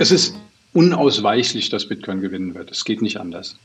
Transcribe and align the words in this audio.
Es 0.00 0.10
ist 0.10 0.34
unausweichlich, 0.72 1.68
dass 1.68 1.86
Bitcoin 1.86 2.22
gewinnen 2.22 2.54
wird. 2.54 2.70
Es 2.70 2.86
geht 2.86 3.02
nicht 3.02 3.18
anders. 3.18 3.56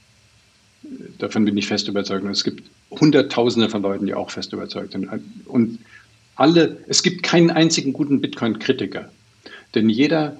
Davon 1.17 1.45
bin 1.45 1.55
ich 1.55 1.65
fest 1.65 1.87
überzeugt. 1.87 2.25
Und 2.25 2.31
es 2.31 2.43
gibt 2.43 2.69
Hunderttausende 2.91 3.69
von 3.69 3.81
Leuten, 3.81 4.05
die 4.05 4.13
auch 4.13 4.29
fest 4.29 4.51
überzeugt 4.51 4.91
sind. 4.91 5.07
Und 5.45 5.79
alle, 6.35 6.75
es 6.89 7.03
gibt 7.03 7.23
keinen 7.23 7.51
einzigen 7.51 7.93
guten 7.93 8.19
Bitcoin-Kritiker. 8.19 9.09
Denn 9.75 9.87
jeder, 9.87 10.37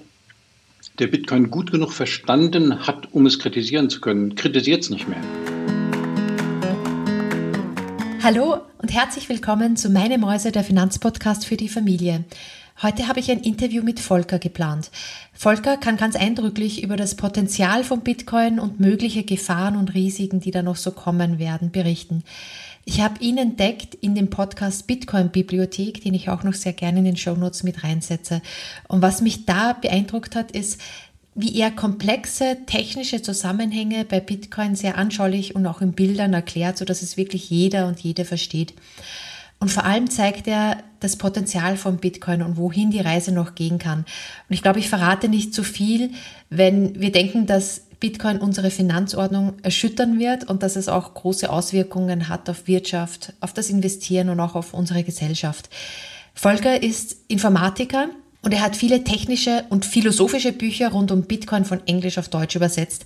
der 1.00 1.08
Bitcoin 1.08 1.50
gut 1.50 1.72
genug 1.72 1.94
verstanden 1.94 2.86
hat, 2.86 3.14
um 3.14 3.26
es 3.26 3.40
kritisieren 3.40 3.90
zu 3.90 4.02
können, 4.02 4.36
kritisiert 4.36 4.84
es 4.84 4.90
nicht 4.90 5.08
mehr. 5.08 5.22
Hallo 8.22 8.58
und 8.80 8.92
herzlich 8.92 9.30
willkommen 9.30 9.78
zu 9.78 9.90
Meine 9.90 10.18
Mäuse, 10.18 10.52
der 10.52 10.66
Finanzpodcast 10.66 11.46
für 11.46 11.56
die 11.56 11.70
Familie. 11.70 12.26
Heute 12.82 13.08
habe 13.08 13.22
ich 13.22 13.32
ein 13.32 13.40
Interview 13.40 13.82
mit 13.84 14.02
Volker 14.02 14.38
geplant. 14.38 14.92
Volker 15.32 15.78
kann 15.78 15.96
ganz 15.96 16.18
eindrücklich 16.18 16.84
über 16.84 16.98
das 16.98 17.16
Potenzial 17.16 17.86
von 17.86 18.02
Bitcoin 18.02 18.60
und 18.60 18.82
mögliche 18.82 19.24
Gefahren 19.24 19.78
und 19.78 19.94
Risiken, 19.94 20.42
die 20.42 20.52
da 20.52 20.62
noch 20.62 20.76
so 20.76 20.92
kommen 20.92 21.40
werden, 21.40 21.72
berichten. 21.72 22.24
Ich 22.84 23.00
habe 23.00 23.24
ihn 23.24 23.38
entdeckt 23.38 23.96
in 23.96 24.14
dem 24.14 24.30
Podcast 24.30 24.88
Bitcoin 24.88 25.30
Bibliothek, 25.30 26.04
den 26.04 26.14
ich 26.14 26.30
auch 26.30 26.44
noch 26.44 26.54
sehr 26.54 26.74
gerne 26.74 27.00
in 27.00 27.06
den 27.06 27.18
Show 27.18 27.36
Notes 27.36 27.64
mit 27.64 27.82
reinsetze. 27.82 28.42
Und 28.90 29.02
was 29.02 29.22
mich 29.22 29.46
da 29.46 29.72
beeindruckt 29.72 30.36
hat, 30.36 30.52
ist, 30.52 30.82
wie 31.34 31.58
er 31.58 31.72
komplexe 31.72 32.58
technische 32.66 33.22
Zusammenhänge 33.22 34.04
bei 34.04 34.20
Bitcoin 34.20 34.76
sehr 34.76 34.98
anschaulich 34.98 35.56
und 35.56 35.66
auch 35.66 35.80
in 35.80 35.94
Bildern 35.94 36.34
erklärt, 36.34 36.78
so 36.78 36.84
dass 36.84 37.02
es 37.02 37.16
wirklich 37.16 37.50
jeder 37.50 37.88
und 37.88 38.02
jede 38.02 38.26
versteht. 38.26 38.74
Und 39.60 39.72
vor 39.72 39.86
allem 39.86 40.10
zeigt 40.10 40.48
er 40.48 40.78
das 41.00 41.16
Potenzial 41.16 41.78
von 41.78 41.98
Bitcoin 41.98 42.42
und 42.42 42.58
wohin 42.58 42.92
die 42.92 43.00
Reise 43.00 43.32
noch 43.32 43.56
gehen 43.56 43.80
kann. 43.80 44.00
Und 44.00 44.54
ich 44.54 44.62
glaube, 44.62 44.80
ich 44.80 44.90
verrate 44.90 45.30
nicht 45.30 45.54
zu 45.54 45.64
viel, 45.64 46.12
wenn 46.50 47.00
wir 47.00 47.12
denken, 47.12 47.46
dass 47.46 47.82
Bitcoin 48.00 48.38
unsere 48.38 48.70
Finanzordnung 48.70 49.54
erschüttern 49.64 50.20
wird 50.20 50.44
und 50.44 50.62
dass 50.62 50.76
es 50.76 50.90
auch 50.90 51.14
große 51.14 51.50
Auswirkungen 51.50 52.28
hat 52.30 52.50
auf 52.50 52.68
Wirtschaft, 52.68 53.34
auf 53.40 53.54
das 53.54 53.70
Investieren 53.70 54.30
und 54.30 54.40
auch 54.40 54.56
auf 54.56 54.74
unsere 54.74 55.04
Gesellschaft. 55.04 55.70
Volker 56.34 56.84
ist 56.84 57.18
Informatiker 57.28 58.10
und 58.42 58.52
er 58.52 58.62
hat 58.62 58.76
viele 58.76 59.04
technische 59.04 59.64
und 59.70 59.86
philosophische 59.86 60.52
Bücher 60.52 60.90
rund 60.90 61.12
um 61.12 61.24
Bitcoin 61.24 61.66
von 61.66 61.82
Englisch 61.88 62.18
auf 62.18 62.30
Deutsch 62.30 62.56
übersetzt. 62.56 63.06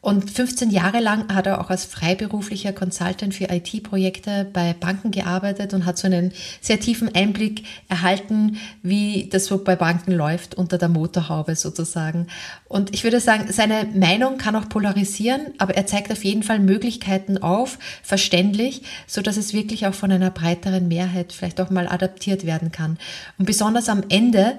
Und 0.00 0.30
15 0.30 0.70
Jahre 0.70 1.00
lang 1.00 1.34
hat 1.34 1.46
er 1.46 1.60
auch 1.60 1.70
als 1.70 1.84
freiberuflicher 1.84 2.72
Consultant 2.72 3.34
für 3.34 3.50
IT-Projekte 3.50 4.46
bei 4.52 4.72
Banken 4.72 5.10
gearbeitet 5.10 5.74
und 5.74 5.86
hat 5.86 5.98
so 5.98 6.06
einen 6.06 6.32
sehr 6.60 6.78
tiefen 6.78 7.12
Einblick 7.14 7.64
erhalten, 7.88 8.58
wie 8.82 9.28
das 9.28 9.46
so 9.46 9.58
bei 9.58 9.74
Banken 9.74 10.12
läuft 10.12 10.54
unter 10.54 10.78
der 10.78 10.88
Motorhaube 10.88 11.56
sozusagen. 11.56 12.28
Und 12.68 12.94
ich 12.94 13.02
würde 13.02 13.18
sagen, 13.18 13.50
seine 13.50 13.86
Meinung 13.92 14.38
kann 14.38 14.54
auch 14.54 14.68
polarisieren, 14.68 15.40
aber 15.58 15.76
er 15.76 15.86
zeigt 15.86 16.12
auf 16.12 16.24
jeden 16.24 16.44
Fall 16.44 16.60
Möglichkeiten 16.60 17.38
auf, 17.38 17.78
verständlich, 18.04 18.82
so 19.08 19.20
dass 19.20 19.36
es 19.36 19.52
wirklich 19.52 19.86
auch 19.88 19.94
von 19.94 20.12
einer 20.12 20.30
breiteren 20.30 20.86
Mehrheit 20.86 21.32
vielleicht 21.32 21.60
auch 21.60 21.70
mal 21.70 21.88
adaptiert 21.88 22.46
werden 22.46 22.70
kann. 22.70 22.98
Und 23.36 23.46
besonders 23.46 23.88
am 23.88 24.04
Ende 24.08 24.58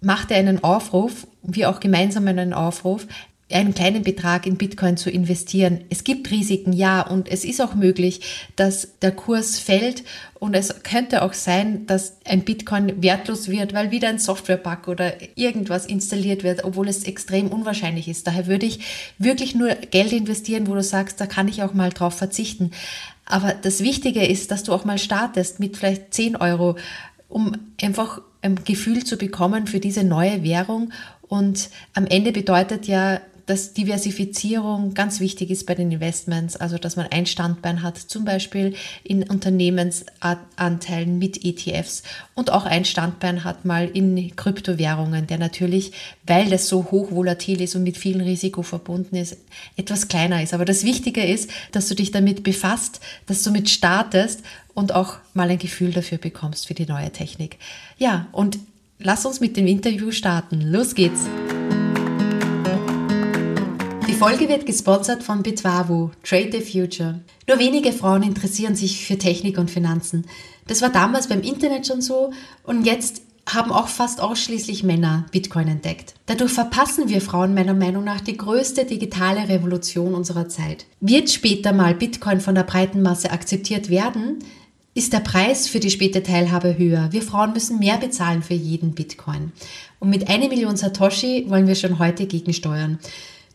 macht 0.00 0.32
er 0.32 0.38
einen 0.38 0.64
Aufruf, 0.64 1.26
wir 1.42 1.70
auch 1.70 1.78
gemeinsam 1.78 2.26
einen 2.26 2.52
Aufruf, 2.52 3.06
einen 3.50 3.74
kleinen 3.74 4.02
Betrag 4.02 4.44
in 4.44 4.56
Bitcoin 4.56 4.96
zu 4.96 5.08
investieren. 5.08 5.84
Es 5.88 6.02
gibt 6.02 6.32
Risiken, 6.32 6.72
ja, 6.72 7.02
und 7.02 7.28
es 7.28 7.44
ist 7.44 7.60
auch 7.60 7.74
möglich, 7.74 8.20
dass 8.56 8.98
der 9.02 9.12
Kurs 9.12 9.60
fällt 9.60 10.02
und 10.40 10.54
es 10.54 10.82
könnte 10.82 11.22
auch 11.22 11.32
sein, 11.32 11.86
dass 11.86 12.16
ein 12.24 12.42
Bitcoin 12.42 13.02
wertlos 13.02 13.48
wird, 13.48 13.72
weil 13.72 13.92
wieder 13.92 14.08
ein 14.08 14.18
Software-Bug 14.18 14.88
oder 14.88 15.14
irgendwas 15.36 15.86
installiert 15.86 16.42
wird, 16.42 16.64
obwohl 16.64 16.88
es 16.88 17.04
extrem 17.04 17.48
unwahrscheinlich 17.48 18.08
ist. 18.08 18.26
Daher 18.26 18.48
würde 18.48 18.66
ich 18.66 18.80
wirklich 19.18 19.54
nur 19.54 19.68
Geld 19.68 20.12
investieren, 20.12 20.66
wo 20.66 20.74
du 20.74 20.82
sagst, 20.82 21.20
da 21.20 21.26
kann 21.26 21.46
ich 21.46 21.62
auch 21.62 21.72
mal 21.72 21.90
drauf 21.90 22.14
verzichten. 22.14 22.72
Aber 23.26 23.54
das 23.54 23.80
Wichtige 23.80 24.26
ist, 24.26 24.50
dass 24.50 24.64
du 24.64 24.72
auch 24.72 24.84
mal 24.84 24.98
startest 24.98 25.60
mit 25.60 25.76
vielleicht 25.76 26.14
10 26.14 26.34
Euro, 26.34 26.76
um 27.28 27.52
einfach 27.80 28.20
ein 28.42 28.56
Gefühl 28.64 29.04
zu 29.04 29.16
bekommen 29.16 29.68
für 29.68 29.80
diese 29.80 30.02
neue 30.02 30.42
Währung. 30.42 30.92
Und 31.28 31.70
am 31.94 32.06
Ende 32.06 32.32
bedeutet 32.32 32.86
ja 32.86 33.20
dass 33.46 33.72
Diversifizierung 33.72 34.94
ganz 34.94 35.20
wichtig 35.20 35.50
ist 35.50 35.66
bei 35.66 35.74
den 35.74 35.92
Investments, 35.92 36.56
also 36.56 36.78
dass 36.78 36.96
man 36.96 37.06
ein 37.06 37.26
Standbein 37.26 37.82
hat, 37.82 37.96
zum 37.96 38.24
Beispiel 38.24 38.74
in 39.04 39.22
Unternehmensanteilen 39.22 41.18
mit 41.18 41.44
ETFs 41.44 42.02
und 42.34 42.50
auch 42.50 42.66
ein 42.66 42.84
Standbein 42.84 43.44
hat 43.44 43.64
mal 43.64 43.88
in 43.88 44.34
Kryptowährungen, 44.34 45.26
der 45.28 45.38
natürlich, 45.38 45.92
weil 46.26 46.50
das 46.50 46.68
so 46.68 46.90
hoch 46.90 47.12
volatil 47.12 47.60
ist 47.60 47.76
und 47.76 47.84
mit 47.84 47.96
vielen 47.96 48.20
Risiko 48.20 48.62
verbunden 48.62 49.16
ist, 49.16 49.36
etwas 49.76 50.08
kleiner 50.08 50.42
ist. 50.42 50.52
Aber 50.52 50.64
das 50.64 50.84
Wichtige 50.84 51.24
ist, 51.24 51.48
dass 51.70 51.88
du 51.88 51.94
dich 51.94 52.10
damit 52.10 52.42
befasst, 52.42 53.00
dass 53.26 53.42
du 53.44 53.52
mit 53.52 53.70
startest 53.70 54.42
und 54.74 54.92
auch 54.92 55.16
mal 55.34 55.48
ein 55.48 55.58
Gefühl 55.58 55.92
dafür 55.92 56.18
bekommst 56.18 56.66
für 56.66 56.74
die 56.74 56.86
neue 56.86 57.10
Technik. 57.12 57.58
Ja, 57.96 58.26
und 58.32 58.58
lass 58.98 59.24
uns 59.24 59.40
mit 59.40 59.56
dem 59.56 59.66
Interview 59.66 60.10
starten. 60.10 60.60
Los 60.60 60.94
geht's! 60.94 61.26
Die 64.16 64.20
Folge 64.20 64.48
wird 64.48 64.64
gesponsert 64.64 65.22
von 65.22 65.42
Bitwavu, 65.42 66.08
Trade 66.22 66.48
the 66.50 66.62
Future. 66.62 67.20
Nur 67.46 67.58
wenige 67.58 67.92
Frauen 67.92 68.22
interessieren 68.22 68.74
sich 68.74 69.04
für 69.04 69.18
Technik 69.18 69.58
und 69.58 69.70
Finanzen. 69.70 70.24
Das 70.66 70.80
war 70.80 70.88
damals 70.88 71.28
beim 71.28 71.42
Internet 71.42 71.86
schon 71.86 72.00
so 72.00 72.32
und 72.62 72.86
jetzt 72.86 73.20
haben 73.46 73.70
auch 73.70 73.88
fast 73.88 74.22
ausschließlich 74.22 74.84
Männer 74.84 75.26
Bitcoin 75.32 75.68
entdeckt. 75.68 76.14
Dadurch 76.24 76.50
verpassen 76.50 77.10
wir 77.10 77.20
Frauen 77.20 77.52
meiner 77.52 77.74
Meinung 77.74 78.04
nach 78.04 78.22
die 78.22 78.38
größte 78.38 78.86
digitale 78.86 79.50
Revolution 79.50 80.14
unserer 80.14 80.48
Zeit. 80.48 80.86
Wird 81.00 81.28
später 81.28 81.74
mal 81.74 81.94
Bitcoin 81.94 82.40
von 82.40 82.54
der 82.54 82.62
breiten 82.62 83.02
Masse 83.02 83.32
akzeptiert 83.32 83.90
werden, 83.90 84.38
ist 84.94 85.12
der 85.12 85.20
Preis 85.20 85.68
für 85.68 85.78
die 85.78 85.90
späte 85.90 86.22
Teilhabe 86.22 86.78
höher. 86.78 87.12
Wir 87.12 87.20
Frauen 87.20 87.52
müssen 87.52 87.80
mehr 87.80 87.98
bezahlen 87.98 88.42
für 88.42 88.54
jeden 88.54 88.94
Bitcoin. 88.94 89.52
Und 89.98 90.08
mit 90.08 90.30
einer 90.30 90.48
Million 90.48 90.78
Satoshi 90.78 91.44
wollen 91.48 91.66
wir 91.66 91.74
schon 91.74 91.98
heute 91.98 92.24
gegensteuern. 92.26 92.98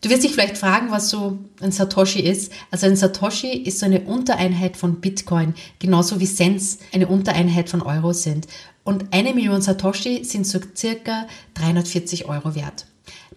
Du 0.02 0.10
wirst 0.10 0.24
dich 0.24 0.32
vielleicht 0.32 0.58
fragen, 0.58 0.90
was 0.90 1.10
so 1.10 1.38
ein 1.60 1.70
Satoshi 1.70 2.20
ist. 2.20 2.52
Also 2.72 2.86
ein 2.86 2.96
Satoshi 2.96 3.52
ist 3.52 3.78
so 3.78 3.86
eine 3.86 4.00
Untereinheit 4.00 4.76
von 4.76 5.00
Bitcoin, 5.00 5.54
genauso 5.78 6.18
wie 6.18 6.26
Cents 6.26 6.78
eine 6.92 7.06
Untereinheit 7.06 7.68
von 7.68 7.82
Euro 7.82 8.12
sind. 8.12 8.48
Und 8.82 9.14
eine 9.14 9.32
Million 9.32 9.62
Satoshi 9.62 10.24
sind 10.24 10.44
so 10.44 10.58
circa 10.76 11.28
340 11.54 12.26
Euro 12.26 12.56
wert. 12.56 12.86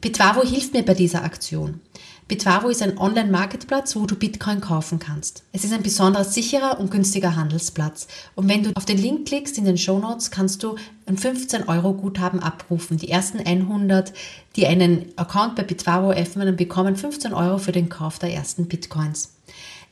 Bitwavo 0.02 0.42
hilft 0.42 0.74
mir 0.74 0.84
bei 0.84 0.96
dieser 0.96 1.24
Aktion. 1.24 1.82
Bitwavo 2.28 2.70
ist 2.70 2.82
ein 2.82 2.98
Online-Marketplatz, 2.98 3.96
wo 3.96 4.08
du 4.08 4.16
Bitcoin 4.16 4.60
kaufen 4.60 4.98
kannst. 4.98 5.44
Es 5.52 5.64
ist 5.64 5.72
ein 5.74 5.84
besonders 5.84 6.34
sicherer 6.34 6.80
und 6.80 6.90
günstiger 6.90 7.36
Handelsplatz. 7.36 8.08
Und 8.34 8.50
wenn 8.50 8.64
du 8.64 8.72
auf 8.74 8.86
den 8.86 8.98
Link 8.98 9.28
klickst 9.28 9.60
in 9.60 9.66
den 9.66 9.78
Show 9.78 10.00
Notes, 10.00 10.32
kannst 10.32 10.64
du 10.64 10.76
ein 11.06 11.20
15 11.20 11.70
Euro 11.70 11.94
Guthaben 11.94 12.40
abrufen. 12.40 12.98
Die 12.98 13.12
ersten 13.12 13.42
100, 13.42 14.12
die 14.56 14.66
einen 14.66 15.14
Account 15.18 15.56
bei 15.56 15.62
Bitwavo 15.62 16.14
öffnen, 16.14 16.56
bekommen 16.56 16.96
15 16.96 17.32
Euro 17.32 17.60
für 17.60 17.72
den 17.72 17.90
Kauf 17.90 18.18
der 18.18 18.34
ersten 18.34 18.66
Bitcoins. 18.66 19.35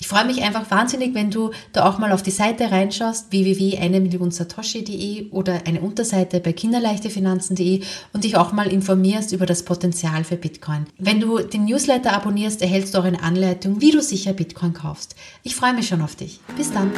Ich 0.03 0.09
freue 0.09 0.25
mich 0.25 0.43
einfach 0.43 0.69
wahnsinnig, 0.69 1.15
wenn 1.15 1.31
du 1.31 1.51
da 1.71 1.87
auch 1.87 1.97
mal 1.97 2.11
auf 2.11 2.21
die 2.21 2.29
Seite 2.29 2.71
reinschaust, 2.71 3.31
www.1millionsatoshi.de 3.31 5.29
oder 5.29 5.61
eine 5.65 5.79
Unterseite 5.79 6.41
bei 6.41 6.51
kinderleichtefinanzen.de 6.51 7.81
und 8.11 8.25
dich 8.25 8.35
auch 8.35 8.51
mal 8.51 8.67
informierst 8.67 9.31
über 9.31 9.45
das 9.45 9.63
Potenzial 9.63 10.25
für 10.25 10.35
Bitcoin. 10.35 10.87
Wenn 10.97 11.21
du 11.21 11.39
den 11.39 11.63
Newsletter 11.63 12.11
abonnierst, 12.11 12.61
erhältst 12.61 12.93
du 12.93 12.97
auch 12.97 13.05
eine 13.05 13.23
Anleitung, 13.23 13.79
wie 13.79 13.91
du 13.91 14.01
sicher 14.01 14.33
Bitcoin 14.33 14.73
kaufst. 14.73 15.15
Ich 15.41 15.55
freue 15.55 15.73
mich 15.73 15.87
schon 15.87 16.01
auf 16.01 16.17
dich. 16.17 16.41
Bis 16.57 16.73
dann. 16.73 16.91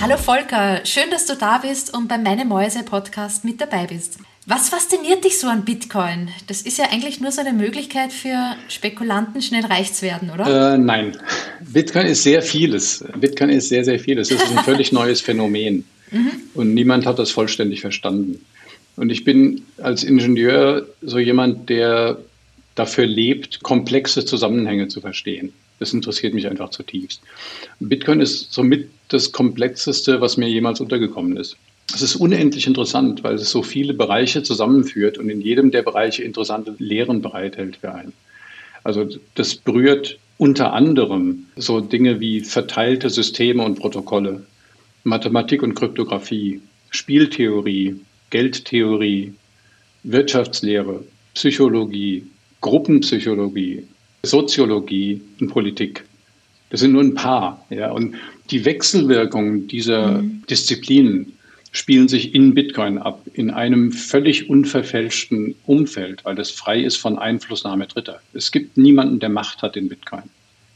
Hallo 0.00 0.16
Volker, 0.18 0.86
schön, 0.86 1.10
dass 1.10 1.26
du 1.26 1.34
da 1.34 1.58
bist 1.58 1.92
und 1.92 2.06
beim 2.06 2.22
Meine 2.22 2.44
Mäuse 2.44 2.84
Podcast 2.84 3.44
mit 3.44 3.60
dabei 3.60 3.88
bist. 3.88 4.20
Was 4.46 4.70
fasziniert 4.70 5.24
dich 5.24 5.38
so 5.38 5.46
an 5.46 5.64
Bitcoin? 5.64 6.28
Das 6.48 6.62
ist 6.62 6.76
ja 6.76 6.86
eigentlich 6.90 7.20
nur 7.20 7.30
so 7.30 7.40
eine 7.40 7.52
Möglichkeit 7.52 8.12
für 8.12 8.56
Spekulanten, 8.68 9.40
schnell 9.40 9.64
reich 9.64 9.92
zu 9.92 10.02
werden, 10.02 10.30
oder? 10.30 10.74
Äh, 10.74 10.78
nein, 10.78 11.16
Bitcoin 11.60 12.06
ist 12.06 12.24
sehr 12.24 12.42
vieles. 12.42 13.04
Bitcoin 13.20 13.50
ist 13.50 13.68
sehr, 13.68 13.84
sehr 13.84 14.00
vieles. 14.00 14.32
Es 14.32 14.42
ist 14.42 14.56
ein 14.56 14.64
völlig 14.64 14.90
neues 14.92 15.20
Phänomen. 15.20 15.84
Mhm. 16.10 16.30
Und 16.54 16.74
niemand 16.74 17.06
hat 17.06 17.20
das 17.20 17.30
vollständig 17.30 17.80
verstanden. 17.80 18.44
Und 18.96 19.10
ich 19.10 19.22
bin 19.22 19.62
als 19.78 20.02
Ingenieur 20.02 20.86
so 21.02 21.20
jemand, 21.20 21.68
der 21.68 22.18
dafür 22.74 23.06
lebt, 23.06 23.62
komplexe 23.62 24.24
Zusammenhänge 24.24 24.88
zu 24.88 25.00
verstehen. 25.00 25.52
Das 25.78 25.92
interessiert 25.92 26.34
mich 26.34 26.48
einfach 26.48 26.70
zutiefst. 26.70 27.20
Bitcoin 27.78 28.20
ist 28.20 28.52
somit 28.52 28.88
das 29.08 29.30
Komplexeste, 29.30 30.20
was 30.20 30.36
mir 30.36 30.48
jemals 30.48 30.80
untergekommen 30.80 31.36
ist. 31.36 31.56
Es 31.94 32.02
ist 32.02 32.16
unendlich 32.16 32.66
interessant, 32.66 33.22
weil 33.22 33.34
es 33.34 33.50
so 33.50 33.62
viele 33.62 33.94
Bereiche 33.94 34.42
zusammenführt 34.42 35.18
und 35.18 35.28
in 35.28 35.40
jedem 35.40 35.70
der 35.70 35.82
Bereiche 35.82 36.22
interessante 36.22 36.74
Lehren 36.78 37.20
bereithält 37.20 37.76
für 37.76 37.94
einen. 37.94 38.12
Also 38.84 39.08
das 39.34 39.54
berührt 39.54 40.18
unter 40.38 40.72
anderem 40.72 41.46
so 41.56 41.80
Dinge 41.80 42.18
wie 42.18 42.40
verteilte 42.40 43.10
Systeme 43.10 43.62
und 43.64 43.78
Protokolle. 43.78 44.44
Mathematik 45.04 45.62
und 45.62 45.74
Kryptographie, 45.74 46.60
Spieltheorie, 46.90 47.96
Geldtheorie, 48.30 49.34
Wirtschaftslehre, 50.04 51.04
Psychologie, 51.34 52.26
Gruppenpsychologie, 52.60 53.86
Soziologie 54.22 55.20
und 55.40 55.48
Politik. 55.48 56.04
Das 56.70 56.80
sind 56.80 56.92
nur 56.92 57.02
ein 57.02 57.14
paar. 57.14 57.64
Ja. 57.70 57.92
Und 57.92 58.14
die 58.50 58.64
Wechselwirkung 58.64 59.66
dieser 59.66 60.22
mhm. 60.22 60.42
Disziplinen 60.48 61.32
spielen 61.72 62.06
sich 62.06 62.34
in 62.34 62.54
Bitcoin 62.54 62.98
ab, 62.98 63.22
in 63.32 63.50
einem 63.50 63.92
völlig 63.92 64.48
unverfälschten 64.48 65.54
Umfeld, 65.66 66.24
weil 66.24 66.34
das 66.34 66.50
frei 66.50 66.80
ist 66.80 66.96
von 66.96 67.18
Einflussnahme 67.18 67.86
Dritter. 67.86 68.20
Es 68.34 68.52
gibt 68.52 68.76
niemanden, 68.76 69.18
der 69.18 69.30
Macht 69.30 69.62
hat 69.62 69.76
in 69.76 69.88
Bitcoin. 69.88 70.24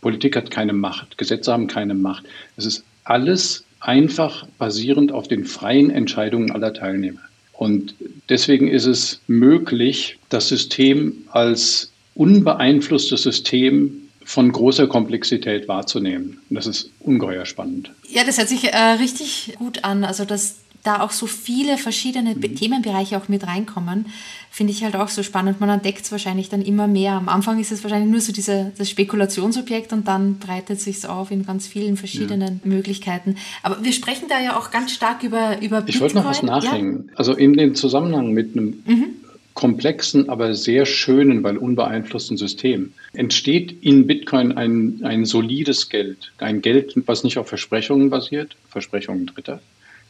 Politik 0.00 0.36
hat 0.36 0.50
keine 0.50 0.72
Macht, 0.72 1.18
Gesetze 1.18 1.52
haben 1.52 1.66
keine 1.66 1.94
Macht. 1.94 2.24
Es 2.56 2.64
ist 2.64 2.84
alles 3.04 3.64
einfach 3.80 4.46
basierend 4.58 5.12
auf 5.12 5.28
den 5.28 5.44
freien 5.44 5.90
Entscheidungen 5.90 6.50
aller 6.50 6.72
Teilnehmer. 6.72 7.20
Und 7.52 7.94
deswegen 8.28 8.68
ist 8.68 8.86
es 8.86 9.20
möglich, 9.26 10.18
das 10.28 10.48
System 10.48 11.24
als 11.30 11.92
unbeeinflusstes 12.14 13.22
System 13.22 14.08
von 14.24 14.50
großer 14.50 14.86
Komplexität 14.86 15.68
wahrzunehmen. 15.68 16.40
Und 16.50 16.56
das 16.56 16.66
ist 16.66 16.90
ungeheuer 17.00 17.46
spannend. 17.46 17.92
Ja, 18.08 18.24
das 18.24 18.38
hört 18.38 18.48
sich 18.48 18.64
äh, 18.64 18.76
richtig 18.76 19.54
gut 19.58 19.84
an. 19.84 20.04
Also, 20.04 20.24
dass 20.24 20.56
da 20.86 21.00
auch 21.00 21.10
so 21.10 21.26
viele 21.26 21.78
verschiedene 21.78 22.34
mhm. 22.34 22.54
Themenbereiche 22.54 23.16
auch 23.16 23.28
mit 23.28 23.46
reinkommen, 23.46 24.06
finde 24.50 24.72
ich 24.72 24.84
halt 24.84 24.96
auch 24.96 25.08
so 25.08 25.22
spannend. 25.22 25.60
Man 25.60 25.68
entdeckt 25.68 26.04
es 26.04 26.12
wahrscheinlich 26.12 26.48
dann 26.48 26.62
immer 26.62 26.86
mehr. 26.86 27.12
Am 27.12 27.28
Anfang 27.28 27.60
ist 27.60 27.72
es 27.72 27.84
wahrscheinlich 27.84 28.10
nur 28.10 28.20
so 28.20 28.32
diese, 28.32 28.72
das 28.78 28.88
Spekulationsobjekt 28.88 29.92
und 29.92 30.08
dann 30.08 30.38
breitet 30.38 30.80
sich 30.80 30.96
es 30.96 31.04
auf 31.04 31.30
in 31.30 31.44
ganz 31.44 31.66
vielen 31.66 31.96
verschiedenen 31.96 32.60
ja. 32.64 32.70
Möglichkeiten. 32.70 33.36
Aber 33.62 33.84
wir 33.84 33.92
sprechen 33.92 34.28
da 34.28 34.40
ja 34.40 34.56
auch 34.56 34.70
ganz 34.70 34.92
stark 34.92 35.22
über, 35.22 35.60
über 35.60 35.84
Ich 35.86 36.00
wollte 36.00 36.16
noch 36.16 36.24
was 36.24 36.42
nachhängen. 36.42 37.08
Ja? 37.08 37.16
Also 37.16 37.34
in 37.34 37.52
dem 37.54 37.74
Zusammenhang 37.74 38.32
mit 38.32 38.56
einem 38.56 38.82
mhm. 38.86 39.04
komplexen, 39.52 40.30
aber 40.30 40.54
sehr 40.54 40.86
schönen, 40.86 41.42
weil 41.42 41.58
unbeeinflussten 41.58 42.38
System 42.38 42.92
entsteht 43.12 43.76
in 43.82 44.06
Bitcoin 44.06 44.52
ein, 44.52 45.00
ein 45.02 45.26
solides 45.26 45.90
Geld. 45.90 46.32
Ein 46.38 46.62
Geld, 46.62 46.94
was 47.06 47.24
nicht 47.24 47.36
auf 47.36 47.48
Versprechungen 47.48 48.08
basiert, 48.08 48.56
Versprechungen 48.70 49.26
Dritter, 49.26 49.60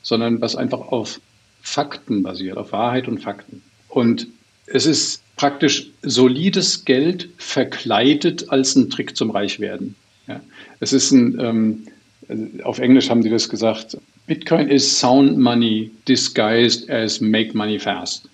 sondern 0.07 0.41
was 0.41 0.55
einfach 0.55 0.79
auf 0.79 1.21
Fakten 1.63 2.23
basiert, 2.23 2.59
auf 2.59 2.71
Wahrheit 2.71 3.09
und 3.09 3.19
Fakten. 3.19 3.61
Und 3.89 4.29
es 4.67 4.87
ist 4.87 5.21
praktisch 5.35 5.89
solides 6.03 6.85
Geld 6.85 7.29
verkleidet 7.39 8.49
als 8.51 8.77
ein 8.77 8.89
Trick 8.89 9.17
zum 9.17 9.33
Reichwerden. 9.33 9.97
Ja. 10.29 10.41
Es 10.79 10.93
ist 10.93 11.11
ein, 11.11 11.41
ähm, 11.41 12.63
auf 12.63 12.79
Englisch 12.79 13.11
haben 13.11 13.25
sie 13.25 13.31
das 13.31 13.49
gesagt, 13.49 13.99
Bitcoin 14.29 14.69
is 14.69 15.01
sound 15.01 15.39
money 15.39 15.91
disguised 16.07 16.89
as 16.89 17.21
make 17.21 17.57
money 17.57 17.81
fast. 17.81 18.29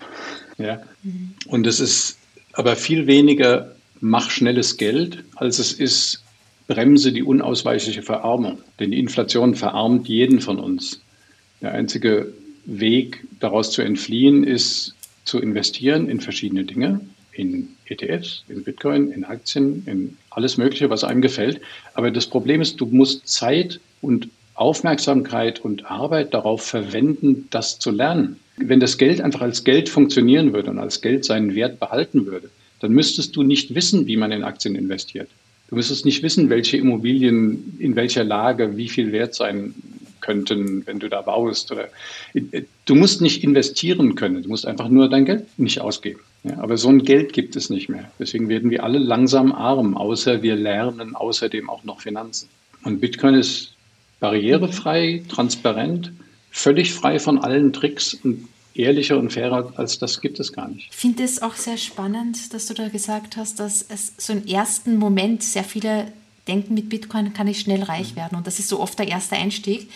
Ja. 0.59 0.79
Mhm. 1.01 1.33
Und 1.47 1.65
es 1.65 1.79
ist 1.79 2.19
aber 2.53 2.75
viel 2.75 3.07
weniger 3.07 3.73
mach 3.99 4.29
schnelles 4.29 4.77
Geld, 4.77 5.23
als 5.37 5.57
es 5.57 5.73
ist 5.73 6.21
bremse 6.67 7.11
die 7.11 7.23
unausweichliche 7.23 8.03
Verarmung. 8.03 8.59
Denn 8.79 8.91
die 8.91 8.99
Inflation 8.99 9.55
verarmt 9.55 10.07
jeden 10.07 10.39
von 10.39 10.59
uns. 10.59 11.02
Der 11.63 11.71
einzige 11.71 12.33
Weg, 12.65 13.23
daraus 13.39 13.71
zu 13.71 13.81
entfliehen, 13.81 14.43
ist 14.43 14.93
zu 15.23 15.39
investieren 15.39 16.09
in 16.09 16.19
verschiedene 16.19 16.65
Dinge, 16.65 16.99
in 17.31 17.69
ETFs, 17.85 18.43
in 18.49 18.63
Bitcoin, 18.63 19.11
in 19.11 19.23
Aktien, 19.23 19.83
in 19.85 20.17
alles 20.29 20.57
Mögliche, 20.57 20.89
was 20.89 21.05
einem 21.05 21.21
gefällt. 21.21 21.61
Aber 21.93 22.11
das 22.11 22.27
Problem 22.27 22.59
ist, 22.59 22.81
du 22.81 22.85
musst 22.87 23.27
Zeit 23.29 23.79
und 24.01 24.27
Aufmerksamkeit 24.55 25.61
und 25.61 25.89
Arbeit 25.89 26.33
darauf 26.33 26.63
verwenden, 26.63 27.47
das 27.49 27.79
zu 27.79 27.91
lernen. 27.91 28.39
Wenn 28.57 28.81
das 28.81 28.97
Geld 28.97 29.21
einfach 29.21 29.41
als 29.41 29.63
Geld 29.63 29.87
funktionieren 29.87 30.53
würde 30.53 30.69
und 30.69 30.79
als 30.79 31.01
Geld 31.01 31.23
seinen 31.23 31.55
Wert 31.55 31.79
behalten 31.79 32.25
würde, 32.25 32.49
dann 32.81 32.91
müsstest 32.91 33.37
du 33.37 33.41
nicht 33.41 33.73
wissen, 33.73 34.05
wie 34.05 34.17
man 34.17 34.33
in 34.33 34.43
Aktien 34.43 34.75
investiert. 34.75 35.29
Du 35.69 35.75
müsstest 35.75 36.05
nicht 36.05 36.21
wissen, 36.21 36.49
welche 36.49 36.77
Immobilien 36.77 37.77
in 37.79 37.95
welcher 37.95 38.25
Lage 38.25 38.75
wie 38.75 38.89
viel 38.89 39.13
wert 39.13 39.33
sein 39.33 39.73
könnten, 40.23 40.87
wenn 40.87 40.97
du 40.97 41.09
da 41.09 41.21
baust. 41.21 41.71
Oder 41.71 41.89
du 42.85 42.95
musst 42.95 43.21
nicht 43.21 43.43
investieren 43.43 44.15
können, 44.15 44.41
du 44.41 44.49
musst 44.49 44.65
einfach 44.65 44.89
nur 44.89 45.07
dein 45.09 45.25
Geld 45.25 45.45
nicht 45.59 45.81
ausgeben. 45.81 46.21
Ja, 46.43 46.57
aber 46.57 46.77
so 46.77 46.89
ein 46.89 47.03
Geld 47.03 47.31
gibt 47.33 47.55
es 47.55 47.69
nicht 47.69 47.89
mehr. 47.89 48.11
Deswegen 48.17 48.49
werden 48.49 48.71
wir 48.71 48.83
alle 48.83 48.97
langsam 48.97 49.51
arm, 49.51 49.95
außer 49.95 50.41
wir 50.41 50.55
lernen 50.55 51.15
außerdem 51.15 51.69
auch 51.69 51.83
noch 51.83 52.01
Finanzen. 52.01 52.49
Und 52.83 52.99
Bitcoin 52.99 53.35
ist 53.35 53.75
barrierefrei, 54.19 55.23
transparent, 55.29 56.11
völlig 56.51 56.93
frei 56.93 57.19
von 57.19 57.37
allen 57.37 57.71
Tricks 57.71 58.13
und 58.13 58.47
ehrlicher 58.75 59.17
und 59.19 59.31
fairer 59.31 59.73
als 59.75 59.99
das 59.99 60.19
gibt 60.19 60.39
es 60.39 60.51
gar 60.51 60.67
nicht. 60.67 60.89
Ich 60.91 60.97
finde 60.97 61.23
es 61.23 61.41
auch 61.41 61.55
sehr 61.55 61.77
spannend, 61.77 62.53
dass 62.53 62.65
du 62.65 62.73
da 62.73 62.87
gesagt 62.89 63.37
hast, 63.37 63.59
dass 63.59 63.85
es 63.87 64.13
so 64.17 64.33
im 64.33 64.45
ersten 64.45 64.97
Moment 64.97 65.43
sehr 65.43 65.63
viele 65.63 66.07
denken, 66.47 66.73
mit 66.73 66.89
Bitcoin 66.89 67.33
kann 67.33 67.47
ich 67.47 67.59
schnell 67.59 67.83
reich 67.83 68.11
mhm. 68.11 68.17
werden. 68.17 68.37
Und 68.37 68.47
das 68.47 68.59
ist 68.59 68.69
so 68.69 68.79
oft 68.79 68.97
der 68.99 69.07
erste 69.07 69.35
Einstieg. 69.35 69.89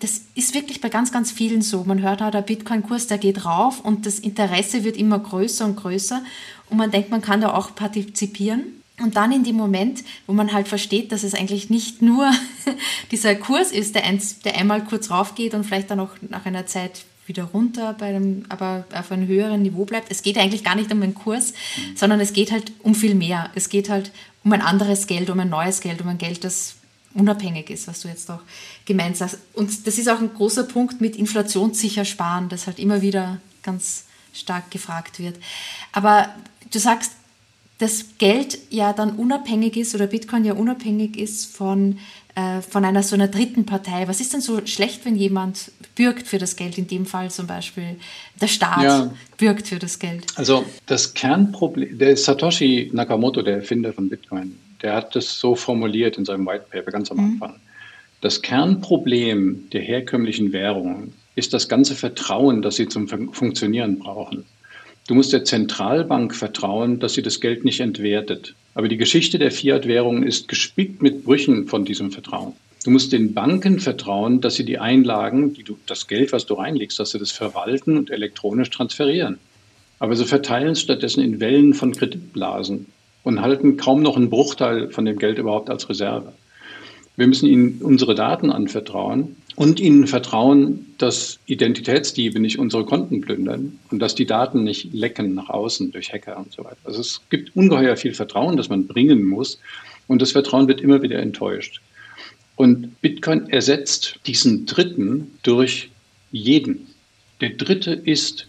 Das 0.00 0.22
ist 0.34 0.54
wirklich 0.54 0.80
bei 0.80 0.88
ganz, 0.88 1.12
ganz 1.12 1.30
vielen 1.30 1.62
so. 1.62 1.84
Man 1.84 2.02
hört, 2.02 2.20
der 2.20 2.42
Bitcoin-Kurs, 2.42 3.06
der 3.06 3.18
geht 3.18 3.44
rauf 3.44 3.80
und 3.80 4.04
das 4.06 4.18
Interesse 4.18 4.84
wird 4.84 4.96
immer 4.96 5.18
größer 5.18 5.64
und 5.64 5.76
größer. 5.76 6.22
Und 6.70 6.76
man 6.76 6.90
denkt, 6.90 7.10
man 7.10 7.20
kann 7.20 7.40
da 7.40 7.54
auch 7.54 7.74
partizipieren. 7.74 8.82
Und 9.00 9.16
dann 9.16 9.32
in 9.32 9.44
dem 9.44 9.56
Moment, 9.56 10.02
wo 10.26 10.32
man 10.32 10.52
halt 10.52 10.68
versteht, 10.68 11.12
dass 11.12 11.22
es 11.22 11.34
eigentlich 11.34 11.70
nicht 11.70 12.02
nur 12.02 12.30
dieser 13.10 13.34
Kurs 13.34 13.70
ist, 13.72 13.94
der, 13.94 14.04
eins, 14.04 14.40
der 14.40 14.56
einmal 14.56 14.84
kurz 14.84 15.10
raufgeht 15.10 15.54
und 15.54 15.64
vielleicht 15.64 15.90
dann 15.90 16.00
auch 16.00 16.10
nach 16.28 16.46
einer 16.46 16.66
Zeit 16.66 17.04
wieder 17.26 17.44
runter, 17.44 17.94
bei 17.94 18.06
einem, 18.06 18.44
aber 18.48 18.84
auf 18.94 19.12
einem 19.12 19.26
höheren 19.26 19.62
Niveau 19.62 19.84
bleibt. 19.84 20.10
Es 20.10 20.22
geht 20.22 20.36
eigentlich 20.38 20.64
gar 20.64 20.74
nicht 20.74 20.92
um 20.92 21.00
den 21.00 21.14
Kurs, 21.14 21.54
sondern 21.94 22.20
es 22.20 22.32
geht 22.32 22.50
halt 22.50 22.72
um 22.82 22.94
viel 22.94 23.14
mehr. 23.14 23.50
Es 23.54 23.68
geht 23.68 23.88
halt 23.88 24.10
um 24.44 24.52
ein 24.52 24.60
anderes 24.60 25.06
Geld, 25.06 25.30
um 25.30 25.38
ein 25.38 25.48
neues 25.48 25.80
Geld, 25.80 26.00
um 26.00 26.08
ein 26.08 26.18
Geld, 26.18 26.44
das 26.44 26.74
unabhängig 27.14 27.70
ist, 27.70 27.88
was 27.88 28.00
du 28.00 28.08
jetzt 28.08 28.30
auch 28.30 28.40
gemeint 28.84 29.20
hast. 29.20 29.38
Und 29.52 29.86
das 29.86 29.98
ist 29.98 30.08
auch 30.08 30.20
ein 30.20 30.34
großer 30.34 30.64
Punkt 30.64 31.00
mit 31.00 31.16
inflationssicher 31.16 32.04
sparen, 32.04 32.48
das 32.48 32.66
halt 32.66 32.78
immer 32.78 33.02
wieder 33.02 33.38
ganz 33.62 34.04
stark 34.32 34.70
gefragt 34.70 35.18
wird. 35.18 35.36
Aber 35.92 36.34
du 36.70 36.78
sagst, 36.78 37.12
dass 37.78 38.16
Geld 38.18 38.58
ja 38.70 38.92
dann 38.92 39.16
unabhängig 39.16 39.76
ist 39.76 39.94
oder 39.94 40.06
Bitcoin 40.06 40.44
ja 40.44 40.54
unabhängig 40.54 41.16
ist 41.16 41.54
von, 41.54 41.98
von 42.68 42.84
einer 42.84 43.02
so 43.02 43.14
einer 43.14 43.28
dritten 43.28 43.66
Partei. 43.66 44.08
Was 44.08 44.20
ist 44.20 44.32
denn 44.32 44.40
so 44.40 44.64
schlecht, 44.66 45.04
wenn 45.04 45.16
jemand 45.16 45.70
bürgt 45.94 46.26
für 46.26 46.38
das 46.38 46.56
Geld? 46.56 46.78
In 46.78 46.86
dem 46.86 47.04
Fall 47.04 47.30
zum 47.30 47.46
Beispiel 47.46 47.96
der 48.40 48.46
Staat 48.46 48.82
ja. 48.82 49.10
bürgt 49.36 49.68
für 49.68 49.78
das 49.78 49.98
Geld. 49.98 50.24
Also 50.36 50.64
das 50.86 51.12
Kernproblem, 51.12 51.98
der 51.98 52.16
Satoshi 52.16 52.90
Nakamoto, 52.92 53.42
der 53.42 53.56
Erfinder 53.56 53.92
von 53.92 54.08
Bitcoin, 54.08 54.58
der 54.80 54.94
hat 54.94 55.14
das 55.14 55.38
so 55.38 55.54
formuliert 55.54 56.16
in 56.16 56.24
seinem 56.24 56.46
White 56.46 56.66
Paper 56.70 56.90
ganz 56.90 57.10
am 57.10 57.18
mhm. 57.18 57.32
Anfang. 57.32 57.60
Das 58.22 58.40
Kernproblem 58.40 59.68
der 59.70 59.82
herkömmlichen 59.82 60.52
Währungen 60.52 61.12
ist 61.34 61.52
das 61.52 61.68
ganze 61.68 61.94
Vertrauen, 61.94 62.62
das 62.62 62.76
sie 62.76 62.88
zum 62.88 63.08
Funktionieren 63.08 63.98
brauchen. 63.98 64.44
Du 65.12 65.16
musst 65.16 65.34
der 65.34 65.44
Zentralbank 65.44 66.34
vertrauen, 66.34 66.98
dass 66.98 67.12
sie 67.12 67.20
das 67.20 67.42
Geld 67.42 67.66
nicht 67.66 67.80
entwertet. 67.80 68.54
Aber 68.72 68.88
die 68.88 68.96
Geschichte 68.96 69.38
der 69.38 69.50
Fiat-Währungen 69.50 70.22
ist 70.22 70.48
gespickt 70.48 71.02
mit 71.02 71.24
Brüchen 71.24 71.66
von 71.68 71.84
diesem 71.84 72.12
Vertrauen. 72.12 72.54
Du 72.82 72.90
musst 72.90 73.12
den 73.12 73.34
Banken 73.34 73.78
vertrauen, 73.78 74.40
dass 74.40 74.54
sie 74.54 74.64
die 74.64 74.78
Einlagen, 74.78 75.52
die 75.52 75.64
du, 75.64 75.76
das 75.84 76.06
Geld, 76.06 76.32
was 76.32 76.46
du 76.46 76.54
reinlegst, 76.54 76.98
dass 76.98 77.10
sie 77.10 77.18
das 77.18 77.30
verwalten 77.30 77.98
und 77.98 78.10
elektronisch 78.10 78.70
transferieren. 78.70 79.38
Aber 79.98 80.16
sie 80.16 80.24
verteilen 80.24 80.70
es 80.70 80.80
stattdessen 80.80 81.22
in 81.22 81.40
Wellen 81.40 81.74
von 81.74 81.92
Kreditblasen 81.92 82.86
und 83.22 83.42
halten 83.42 83.76
kaum 83.76 84.00
noch 84.00 84.16
einen 84.16 84.30
Bruchteil 84.30 84.88
von 84.88 85.04
dem 85.04 85.18
Geld 85.18 85.36
überhaupt 85.36 85.68
als 85.68 85.90
Reserve. 85.90 86.32
Wir 87.16 87.26
müssen 87.26 87.50
ihnen 87.50 87.82
unsere 87.82 88.14
Daten 88.14 88.50
anvertrauen 88.50 89.36
und 89.56 89.80
ihnen 89.80 90.06
vertrauen, 90.06 90.86
dass 90.98 91.38
Identitätsdiebe 91.46 92.40
nicht 92.40 92.58
unsere 92.58 92.84
Konten 92.84 93.20
plündern 93.20 93.78
und 93.90 93.98
dass 93.98 94.14
die 94.14 94.26
Daten 94.26 94.64
nicht 94.64 94.92
lecken 94.92 95.34
nach 95.34 95.50
außen 95.50 95.92
durch 95.92 96.12
Hacker 96.12 96.38
und 96.38 96.52
so 96.52 96.64
weiter. 96.64 96.78
Also 96.84 97.00
es 97.00 97.20
gibt 97.30 97.54
ungeheuer 97.54 97.96
viel 97.96 98.14
Vertrauen, 98.14 98.56
das 98.56 98.68
man 98.68 98.86
bringen 98.86 99.24
muss 99.24 99.58
und 100.06 100.22
das 100.22 100.32
Vertrauen 100.32 100.68
wird 100.68 100.80
immer 100.80 101.02
wieder 101.02 101.18
enttäuscht. 101.18 101.80
Und 102.56 103.00
Bitcoin 103.00 103.48
ersetzt 103.48 104.18
diesen 104.26 104.66
Dritten 104.66 105.30
durch 105.42 105.90
jeden. 106.30 106.86
Der 107.40 107.50
Dritte 107.50 107.92
ist 107.92 108.46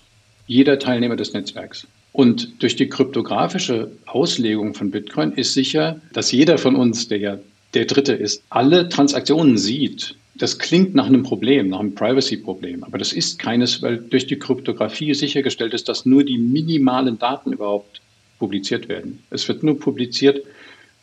jeder 0.47 0.77
Teilnehmer 0.77 1.15
des 1.15 1.33
Netzwerks. 1.33 1.87
Und 2.11 2.61
durch 2.61 2.75
die 2.75 2.87
kryptografische 2.87 3.91
Auslegung 4.05 4.73
von 4.75 4.91
Bitcoin 4.91 5.31
ist 5.31 5.53
sicher, 5.53 5.99
dass 6.13 6.31
jeder 6.31 6.57
von 6.57 6.75
uns, 6.75 7.07
der 7.07 7.17
ja 7.17 7.39
der 7.73 7.85
Dritte 7.85 8.13
ist, 8.13 8.43
alle 8.49 8.87
Transaktionen 8.87 9.57
sieht 9.57 10.15
das 10.35 10.57
klingt 10.57 10.95
nach 10.95 11.05
einem 11.05 11.23
Problem, 11.23 11.69
nach 11.69 11.79
einem 11.79 11.93
Privacy-Problem, 11.95 12.83
aber 12.83 12.97
das 12.97 13.13
ist 13.13 13.37
keines, 13.37 13.81
weil 13.81 13.97
durch 13.97 14.25
die 14.25 14.39
Kryptographie 14.39 15.13
sichergestellt 15.13 15.73
ist, 15.73 15.87
dass 15.87 16.05
nur 16.05 16.23
die 16.23 16.37
minimalen 16.37 17.19
Daten 17.19 17.53
überhaupt 17.53 18.01
publiziert 18.39 18.89
werden. 18.89 19.19
Es 19.29 19.47
wird 19.47 19.63
nur 19.63 19.79
publiziert, 19.79 20.43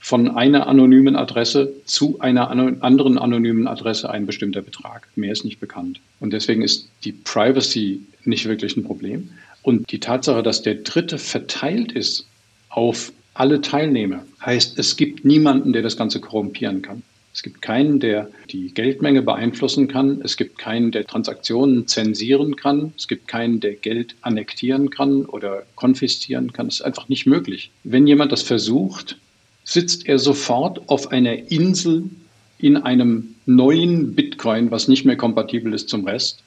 von 0.03 0.29
einer 0.29 0.67
anonymen 0.67 1.15
Adresse 1.15 1.75
zu 1.85 2.19
einer 2.21 2.51
anderen 2.51 3.19
anonymen 3.19 3.69
Adresse 3.69 4.09
ein 4.11 4.25
bestimmter 4.25 4.63
Betrag. 4.63 5.07
Mehr 5.15 5.31
ist 5.31 5.45
nicht 5.45 5.61
bekannt. 5.61 6.01
Und 6.21 6.33
deswegen 6.33 6.63
ist 6.63 6.89
die 7.05 7.13
Privacy 7.13 8.01
nicht 8.25 8.47
wirklich 8.47 8.77
ein 8.79 8.85
Problem. 8.85 9.29
Und 9.63 9.93
die 9.93 10.01
Tatsache, 10.01 10.43
dass 10.43 10.63
der 10.63 10.77
Dritte 10.77 11.19
verteilt 11.19 11.93
ist 11.93 12.27
auf 12.71 13.13
alle 13.35 13.61
Teilnehmer, 13.61 14.25
heißt, 14.45 14.79
es 14.79 14.97
gibt 14.97 15.27
niemanden, 15.27 15.75
der 15.75 15.83
das 15.83 15.99
Ganze 15.99 16.19
korrumpieren 16.19 16.81
kann. 16.81 17.03
Es 17.33 17.43
gibt 17.43 17.63
keinen, 17.63 18.01
der 18.01 18.29
die 18.51 18.75
Geldmenge 18.75 19.23
beeinflussen 19.23 19.87
kann. 19.87 20.21
Es 20.23 20.37
gibt 20.37 20.59
keinen, 20.59 20.91
der 20.91 21.07
Transaktionen 21.07 21.87
zensieren 21.87 22.57
kann. 22.57 22.93
Es 22.97 23.07
gibt 23.07 23.29
keinen, 23.29 23.61
der 23.61 23.75
Geld 23.75 24.17
annektieren 24.21 24.91
kann 24.91 25.25
oder 25.25 25.63
konfiszieren 25.77 26.53
kann. 26.53 26.67
Das 26.67 26.77
ist 26.77 26.83
einfach 26.83 27.09
nicht 27.09 27.27
möglich. 27.27 27.71
Wenn 27.85 28.07
jemand 28.07 28.33
das 28.33 28.43
versucht, 28.43 29.17
sitzt 29.65 30.09
er 30.09 30.19
sofort 30.19 30.89
auf 30.89 31.13
einer 31.13 31.51
Insel 31.51 32.11
in 32.59 32.77
einem 32.77 33.37
neuen 33.47 34.15
Bitcoin, 34.15 34.71
was 34.71 34.89
nicht 34.89 35.05
mehr 35.05 35.17
kompatibel 35.17 35.73
ist 35.73 35.89
zum 35.89 36.07
Rest 36.07 36.43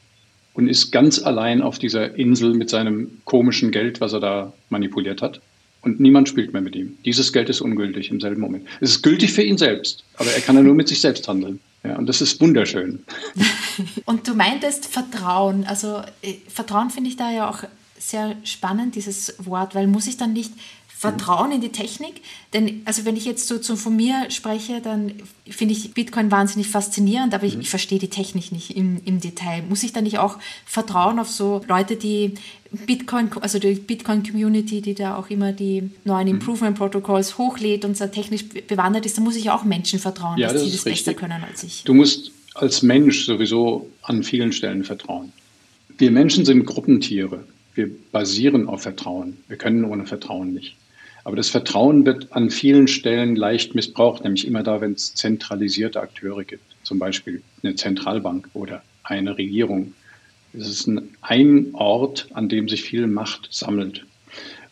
und 0.53 0.67
ist 0.67 0.91
ganz 0.91 1.21
allein 1.23 1.61
auf 1.61 1.79
dieser 1.79 2.15
Insel 2.15 2.53
mit 2.53 2.69
seinem 2.69 3.21
komischen 3.25 3.71
Geld, 3.71 4.01
was 4.01 4.13
er 4.13 4.19
da 4.19 4.53
manipuliert 4.69 5.21
hat. 5.21 5.41
Und 5.83 5.99
niemand 5.99 6.29
spielt 6.29 6.53
mehr 6.53 6.61
mit 6.61 6.75
ihm. 6.75 6.97
Dieses 7.03 7.33
Geld 7.33 7.49
ist 7.49 7.61
ungültig 7.61 8.09
im 8.09 8.21
selben 8.21 8.41
Moment. 8.41 8.65
Es 8.79 8.91
ist 8.91 9.03
gültig 9.03 9.33
für 9.33 9.43
ihn 9.43 9.57
selbst, 9.57 10.03
aber 10.15 10.31
er 10.31 10.41
kann 10.41 10.55
ja 10.55 10.63
nur 10.63 10.75
mit 10.75 10.87
sich 10.87 11.01
selbst 11.01 11.27
handeln. 11.27 11.59
Ja, 11.83 11.97
und 11.97 12.07
das 12.07 12.21
ist 12.21 12.39
wunderschön. 12.39 13.03
und 14.05 14.25
du 14.27 14.33
meintest 14.33 14.85
Vertrauen. 14.85 15.65
Also 15.65 16.01
äh, 16.21 16.35
Vertrauen 16.47 16.89
finde 16.89 17.09
ich 17.09 17.17
da 17.17 17.29
ja 17.31 17.49
auch 17.49 17.63
sehr 17.99 18.37
spannend, 18.45 18.95
dieses 18.95 19.35
Wort, 19.39 19.75
weil 19.75 19.87
muss 19.87 20.07
ich 20.07 20.15
dann 20.15 20.31
nicht 20.31 20.53
Vertrauen 20.87 21.51
in 21.51 21.59
die 21.59 21.73
Technik. 21.73 22.21
Denn 22.53 22.81
also 22.85 23.03
wenn 23.03 23.17
ich 23.17 23.25
jetzt 23.25 23.49
so, 23.49 23.61
so 23.61 23.75
von 23.75 23.93
mir 23.93 24.29
spreche, 24.29 24.79
dann 24.79 25.11
finde 25.49 25.73
ich 25.73 25.93
Bitcoin 25.93 26.31
wahnsinnig 26.31 26.69
faszinierend, 26.69 27.33
aber 27.33 27.45
ich, 27.45 27.55
mhm. 27.55 27.61
ich 27.61 27.69
verstehe 27.69 27.99
die 27.99 28.09
Technik 28.09 28.53
nicht 28.53 28.77
im, 28.77 29.01
im 29.03 29.19
Detail. 29.19 29.63
Muss 29.67 29.83
ich 29.83 29.91
da 29.91 29.99
nicht 29.99 30.19
auch 30.19 30.39
vertrauen 30.65 31.19
auf 31.19 31.29
so 31.29 31.61
Leute, 31.67 31.97
die 31.97 32.35
Bitcoin, 32.85 33.29
also 33.41 33.59
die 33.59 33.75
Bitcoin-Community, 33.75 34.81
die 34.81 34.95
da 34.95 35.15
auch 35.15 35.29
immer 35.29 35.51
die 35.51 35.89
neuen 36.03 36.27
mhm. 36.27 36.35
Improvement 36.35 36.77
Protocols 36.77 37.37
hochlädt 37.37 37.85
und 37.85 37.97
so 37.97 38.07
technisch 38.07 38.45
bewandert 38.67 39.05
ist, 39.05 39.17
da 39.17 39.21
muss 39.21 39.35
ich 39.35 39.49
auch 39.49 39.63
Menschen 39.63 39.99
vertrauen, 39.99 40.37
ja, 40.37 40.47
dass 40.47 40.61
das 40.61 40.65
die 40.65 40.71
das 40.71 40.85
richtig. 40.85 41.05
besser 41.05 41.19
können 41.19 41.43
als 41.43 41.63
ich. 41.63 41.83
Du 41.83 41.93
musst 41.93 42.31
als 42.55 42.81
Mensch 42.81 43.25
sowieso 43.25 43.89
an 44.03 44.23
vielen 44.23 44.51
Stellen 44.51 44.83
vertrauen. 44.83 45.31
Wir 45.97 46.11
Menschen 46.11 46.45
sind 46.45 46.65
Gruppentiere. 46.65 47.43
Wir 47.75 47.89
basieren 48.11 48.67
auf 48.67 48.83
Vertrauen. 48.83 49.37
Wir 49.47 49.57
können 49.57 49.85
ohne 49.85 50.05
Vertrauen 50.05 50.53
nicht. 50.53 50.75
Aber 51.23 51.35
das 51.35 51.49
Vertrauen 51.49 52.05
wird 52.05 52.33
an 52.33 52.49
vielen 52.49 52.87
Stellen 52.87 53.35
leicht 53.35 53.75
missbraucht, 53.75 54.23
nämlich 54.23 54.45
immer 54.45 54.61
da, 54.61 54.81
wenn 54.81 54.93
es 54.93 55.13
zentralisierte 55.15 56.01
Akteure 56.01 56.43
gibt, 56.43 56.63
zum 56.83 56.99
Beispiel 56.99 57.41
eine 57.63 57.75
Zentralbank 57.75 58.49
oder 58.53 58.83
eine 59.03 59.37
Regierung. 59.37 59.93
Es 60.53 60.67
ist 60.67 60.87
ein, 60.87 61.09
ein 61.21 61.69
Ort, 61.73 62.27
an 62.33 62.49
dem 62.49 62.69
sich 62.69 62.83
viel 62.83 63.07
Macht 63.07 63.47
sammelt. 63.51 64.05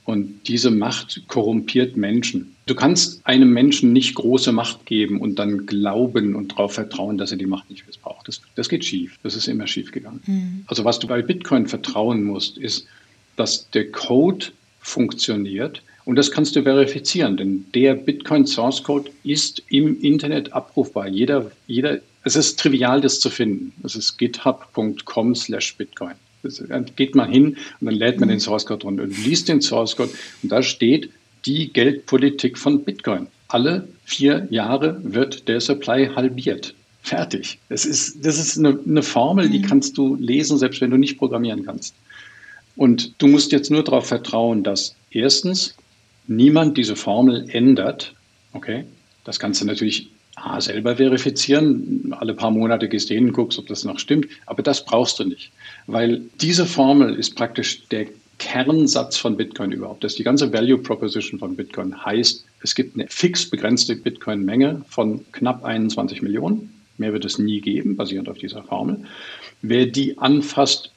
Und 0.05 0.47
diese 0.47 0.71
Macht 0.71 1.23
korrumpiert 1.27 1.95
Menschen. 1.95 2.55
Du 2.65 2.75
kannst 2.75 3.25
einem 3.25 3.51
Menschen 3.51 3.93
nicht 3.93 4.15
große 4.15 4.51
Macht 4.51 4.85
geben 4.85 5.19
und 5.19 5.37
dann 5.37 5.65
glauben 5.65 6.35
und 6.35 6.53
darauf 6.53 6.73
vertrauen, 6.73 7.17
dass 7.17 7.31
er 7.31 7.37
die 7.37 7.45
Macht 7.45 7.69
nicht 7.69 7.85
missbraucht. 7.85 8.27
Das, 8.27 8.41
das 8.55 8.69
geht 8.69 8.83
schief. 8.83 9.17
Das 9.23 9.35
ist 9.35 9.47
immer 9.47 9.67
schief 9.67 9.91
gegangen. 9.91 10.21
Mhm. 10.25 10.63
Also 10.67 10.85
was 10.85 10.99
du 10.99 11.07
bei 11.07 11.21
Bitcoin 11.21 11.67
vertrauen 11.67 12.23
musst, 12.23 12.57
ist, 12.57 12.87
dass 13.35 13.69
der 13.71 13.91
Code 13.91 14.47
funktioniert, 14.79 15.81
und 16.03 16.15
das 16.15 16.31
kannst 16.31 16.55
du 16.55 16.63
verifizieren, 16.63 17.37
denn 17.37 17.65
der 17.75 17.93
Bitcoin 17.93 18.47
Source 18.47 18.83
Code 18.83 19.11
ist 19.23 19.61
im 19.69 20.01
Internet 20.01 20.51
abrufbar. 20.51 21.07
Jeder, 21.07 21.51
jeder, 21.67 21.99
es 22.23 22.35
ist 22.35 22.59
trivial, 22.59 23.01
das 23.01 23.19
zu 23.19 23.29
finden. 23.29 23.73
Es 23.83 23.95
ist 23.95 24.17
github.com 24.17 25.35
slash 25.35 25.75
Bitcoin. 25.75 26.13
Dann 26.69 26.85
geht 26.95 27.15
man 27.15 27.31
hin 27.31 27.57
und 27.79 27.85
dann 27.85 27.95
lädt 27.95 28.19
man 28.19 28.29
den 28.29 28.39
Source 28.39 28.65
Code 28.65 28.83
runter 28.83 29.03
und 29.03 29.25
liest 29.25 29.47
den 29.47 29.61
Source 29.61 29.95
Code 29.95 30.11
und 30.41 30.51
da 30.51 30.63
steht 30.63 31.11
die 31.45 31.71
Geldpolitik 31.71 32.57
von 32.57 32.83
Bitcoin. 32.83 33.27
Alle 33.47 33.87
vier 34.05 34.47
Jahre 34.49 34.99
wird 35.03 35.47
der 35.47 35.61
Supply 35.61 36.09
halbiert. 36.15 36.73
Fertig. 37.03 37.59
Das 37.69 37.85
ist, 37.85 38.23
das 38.23 38.39
ist 38.39 38.57
eine, 38.57 38.79
eine 38.87 39.03
Formel, 39.03 39.49
die 39.49 39.59
mhm. 39.59 39.65
kannst 39.65 39.97
du 39.97 40.15
lesen, 40.15 40.57
selbst 40.57 40.81
wenn 40.81 40.91
du 40.91 40.97
nicht 40.97 41.17
programmieren 41.17 41.65
kannst. 41.65 41.95
Und 42.75 43.15
du 43.17 43.27
musst 43.27 43.51
jetzt 43.51 43.71
nur 43.71 43.83
darauf 43.83 44.07
vertrauen, 44.07 44.63
dass 44.63 44.95
erstens 45.09 45.75
niemand 46.27 46.77
diese 46.77 46.95
Formel 46.95 47.47
ändert, 47.49 48.13
okay, 48.53 48.85
das 49.23 49.39
kannst 49.39 49.61
du 49.61 49.65
natürlich 49.65 50.09
A, 50.43 50.59
selber 50.59 50.95
verifizieren, 50.95 52.13
alle 52.19 52.33
paar 52.33 52.51
Monate 52.51 52.89
gehst 52.89 53.09
du 53.09 53.13
hin 53.13 53.27
und 53.27 53.33
guckst, 53.33 53.59
ob 53.59 53.67
das 53.67 53.83
noch 53.83 53.99
stimmt, 53.99 54.27
aber 54.45 54.63
das 54.63 54.85
brauchst 54.85 55.19
du 55.19 55.23
nicht, 55.23 55.51
weil 55.87 56.21
diese 56.41 56.65
Formel 56.65 57.15
ist 57.15 57.35
praktisch 57.35 57.87
der 57.89 58.07
Kernsatz 58.41 59.17
von 59.17 59.37
Bitcoin 59.37 59.71
überhaupt. 59.71 60.03
Das 60.03 60.15
die 60.15 60.23
ganze 60.23 60.51
Value 60.51 60.79
Proposition 60.79 61.39
von 61.39 61.55
Bitcoin. 61.55 62.03
Heißt, 62.03 62.43
es 62.63 62.73
gibt 62.73 62.95
eine 62.95 63.07
fix 63.07 63.47
begrenzte 63.47 63.95
Bitcoin-Menge 63.95 64.81
von 64.89 65.23
knapp 65.31 65.63
21 65.63 66.23
Millionen. 66.23 66.73
Mehr 66.97 67.13
wird 67.13 67.23
es 67.23 67.37
nie 67.37 67.61
geben, 67.61 67.95
basierend 67.95 68.29
auf 68.29 68.39
dieser 68.39 68.63
Formel. 68.63 69.03
Wer 69.61 69.85
die 69.85 70.17
anfasst, 70.17 70.91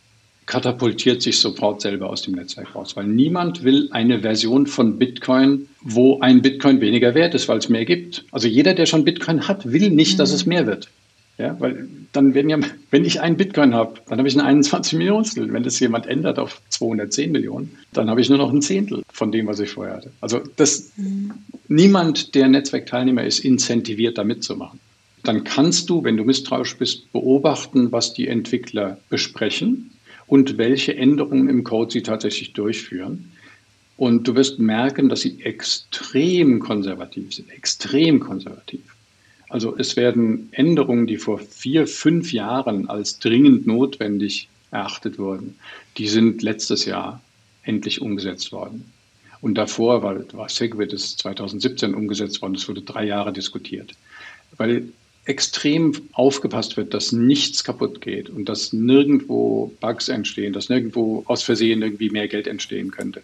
katapultiert 0.46 1.22
sich 1.22 1.38
sofort 1.38 1.80
selber 1.80 2.10
aus 2.10 2.22
dem 2.22 2.34
Netzwerk 2.34 2.74
raus, 2.74 2.96
weil 2.96 3.06
niemand 3.06 3.64
will 3.64 3.88
eine 3.92 4.20
Version 4.20 4.66
von 4.66 4.98
Bitcoin, 4.98 5.68
wo 5.80 6.20
ein 6.20 6.42
Bitcoin 6.42 6.80
weniger 6.80 7.14
wert 7.14 7.34
ist, 7.34 7.48
weil 7.48 7.58
es 7.58 7.68
mehr 7.68 7.84
gibt. 7.84 8.24
Also 8.30 8.48
jeder, 8.48 8.74
der 8.74 8.86
schon 8.86 9.04
Bitcoin 9.04 9.48
hat, 9.48 9.70
will 9.70 9.90
nicht, 9.90 10.18
dass 10.18 10.32
es 10.32 10.44
mhm. 10.44 10.50
mehr 10.50 10.66
wird. 10.66 10.88
Ja, 11.36 11.58
weil 11.58 11.88
dann 12.12 12.34
werden 12.34 12.48
ja, 12.48 12.58
wenn 12.92 13.04
ich 13.04 13.20
einen 13.20 13.36
Bitcoin 13.36 13.74
habe, 13.74 13.94
dann 14.08 14.18
habe 14.18 14.28
ich 14.28 14.38
einen 14.38 14.46
21 14.46 14.96
Millionen. 14.98 15.24
Wenn 15.34 15.64
das 15.64 15.80
jemand 15.80 16.06
ändert 16.06 16.38
auf 16.38 16.60
210 16.68 17.32
Millionen, 17.32 17.76
dann 17.92 18.08
habe 18.08 18.20
ich 18.20 18.28
nur 18.28 18.38
noch 18.38 18.52
ein 18.52 18.62
Zehntel 18.62 19.02
von 19.12 19.32
dem, 19.32 19.48
was 19.48 19.58
ich 19.58 19.70
vorher 19.70 19.96
hatte. 19.96 20.12
Also 20.20 20.40
das, 20.56 20.92
mhm. 20.96 21.32
niemand, 21.66 22.36
der 22.36 22.48
Netzwerkteilnehmer 22.48 23.24
ist, 23.24 23.40
incentiviert, 23.40 24.16
da 24.16 24.22
mitzumachen. 24.22 24.78
Dann 25.24 25.42
kannst 25.42 25.90
du, 25.90 26.04
wenn 26.04 26.16
du 26.16 26.24
misstrauisch 26.24 26.76
bist, 26.76 27.10
beobachten, 27.12 27.90
was 27.90 28.12
die 28.12 28.28
Entwickler 28.28 28.98
besprechen 29.08 29.90
und 30.26 30.58
welche 30.58 30.96
Änderungen 30.96 31.48
im 31.48 31.64
Code 31.64 31.92
sie 31.92 32.02
tatsächlich 32.02 32.52
durchführen. 32.52 33.32
Und 33.96 34.26
du 34.26 34.34
wirst 34.34 34.58
merken, 34.58 35.08
dass 35.08 35.20
sie 35.20 35.42
extrem 35.42 36.58
konservativ 36.58 37.34
sind, 37.34 37.50
extrem 37.50 38.20
konservativ. 38.20 38.82
Also 39.48 39.76
es 39.76 39.96
werden 39.96 40.48
Änderungen, 40.52 41.06
die 41.06 41.16
vor 41.16 41.38
vier, 41.38 41.86
fünf 41.86 42.32
Jahren 42.32 42.88
als 42.88 43.20
dringend 43.20 43.66
notwendig 43.66 44.48
erachtet 44.72 45.18
wurden, 45.18 45.56
die 45.96 46.08
sind 46.08 46.42
letztes 46.42 46.86
Jahr 46.86 47.22
endlich 47.62 48.02
umgesetzt 48.02 48.50
worden. 48.50 48.92
Und 49.40 49.54
davor 49.56 50.02
war, 50.02 50.16
war 50.32 50.48
Segwit 50.48 50.92
ist 50.92 51.18
2017 51.20 51.94
umgesetzt 51.94 52.42
worden, 52.42 52.54
es 52.54 52.68
wurde 52.68 52.82
drei 52.82 53.04
Jahre 53.04 53.32
diskutiert. 53.32 53.92
Weil 54.56 54.88
extrem 55.26 55.94
aufgepasst 56.12 56.76
wird, 56.76 56.92
dass 56.92 57.12
nichts 57.12 57.64
kaputt 57.64 58.00
geht 58.00 58.28
und 58.28 58.48
dass 58.48 58.72
nirgendwo 58.72 59.72
Bugs 59.80 60.08
entstehen, 60.08 60.52
dass 60.52 60.68
nirgendwo 60.68 61.24
aus 61.26 61.42
Versehen 61.42 61.82
irgendwie 61.82 62.10
mehr 62.10 62.28
Geld 62.28 62.46
entstehen 62.46 62.90
könnte. 62.90 63.22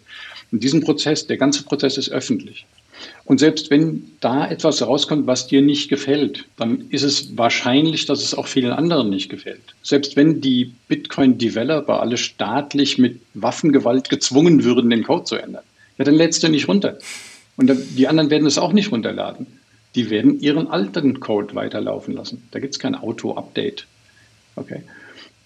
Und 0.51 0.63
diesen 0.63 0.81
Prozess, 0.81 1.27
der 1.27 1.37
ganze 1.37 1.63
Prozess 1.63 1.97
ist 1.97 2.09
öffentlich. 2.09 2.65
Und 3.25 3.39
selbst 3.39 3.69
wenn 3.69 4.11
da 4.19 4.49
etwas 4.49 4.81
rauskommt, 4.81 5.25
was 5.25 5.47
dir 5.47 5.61
nicht 5.61 5.89
gefällt, 5.89 6.45
dann 6.57 6.85
ist 6.89 7.03
es 7.03 7.35
wahrscheinlich, 7.37 8.05
dass 8.05 8.23
es 8.23 8.35
auch 8.35 8.47
vielen 8.47 8.71
anderen 8.71 9.09
nicht 9.09 9.29
gefällt. 9.29 9.61
Selbst 9.81 10.15
wenn 10.15 10.41
die 10.41 10.73
Bitcoin-Developer 10.87 11.99
alle 11.99 12.17
staatlich 12.17 12.97
mit 12.97 13.19
Waffengewalt 13.33 14.09
gezwungen 14.09 14.63
würden, 14.63 14.89
den 14.89 15.03
Code 15.03 15.23
zu 15.25 15.35
ändern, 15.35 15.63
ja, 15.97 16.05
dann 16.05 16.15
lädst 16.15 16.43
du 16.43 16.49
nicht 16.49 16.67
runter. 16.67 16.97
Und 17.57 17.71
die 17.95 18.07
anderen 18.07 18.29
werden 18.29 18.47
es 18.47 18.57
auch 18.57 18.73
nicht 18.73 18.91
runterladen 18.91 19.47
die 19.95 20.09
werden 20.09 20.39
ihren 20.39 20.67
alten 20.67 21.19
Code 21.19 21.55
weiterlaufen 21.55 22.13
lassen. 22.13 22.43
Da 22.51 22.59
gibt 22.59 22.73
es 22.73 22.79
kein 22.79 22.95
Auto-Update. 22.95 23.85
Okay. 24.55 24.83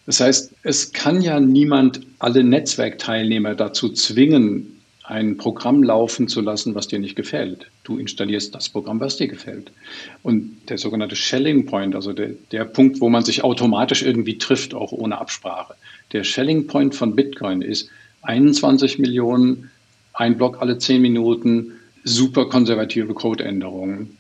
Das 0.06 0.20
heißt, 0.20 0.52
es 0.64 0.94
kann 0.94 1.22
ja 1.22 1.40
niemand 1.40 2.02
alle 2.20 2.44
Netzwerkteilnehmer 2.44 3.56
dazu 3.56 3.90
zwingen, 3.90 4.72
ein 5.04 5.38
Programm 5.38 5.84
laufen 5.84 6.28
zu 6.28 6.42
lassen, 6.42 6.74
was 6.74 6.88
dir 6.88 7.00
nicht 7.00 7.16
gefällt. 7.16 7.68
Du 7.84 7.98
installierst 7.98 8.56
das 8.56 8.70
Programm, 8.70 9.00
was 9.00 9.18
dir 9.18 9.28
gefällt. 9.28 9.72
Und 10.24 10.58
der 10.70 10.80
sogenannte 10.80 11.16
Shelling 11.16 11.68
Point, 11.68 11.96
also 11.96 12.12
der, 12.12 12.32
der 12.52 12.66
Punkt, 12.66 13.02
wo 13.02 13.10
man 13.10 13.24
sich 13.24 13.44
automatisch 13.44 14.02
irgendwie 14.02 14.38
trifft, 14.40 14.74
auch 14.74 14.92
ohne 14.92 15.20
Absprache. 15.20 15.76
Der 16.12 16.24
Shelling 16.24 16.66
Point 16.66 16.96
von 16.96 17.16
Bitcoin 17.16 17.62
ist 17.62 17.90
21 18.24 18.98
Millionen, 18.98 19.70
ein 20.14 20.38
Block 20.38 20.60
alle 20.60 20.80
10 20.80 21.02
Minuten, 21.02 21.74
super 22.04 22.50
konservative 22.50 23.14
Codeänderungen 23.14 24.18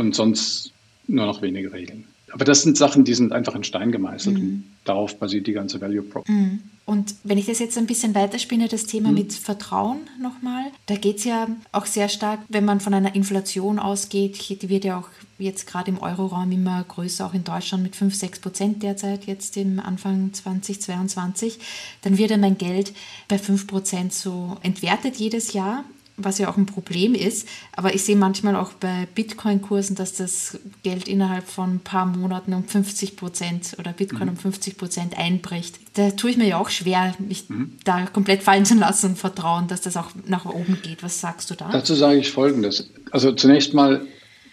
und 0.00 0.14
sonst 0.14 0.72
nur 1.06 1.26
noch 1.26 1.42
wenige 1.42 1.72
Regeln. 1.72 2.04
Aber 2.32 2.44
das 2.44 2.62
sind 2.62 2.76
Sachen, 2.76 3.04
die 3.04 3.14
sind 3.14 3.32
einfach 3.32 3.54
in 3.54 3.64
Stein 3.64 3.92
gemeißelt. 3.92 4.38
Mhm. 4.38 4.64
darauf 4.84 5.18
basiert 5.18 5.46
die 5.46 5.52
ganze 5.52 5.80
Value 5.80 6.02
Prop. 6.02 6.28
Mhm. 6.28 6.60
Und 6.86 7.14
wenn 7.22 7.38
ich 7.38 7.46
das 7.46 7.60
jetzt 7.60 7.78
ein 7.78 7.86
bisschen 7.86 8.16
weiterspinne, 8.16 8.66
das 8.66 8.84
Thema 8.84 9.10
hm. 9.10 9.14
mit 9.14 9.32
Vertrauen 9.32 9.98
nochmal, 10.20 10.64
da 10.86 10.96
geht 10.96 11.18
es 11.18 11.24
ja 11.24 11.46
auch 11.70 11.86
sehr 11.86 12.08
stark, 12.08 12.40
wenn 12.48 12.64
man 12.64 12.80
von 12.80 12.92
einer 12.92 13.14
Inflation 13.14 13.78
ausgeht, 13.78 14.60
die 14.62 14.68
wird 14.68 14.84
ja 14.84 14.98
auch 14.98 15.08
jetzt 15.38 15.68
gerade 15.68 15.92
im 15.92 15.98
Euroraum 15.98 16.50
immer 16.50 16.82
größer, 16.82 17.24
auch 17.24 17.34
in 17.34 17.44
Deutschland 17.44 17.84
mit 17.84 17.94
5, 17.94 18.12
6 18.12 18.40
Prozent 18.40 18.82
derzeit, 18.82 19.26
jetzt 19.26 19.56
im 19.56 19.78
Anfang 19.78 20.32
2022, 20.32 21.60
dann 22.02 22.18
wird 22.18 22.32
ja 22.32 22.38
mein 22.38 22.58
Geld 22.58 22.92
bei 23.28 23.38
5 23.38 23.68
Prozent 23.68 24.12
so 24.12 24.56
entwertet 24.62 25.14
jedes 25.14 25.52
Jahr 25.52 25.84
was 26.24 26.38
ja 26.38 26.50
auch 26.50 26.56
ein 26.56 26.66
Problem 26.66 27.14
ist. 27.14 27.48
Aber 27.72 27.94
ich 27.94 28.04
sehe 28.04 28.16
manchmal 28.16 28.56
auch 28.56 28.72
bei 28.72 29.06
Bitcoin-Kursen, 29.14 29.96
dass 29.96 30.14
das 30.14 30.58
Geld 30.82 31.08
innerhalb 31.08 31.46
von 31.46 31.74
ein 31.74 31.80
paar 31.80 32.06
Monaten 32.06 32.54
um 32.54 32.64
50 32.64 33.16
Prozent 33.16 33.76
oder 33.78 33.92
Bitcoin 33.92 34.24
mhm. 34.24 34.30
um 34.30 34.36
50 34.36 34.76
Prozent 34.76 35.18
einbricht. 35.18 35.78
Da 35.94 36.10
tue 36.10 36.30
ich 36.30 36.36
mir 36.36 36.46
ja 36.46 36.58
auch 36.58 36.70
schwer, 36.70 37.14
mich 37.18 37.48
mhm. 37.48 37.78
da 37.84 38.06
komplett 38.06 38.42
fallen 38.42 38.64
zu 38.64 38.74
lassen 38.74 39.10
und 39.10 39.18
vertrauen, 39.18 39.68
dass 39.68 39.80
das 39.80 39.96
auch 39.96 40.10
nach 40.26 40.44
oben 40.44 40.78
geht. 40.82 41.02
Was 41.02 41.20
sagst 41.20 41.50
du 41.50 41.54
da? 41.54 41.70
Dazu 41.70 41.94
sage 41.94 42.18
ich 42.18 42.30
Folgendes. 42.30 42.88
Also 43.10 43.32
zunächst 43.32 43.74
mal 43.74 44.06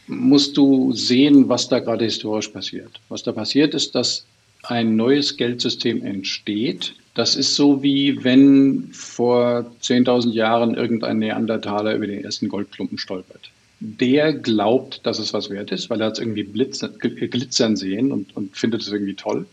musst 0.07 0.57
du 0.57 0.93
sehen, 0.93 1.49
was 1.49 1.67
da 1.67 1.79
gerade 1.79 2.05
historisch 2.05 2.47
passiert. 2.47 2.99
Was 3.09 3.23
da 3.23 3.31
passiert 3.31 3.73
ist, 3.73 3.93
dass 3.95 4.25
ein 4.63 4.95
neues 4.95 5.37
Geldsystem 5.37 6.03
entsteht, 6.03 6.93
das 7.17 7.35
ist 7.35 7.55
so 7.55 7.81
wie 7.81 8.23
wenn 8.23 8.89
vor 8.93 9.71
10.000 9.81 10.33
Jahren 10.33 10.75
irgendein 10.75 11.17
Neandertaler 11.17 11.95
über 11.95 12.05
den 12.05 12.23
ersten 12.23 12.47
Goldklumpen 12.47 12.99
stolpert. 12.99 13.49
Der 13.79 14.33
glaubt, 14.33 15.01
dass 15.03 15.17
es 15.17 15.33
was 15.33 15.49
wert 15.49 15.71
ist, 15.71 15.89
weil 15.89 15.99
er 15.99 16.11
es 16.11 16.19
irgendwie 16.19 16.43
blitzen, 16.43 16.91
glitzern 16.99 17.75
sehen 17.75 18.11
und, 18.11 18.35
und 18.37 18.55
findet 18.55 18.81
es 18.81 18.91
irgendwie 18.91 19.15
toll. 19.15 19.47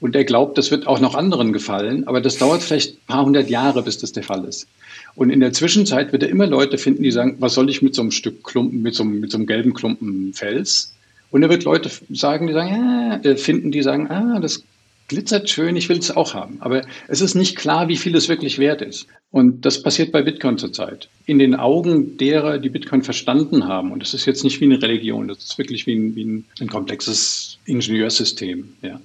Und 0.00 0.16
er 0.16 0.24
glaubt, 0.24 0.56
das 0.56 0.70
wird 0.70 0.86
auch 0.86 0.98
noch 0.98 1.14
anderen 1.14 1.52
gefallen, 1.52 2.08
aber 2.08 2.22
das 2.22 2.38
dauert 2.38 2.62
vielleicht 2.62 2.94
ein 2.94 3.06
paar 3.06 3.24
hundert 3.26 3.50
Jahre, 3.50 3.82
bis 3.82 3.98
das 3.98 4.12
der 4.12 4.22
Fall 4.22 4.46
ist. 4.46 4.66
Und 5.14 5.28
in 5.28 5.40
der 5.40 5.52
Zwischenzeit 5.52 6.12
wird 6.12 6.22
er 6.22 6.30
immer 6.30 6.46
Leute 6.46 6.78
finden, 6.78 7.02
die 7.02 7.10
sagen, 7.10 7.36
was 7.38 7.52
soll 7.52 7.68
ich 7.68 7.82
mit 7.82 7.94
so 7.94 8.00
einem 8.00 8.12
Stück 8.12 8.44
Klumpen, 8.44 8.80
mit 8.80 8.94
so 8.94 9.02
einem, 9.02 9.20
mit 9.20 9.30
so 9.30 9.36
einem 9.36 9.46
gelben 9.46 9.74
Klumpen 9.74 10.32
Fels? 10.32 10.94
Und 11.30 11.42
er 11.42 11.50
wird 11.50 11.64
Leute 11.64 11.90
sagen, 12.10 12.46
die 12.46 12.54
sagen, 12.54 12.70
ja, 12.70 13.20
äh, 13.22 13.36
finden, 13.36 13.72
die 13.72 13.82
sagen, 13.82 14.10
ah, 14.10 14.40
das 14.40 14.62
glitzert 15.10 15.50
schön, 15.50 15.74
ich 15.74 15.88
will 15.88 15.98
es 15.98 16.12
auch 16.12 16.34
haben. 16.34 16.58
Aber 16.60 16.82
es 17.08 17.20
ist 17.20 17.34
nicht 17.34 17.56
klar, 17.56 17.88
wie 17.88 17.96
viel 17.96 18.14
es 18.14 18.28
wirklich 18.28 18.60
wert 18.60 18.80
ist. 18.80 19.08
Und 19.32 19.66
das 19.66 19.82
passiert 19.82 20.12
bei 20.12 20.22
Bitcoin 20.22 20.56
zurzeit. 20.56 21.08
In 21.26 21.40
den 21.40 21.56
Augen 21.56 22.16
derer, 22.16 22.58
die 22.58 22.68
Bitcoin 22.68 23.02
verstanden 23.02 23.66
haben, 23.66 23.90
und 23.90 24.00
das 24.00 24.14
ist 24.14 24.24
jetzt 24.26 24.44
nicht 24.44 24.60
wie 24.60 24.66
eine 24.66 24.80
Religion, 24.80 25.26
das 25.26 25.38
ist 25.38 25.58
wirklich 25.58 25.86
wie 25.88 25.96
ein, 25.96 26.14
wie 26.14 26.24
ein, 26.24 26.44
ein 26.60 26.68
komplexes 26.68 27.58
Ingenieursystem. 27.66 28.72
Ja. 28.82 29.00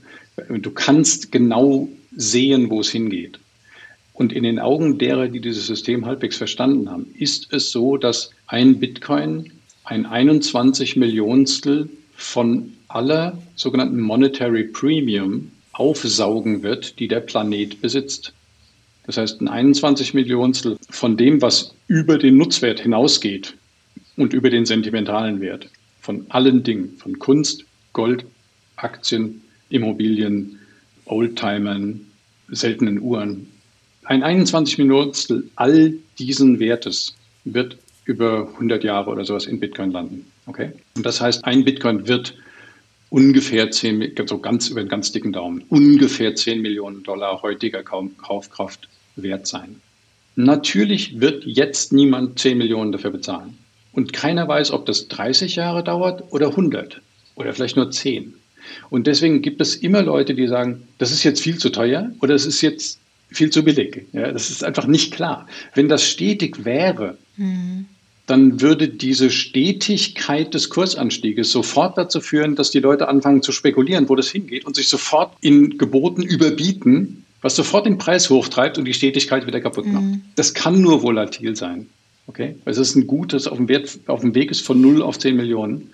Du 0.50 0.70
kannst 0.70 1.32
genau 1.32 1.90
sehen, 2.16 2.70
wo 2.70 2.82
es 2.82 2.92
hingeht. 2.92 3.40
Und 4.14 4.32
in 4.32 4.44
den 4.44 4.60
Augen 4.60 5.00
derer, 5.00 5.28
die 5.28 5.40
dieses 5.40 5.66
System 5.66 6.06
halbwegs 6.06 6.38
verstanden 6.38 6.92
haben, 6.92 7.08
ist 7.18 7.52
es 7.52 7.72
so, 7.72 7.98
dass 7.98 8.30
ein 8.46 8.80
Bitcoin 8.80 9.52
ein 9.84 10.06
21 10.06 10.98
Millionstel 10.98 11.90
von 12.16 12.74
aller 12.88 13.40
sogenannten 13.56 14.00
Monetary 14.00 14.66
Premium 14.66 15.52
aufsaugen 15.76 16.64
wird, 16.64 17.00
die 17.00 17.08
der 17.08 17.20
Planet 17.20 17.82
besitzt. 17.82 18.34
Das 19.06 19.18
heißt, 19.18 19.42
ein 19.42 19.48
21 19.48 20.14
Millionstel 20.14 20.78
von 20.90 21.16
dem, 21.18 21.42
was 21.42 21.76
über 21.88 22.18
den 22.18 22.38
Nutzwert 22.38 22.80
hinausgeht 22.80 23.56
und 24.18 24.34
über 24.34 24.50
den 24.50 24.66
sentimentalen 24.66 25.42
Wert 25.42 25.70
von 26.02 26.26
allen 26.30 26.64
Dingen, 26.64 26.96
von 26.98 27.18
Kunst, 27.20 27.66
Gold, 27.94 28.26
Aktien, 28.78 29.42
Immobilien, 29.70 30.60
Oldtimern, 31.06 32.02
seltenen 32.50 33.00
Uhren. 33.00 33.48
Ein 34.04 34.24
21 34.24 34.78
Millionstel 34.78 35.50
all 35.56 35.94
diesen 36.20 36.60
Wertes 36.60 37.16
wird 37.44 37.78
über 38.06 38.48
100 38.54 38.84
Jahre 38.84 39.10
oder 39.10 39.26
sowas 39.26 39.48
in 39.48 39.60
Bitcoin 39.60 39.92
landen. 39.92 40.26
Okay? 40.46 40.72
Und 40.96 41.06
das 41.06 41.20
heißt, 41.20 41.44
ein 41.46 41.66
Bitcoin 41.66 42.08
wird 42.08 42.36
ungefähr 43.16 43.72
10, 43.72 44.14
so 44.26 44.40
ganz 44.40 44.68
über 44.68 44.82
einen 44.82 44.90
ganz 44.90 45.14
dicken 45.14 45.32
Daumen, 45.32 45.64
ungefähr 45.70 46.36
10 46.36 46.62
Millionen 46.62 47.02
Dollar 47.04 47.42
heutiger 47.44 47.82
Kaufkraft 47.82 48.90
wert 49.16 49.48
sein. 49.48 49.80
Natürlich 50.36 51.22
wird 51.22 51.46
jetzt 51.46 51.94
niemand 51.94 52.40
10 52.40 52.58
Millionen 52.58 52.92
dafür 52.92 53.12
bezahlen. 53.12 53.58
Und 53.94 54.12
keiner 54.12 54.50
weiß, 54.50 54.72
ob 54.72 54.86
das 54.86 55.08
30 55.08 55.56
Jahre 55.56 55.82
dauert 55.82 56.26
oder 56.34 56.50
100 56.50 57.00
oder 57.36 57.54
vielleicht 57.54 57.78
nur 57.78 57.90
10. 57.90 58.34
Und 58.90 59.08
deswegen 59.08 59.42
gibt 59.42 59.62
es 59.62 59.78
immer 59.78 60.02
Leute, 60.02 60.36
die 60.36 60.48
sagen, 60.48 60.86
das 60.98 61.14
ist 61.14 61.24
jetzt 61.24 61.42
viel 61.42 61.58
zu 61.58 61.70
teuer 61.70 62.12
oder 62.20 62.36
es 62.36 62.46
ist 62.46 62.60
jetzt 62.60 63.00
viel 63.30 63.50
zu 63.50 63.64
billig. 63.64 64.08
Ja, 64.12 64.34
das 64.34 64.50
ist 64.50 64.62
einfach 64.62 64.88
nicht 64.88 65.14
klar. 65.14 65.48
Wenn 65.74 65.88
das 65.88 66.04
stetig 66.04 66.66
wäre, 66.66 67.18
mhm 67.38 67.86
dann 68.26 68.60
würde 68.62 68.88
diese 68.88 69.30
Stetigkeit 69.30 70.54
des 70.54 70.70
Kursanstieges 70.70 71.52
sofort 71.52 71.98
dazu 71.98 72.22
führen, 72.22 72.56
dass 72.56 72.72
die 72.72 72.80
Leute 72.80 73.08
anfangen 73.08 73.44
zu 73.44 73.52
spekulieren, 73.52 74.10
wo 74.10 74.16
das 74.16 74.30
hingeht 74.30 74.66
und 74.66 74.76
sich 74.76 74.88
sofort 74.88 75.34
in 75.42 75.78
Geboten 75.78 76.24
überbieten, 76.24 77.26
was 77.42 77.56
sofort 77.56 77.86
den 77.86 78.00
Preis 78.00 78.30
hochtreibt 78.32 78.80
und 78.80 78.86
die 78.86 78.94
Stetigkeit 78.96 79.46
wieder 79.46 79.62
kaputt 79.62 79.86
macht. 79.86 80.04
Mhm. 80.04 80.22
Das 80.36 80.56
kann 80.56 80.82
nur 80.82 81.04
volatil 81.04 81.56
sein. 81.56 81.88
Okay? 82.26 82.56
Also 82.66 82.82
es 82.82 82.90
ist 82.90 82.96
ein 82.96 83.06
Gut, 83.06 83.34
das 83.34 83.48
auf 83.48 83.58
dem, 83.58 83.68
Wert, 83.68 84.00
auf 84.08 84.22
dem 84.22 84.34
Weg 84.34 84.50
ist 84.50 84.62
von 84.62 84.82
0 84.82 85.04
auf 85.04 85.20
10 85.20 85.36
Millionen. 85.36 85.92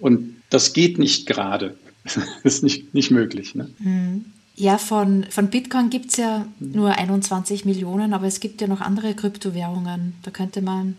Und 0.00 0.36
das 0.50 0.72
geht 0.72 0.98
nicht 0.98 1.26
gerade. 1.26 1.76
Das 2.42 2.54
ist 2.54 2.62
nicht, 2.62 2.94
nicht 2.94 3.10
möglich. 3.10 3.54
Ne? 3.54 3.68
Mhm. 3.78 4.24
Ja, 4.56 4.78
von, 4.78 5.26
von 5.30 5.50
Bitcoin 5.50 5.90
gibt 5.90 6.10
es 6.10 6.16
ja 6.16 6.46
nur 6.58 6.96
21 6.96 7.64
Millionen, 7.64 8.12
aber 8.12 8.26
es 8.26 8.40
gibt 8.40 8.60
ja 8.60 8.66
noch 8.66 8.80
andere 8.80 9.14
Kryptowährungen. 9.14 10.14
Da 10.22 10.30
könnte 10.30 10.62
man 10.62 10.96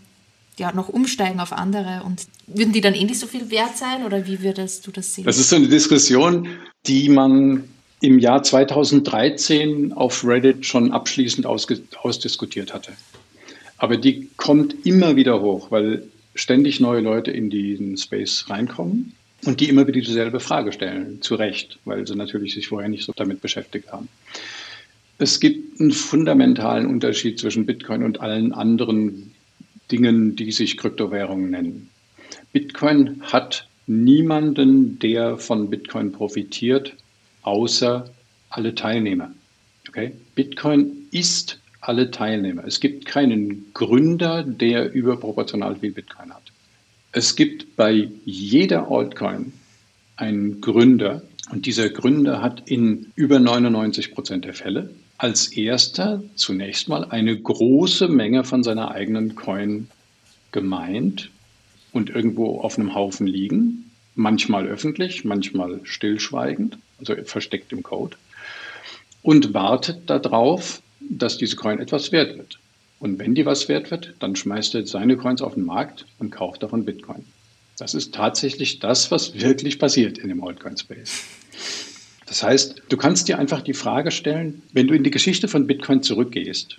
ja, 0.59 0.71
noch 0.73 0.89
umsteigen 0.89 1.39
auf 1.39 1.53
andere 1.53 2.03
und 2.05 2.27
würden 2.47 2.73
die 2.73 2.81
dann 2.81 2.93
ähnlich 2.93 3.19
so 3.19 3.27
viel 3.27 3.49
wert 3.49 3.77
sein 3.77 4.05
oder 4.05 4.27
wie 4.27 4.41
würdest 4.41 4.85
du 4.85 4.91
das 4.91 5.15
sehen? 5.15 5.23
Das 5.25 5.37
ist 5.37 5.49
so 5.49 5.55
eine 5.55 5.67
Diskussion, 5.67 6.47
die 6.85 7.09
man 7.09 7.63
im 8.01 8.19
Jahr 8.19 8.43
2013 8.43 9.93
auf 9.93 10.23
Reddit 10.23 10.65
schon 10.65 10.91
abschließend 10.91 11.45
ausdiskutiert 11.45 12.73
hatte. 12.73 12.93
Aber 13.77 13.97
die 13.97 14.29
kommt 14.37 14.85
immer 14.85 15.15
wieder 15.15 15.41
hoch, 15.41 15.71
weil 15.71 16.03
ständig 16.35 16.79
neue 16.79 17.01
Leute 17.01 17.31
in 17.31 17.49
diesen 17.49 17.97
Space 17.97 18.45
reinkommen 18.49 19.13
und 19.45 19.59
die 19.59 19.69
immer 19.69 19.87
wieder 19.87 19.99
dieselbe 19.99 20.39
Frage 20.39 20.71
stellen, 20.71 21.21
zu 21.21 21.35
Recht, 21.35 21.79
weil 21.85 22.05
sie 22.07 22.15
natürlich 22.15 22.53
sich 22.53 22.67
vorher 22.67 22.89
nicht 22.89 23.05
so 23.05 23.13
damit 23.15 23.41
beschäftigt 23.41 23.91
haben. 23.91 24.07
Es 25.17 25.39
gibt 25.39 25.81
einen 25.81 25.91
fundamentalen 25.91 26.85
Unterschied 26.85 27.39
zwischen 27.39 27.65
Bitcoin 27.65 28.03
und 28.03 28.21
allen 28.21 28.53
anderen 28.53 29.33
Dingen, 29.91 30.35
die 30.35 30.51
sich 30.51 30.77
Kryptowährungen 30.77 31.51
nennen. 31.51 31.89
Bitcoin 32.51 33.21
hat 33.21 33.67
niemanden, 33.87 34.99
der 34.99 35.37
von 35.37 35.69
Bitcoin 35.69 36.11
profitiert, 36.11 36.95
außer 37.41 38.09
alle 38.49 38.75
Teilnehmer. 38.75 39.31
Okay? 39.87 40.13
Bitcoin 40.35 41.07
ist 41.11 41.59
alle 41.81 42.11
Teilnehmer. 42.11 42.63
Es 42.65 42.79
gibt 42.79 43.05
keinen 43.05 43.73
Gründer, 43.73 44.43
der 44.43 44.93
überproportional 44.93 45.77
viel 45.77 45.91
Bitcoin 45.91 46.33
hat. 46.33 46.43
Es 47.11 47.35
gibt 47.35 47.75
bei 47.75 48.09
jeder 48.25 48.91
Altcoin 48.91 49.53
einen 50.17 50.61
Gründer 50.61 51.23
und 51.51 51.65
dieser 51.65 51.89
Gründer 51.89 52.41
hat 52.41 52.69
in 52.69 53.11
über 53.15 53.39
99 53.39 54.13
Prozent 54.13 54.45
der 54.45 54.53
Fälle 54.53 54.93
als 55.19 55.49
erster 55.49 56.23
zunächst 56.35 56.87
mal 56.87 57.05
eine 57.05 57.37
große 57.37 58.07
Menge 58.07 58.45
von 58.45 58.63
seiner 58.63 58.91
eigenen 58.91 59.35
Coin 59.35 59.89
gemeint 60.51 61.29
und 61.91 62.09
irgendwo 62.09 62.61
auf 62.61 62.79
einem 62.79 62.95
Haufen 62.95 63.27
liegen, 63.27 63.91
manchmal 64.15 64.65
öffentlich, 64.65 65.25
manchmal 65.25 65.81
stillschweigend, 65.83 66.77
also 66.99 67.15
versteckt 67.25 67.73
im 67.73 67.83
Code, 67.83 68.15
und 69.21 69.53
wartet 69.53 70.09
darauf, 70.09 70.81
dass 71.01 71.37
diese 71.37 71.57
Coin 71.57 71.79
etwas 71.79 72.13
wert 72.13 72.37
wird. 72.37 72.57
Und 72.99 73.19
wenn 73.19 73.35
die 73.35 73.45
was 73.45 73.67
wert 73.67 73.91
wird, 73.91 74.13
dann 74.19 74.37
schmeißt 74.37 74.75
er 74.75 74.87
seine 74.87 75.17
Coins 75.17 75.41
auf 75.41 75.55
den 75.55 75.65
Markt 75.65 76.05
und 76.19 76.31
kauft 76.31 76.63
davon 76.63 76.85
Bitcoin. 76.85 77.25
Das 77.77 77.93
ist 77.93 78.13
tatsächlich 78.13 78.79
das, 78.79 79.11
was 79.11 79.33
wirklich 79.33 79.79
passiert 79.79 80.17
in 80.17 80.29
dem 80.29 80.43
Altcoin-Space. 80.43 81.23
Das 82.29 82.43
heißt, 82.43 82.83
du 82.87 82.95
kannst 82.95 83.27
dir 83.27 83.39
einfach 83.39 83.61
die 83.61 83.73
Frage 83.73 84.11
stellen, 84.11 84.61
wenn 84.71 84.87
du 84.87 84.93
in 84.93 85.03
die 85.03 85.11
Geschichte 85.11 85.47
von 85.47 85.65
Bitcoin 85.67 86.03
zurückgehst, 86.03 86.77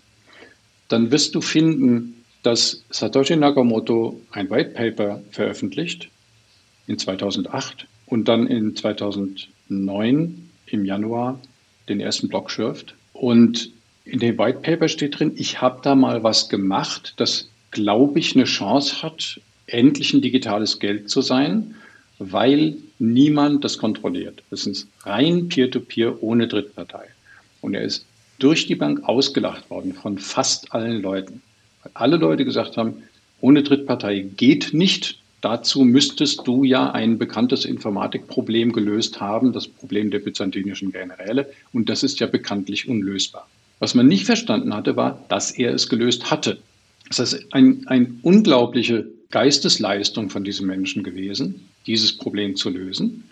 dann 0.89 1.11
wirst 1.11 1.35
du 1.35 1.41
finden, 1.41 2.25
dass 2.43 2.85
Satoshi 2.91 3.37
Nakamoto 3.37 4.21
ein 4.31 4.49
White 4.49 4.71
Paper 4.71 5.21
veröffentlicht 5.31 6.09
in 6.87 6.99
2008 6.99 7.87
und 8.07 8.29
dann 8.29 8.47
in 8.47 8.77
2009 8.77 10.49
im 10.67 10.85
Januar 10.85 11.41
den 11.89 12.01
ersten 12.01 12.29
Blog 12.29 12.51
schürft. 12.51 12.95
Und 13.13 13.71
in 14.05 14.21
dem 14.21 14.39
White 14.39 14.61
Paper 14.61 14.89
steht 14.89 15.19
drin, 15.19 15.33
ich 15.37 15.61
habe 15.61 15.81
da 15.83 15.95
mal 15.95 16.23
was 16.23 16.49
gemacht, 16.49 17.15
das, 17.17 17.51
glaube 17.73 18.21
ich, 18.21 18.35
eine 18.35 18.45
Chance 18.45 19.03
hat, 19.03 19.41
endlich 19.67 20.15
ein 20.15 20.23
digitales 20.23 20.79
Geld 20.79 21.11
zu 21.11 21.21
sein 21.21 21.75
weil 22.21 22.77
niemand 23.01 23.65
das 23.65 23.79
kontrolliert. 23.79 24.43
Das 24.51 24.67
ist 24.67 24.87
rein 25.03 25.49
Peer-to-Peer 25.49 26.13
-Peer 26.13 26.17
ohne 26.21 26.47
Drittpartei. 26.47 27.07
Und 27.61 27.75
er 27.75 27.83
ist 27.83 28.05
durch 28.39 28.67
die 28.67 28.75
Bank 28.75 29.05
ausgelacht 29.05 29.69
worden 29.71 29.93
von 29.93 30.19
fast 30.19 30.73
allen 30.73 31.03
Leuten. 31.03 31.43
Weil 31.83 31.93
alle 31.95 32.17
Leute 32.17 32.45
gesagt 32.45 32.77
haben, 32.77 33.03
ohne 33.41 33.63
Drittpartei 33.63 34.27
geht 34.37 34.73
nicht. 34.73 35.19
Dazu 35.41 35.85
müsstest 35.85 36.47
du 36.47 36.65
ja 36.65 36.91
ein 36.91 37.17
bekanntes 37.17 37.65
Informatikproblem 37.65 38.73
gelöst 38.73 39.21
haben, 39.21 39.53
das 39.53 39.67
Problem 39.67 40.11
der 40.11 40.19
byzantinischen 40.19 40.93
Generäle. 40.93 41.51
Und 41.73 41.89
das 41.89 42.03
ist 42.03 42.21
ja 42.21 42.27
bekanntlich 42.27 42.89
unlösbar. 42.89 43.49
Was 43.79 43.95
man 43.95 44.07
nicht 44.07 44.27
verstanden 44.27 44.75
hatte, 44.75 44.97
war, 44.97 45.25
dass 45.29 45.51
er 45.51 45.73
es 45.73 45.89
gelöst 45.89 46.31
hatte. 46.31 46.59
Das 47.09 47.19
heißt, 47.19 47.47
ein, 47.53 47.87
eine 47.87 48.15
unglaubliche 48.23 49.07
Geistesleistung 49.31 50.31
von 50.31 50.45
diesem 50.45 50.67
Menschen 50.67 51.03
gewesen, 51.03 51.69
dieses 51.87 52.17
Problem 52.17 52.57
zu 52.57 52.71
lösen. 52.71 53.25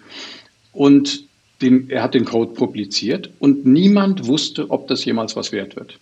Und 0.73 1.25
den, 1.61 1.91
er 1.91 2.03
hat 2.03 2.15
den 2.15 2.25
Code 2.25 2.55
publiziert 2.55 3.31
und 3.41 3.67
niemand 3.67 4.27
wusste, 4.27 4.71
ob 4.71 4.87
das 4.87 5.05
jemals 5.05 5.35
was 5.35 5.51
wert 5.51 5.77
wird. 5.77 5.99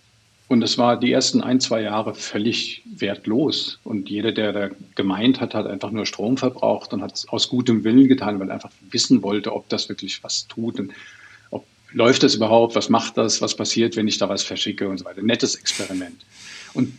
Und 0.49 0.61
es 0.61 0.77
war 0.77 0.97
die 0.97 1.11
ersten 1.11 1.41
ein, 1.41 1.59
zwei 1.59 1.81
Jahre 1.81 2.13
völlig 2.13 2.81
wertlos. 2.85 3.79
Und 3.83 4.09
jeder, 4.09 4.31
der 4.31 4.53
da 4.53 4.69
gemeint 4.95 5.41
hat, 5.41 5.53
hat 5.53 5.67
einfach 5.67 5.91
nur 5.91 6.05
Strom 6.05 6.37
verbraucht 6.37 6.93
und 6.93 7.01
hat 7.01 7.15
es 7.15 7.27
aus 7.27 7.49
gutem 7.49 7.83
Willen 7.83 8.07
getan, 8.07 8.39
weil 8.39 8.49
er 8.49 8.53
einfach 8.53 8.71
wissen 8.91 9.23
wollte, 9.23 9.53
ob 9.53 9.67
das 9.67 9.89
wirklich 9.89 10.23
was 10.23 10.47
tut 10.47 10.79
und 10.79 10.93
ob 11.51 11.65
läuft 11.91 12.23
das 12.23 12.35
überhaupt, 12.35 12.75
was 12.75 12.87
macht 12.87 13.17
das, 13.17 13.41
was 13.41 13.55
passiert, 13.55 13.97
wenn 13.97 14.07
ich 14.07 14.19
da 14.19 14.29
was 14.29 14.43
verschicke 14.43 14.87
und 14.87 14.99
so 14.99 15.05
weiter. 15.05 15.21
Nettes 15.21 15.55
Experiment. 15.55 16.23
Und 16.73 16.93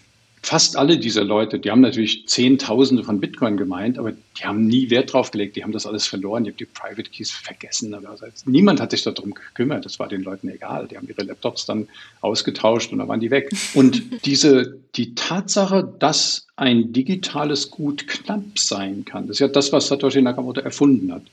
fast 0.49 0.77
alle 0.77 0.97
dieser 0.97 1.25
Leute, 1.25 1.59
die 1.59 1.71
haben 1.71 1.83
natürlich 1.83 2.27
Zehntausende 2.27 3.05
von 3.05 3.21
Bitcoin 3.21 3.59
gemeint, 3.59 3.99
aber 3.99 4.13
die 4.13 4.45
haben 4.45 4.67
nie 4.67 4.89
Wert 4.89 5.13
drauf 5.13 5.31
gelegt, 5.31 5.57
die 5.57 5.63
haben 5.63 5.73
das 5.73 5.87
alles 5.87 6.07
verloren, 6.07 6.45
die 6.45 6.51
haben 6.51 6.57
die 6.57 6.65
Private 6.65 7.11
Keys 7.11 7.31
vergessen. 7.31 7.95
Also 7.95 8.25
niemand 8.47 8.81
hat 8.81 8.93
sich 8.93 9.03
darum 9.03 9.35
gekümmert, 9.35 9.85
das 9.85 9.99
war 9.99 10.09
den 10.09 10.23
Leuten 10.23 10.49
egal. 10.49 10.89
Die 10.89 10.97
haben 10.97 11.07
ihre 11.07 11.23
Laptops 11.23 11.67
dann 11.67 11.87
ausgetauscht 12.23 12.93
und 12.93 12.99
dann 12.99 13.09
waren 13.09 13.21
die 13.21 13.31
weg. 13.31 13.51
Und 13.75 14.03
diese, 14.25 14.79
die 14.97 15.15
Tatsache, 15.15 15.87
dass 15.99 16.47
ein 16.57 16.95
digitales 16.95 17.71
Gut 17.71 18.09
knapp 18.09 18.59
sein 18.59 19.05
kann, 19.05 19.27
das 19.27 19.37
ist 19.37 19.41
ja 19.41 19.49
das, 19.49 19.71
was 19.73 19.89
Satoshi 19.89 20.23
Nakamoto 20.23 20.63
erfunden 20.63 21.13
hat. 21.13 21.25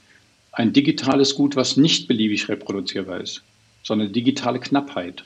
Ein 0.51 0.73
digitales 0.73 1.35
Gut, 1.35 1.55
was 1.55 1.77
nicht 1.77 2.09
beliebig 2.09 2.49
reproduzierbar 2.49 3.21
ist, 3.21 3.43
sondern 3.81 4.11
digitale 4.11 4.59
Knappheit. 4.59 5.23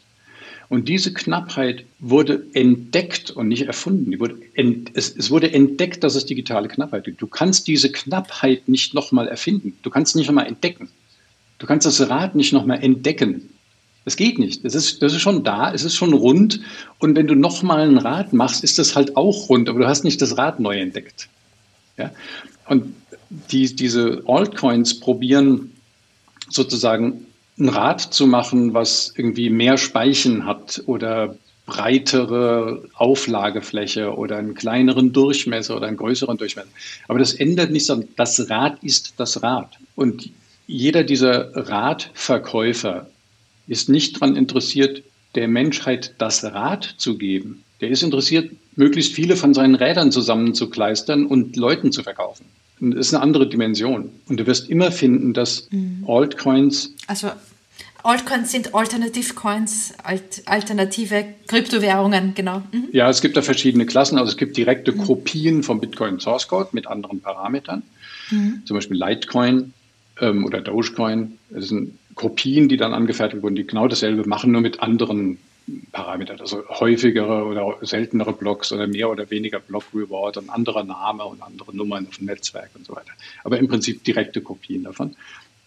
Und 0.69 0.87
diese 0.87 1.11
Knappheit 1.11 1.85
wurde 1.99 2.45
entdeckt 2.53 3.31
und 3.31 3.47
nicht 3.47 3.63
erfunden. 3.63 4.19
Wurde 4.19 4.37
ent, 4.53 4.91
es, 4.93 5.15
es, 5.15 5.31
wurde 5.31 5.51
entdeckt, 5.51 6.03
dass 6.03 6.13
es 6.13 6.27
digitale 6.27 6.67
Knappheit 6.67 7.05
gibt. 7.05 7.21
Du 7.21 7.27
kannst 7.27 7.67
diese 7.67 7.91
Knappheit 7.91 8.69
nicht 8.69 8.93
nochmal 8.93 9.27
erfinden. 9.27 9.75
Du 9.81 9.89
kannst 9.89 10.15
nicht 10.15 10.27
nochmal 10.27 10.45
entdecken. 10.45 10.89
Du 11.57 11.65
kannst 11.65 11.87
das 11.87 12.07
Rad 12.07 12.35
nicht 12.35 12.53
nochmal 12.53 12.83
entdecken. 12.83 13.49
Das 14.05 14.15
geht 14.15 14.37
nicht. 14.37 14.63
Das 14.63 14.75
ist, 14.75 15.01
das 15.01 15.13
ist 15.13 15.21
schon 15.21 15.43
da, 15.43 15.73
es 15.73 15.83
ist 15.83 15.95
schon 15.95 16.13
rund. 16.13 16.61
Und 16.99 17.15
wenn 17.15 17.27
du 17.27 17.35
nochmal 17.35 17.89
ein 17.89 17.97
Rad 17.97 18.31
machst, 18.31 18.63
ist 18.63 18.77
das 18.77 18.95
halt 18.95 19.17
auch 19.17 19.49
rund, 19.49 19.69
aber 19.69 19.79
du 19.79 19.87
hast 19.87 20.03
nicht 20.03 20.21
das 20.21 20.37
Rad 20.37 20.59
neu 20.59 20.79
entdeckt. 20.79 21.29
Ja? 21.97 22.11
Und 22.67 22.93
die, 23.51 23.75
diese 23.75 24.23
Altcoins 24.27 24.99
probieren 24.99 25.71
sozusagen 26.49 27.25
ein 27.59 27.69
Rad 27.69 28.01
zu 28.01 28.27
machen, 28.27 28.73
was 28.73 29.13
irgendwie 29.15 29.49
mehr 29.49 29.77
Speichen 29.77 30.45
hat 30.45 30.81
oder 30.85 31.35
breitere 31.65 32.83
Auflagefläche 32.95 34.15
oder 34.15 34.37
einen 34.37 34.55
kleineren 34.55 35.13
Durchmesser 35.13 35.75
oder 35.75 35.87
einen 35.87 35.97
größeren 35.97 36.37
Durchmesser. 36.37 36.69
Aber 37.07 37.19
das 37.19 37.33
ändert 37.33 37.71
nichts 37.71 37.89
an, 37.89 38.07
das 38.15 38.49
Rad 38.49 38.83
ist 38.83 39.13
das 39.17 39.43
Rad. 39.43 39.77
Und 39.95 40.31
jeder 40.65 41.03
dieser 41.03 41.55
Radverkäufer 41.55 43.07
ist 43.67 43.87
nicht 43.89 44.15
daran 44.15 44.35
interessiert, 44.35 45.03
der 45.35 45.47
Menschheit 45.47 46.15
das 46.17 46.43
Rad 46.43 46.95
zu 46.97 47.17
geben. 47.17 47.63
Der 47.81 47.89
ist 47.89 48.01
interessiert, 48.01 48.51
möglichst 48.75 49.13
viele 49.13 49.35
von 49.35 49.53
seinen 49.53 49.75
Rädern 49.75 50.11
zusammenzukleistern 50.11 51.27
und 51.27 51.55
Leuten 51.55 51.91
zu 51.91 52.01
verkaufen. 52.01 52.45
Das 52.79 53.07
ist 53.07 53.13
eine 53.13 53.21
andere 53.21 53.47
Dimension. 53.47 54.09
Und 54.27 54.39
du 54.39 54.47
wirst 54.47 54.69
immer 54.69 54.91
finden, 54.91 55.33
dass 55.33 55.67
mhm. 55.69 56.05
Altcoins. 56.07 56.93
Also 57.07 57.31
Altcoins 58.03 58.51
sind 58.51 58.73
Alternativcoins, 58.73 59.93
alt, 60.03 60.43
alternative 60.45 61.25
Kryptowährungen, 61.47 62.33
genau. 62.33 62.63
Mhm. 62.71 62.89
Ja, 62.91 63.09
es 63.09 63.21
gibt 63.21 63.35
da 63.35 63.41
verschiedene 63.41 63.85
Klassen. 63.85 64.17
Also 64.17 64.31
es 64.31 64.37
gibt 64.37 64.55
direkte 64.55 64.93
mhm. 64.93 64.99
Kopien 64.99 65.63
vom 65.63 65.81
Bitcoin 65.81 66.19
Source 66.19 66.47
Code 66.47 66.69
mit 66.71 66.87
anderen 66.87 67.19
Parametern. 67.19 67.83
Mhm. 68.31 68.63
Zum 68.65 68.75
Beispiel 68.75 68.97
Litecoin 68.97 69.73
ähm, 70.21 70.45
oder 70.45 70.61
Dogecoin. 70.61 71.37
Das 71.49 71.67
sind 71.67 71.97
Kopien, 72.15 72.69
die 72.69 72.77
dann 72.77 72.93
angefertigt 72.93 73.43
wurden, 73.43 73.55
die 73.55 73.67
genau 73.67 73.87
dasselbe 73.87 74.27
machen, 74.27 74.51
nur 74.51 74.61
mit 74.61 74.81
anderen 74.81 75.37
Parametern. 75.91 76.39
Also 76.39 76.63
häufigere 76.69 77.45
oder 77.45 77.77
seltenere 77.81 78.33
Blocks 78.33 78.71
oder 78.71 78.87
mehr 78.87 79.09
oder 79.09 79.29
weniger 79.29 79.59
Block 79.59 79.85
Reward 79.93 80.37
und 80.37 80.49
anderer 80.49 80.83
Name 80.83 81.25
und 81.25 81.41
andere 81.41 81.75
Nummern 81.75 82.07
auf 82.07 82.17
dem 82.17 82.25
Netzwerk 82.25 82.71
und 82.75 82.85
so 82.85 82.95
weiter. 82.95 83.11
Aber 83.43 83.59
im 83.59 83.67
Prinzip 83.67 84.03
direkte 84.03 84.41
Kopien 84.41 84.83
davon. 84.83 85.15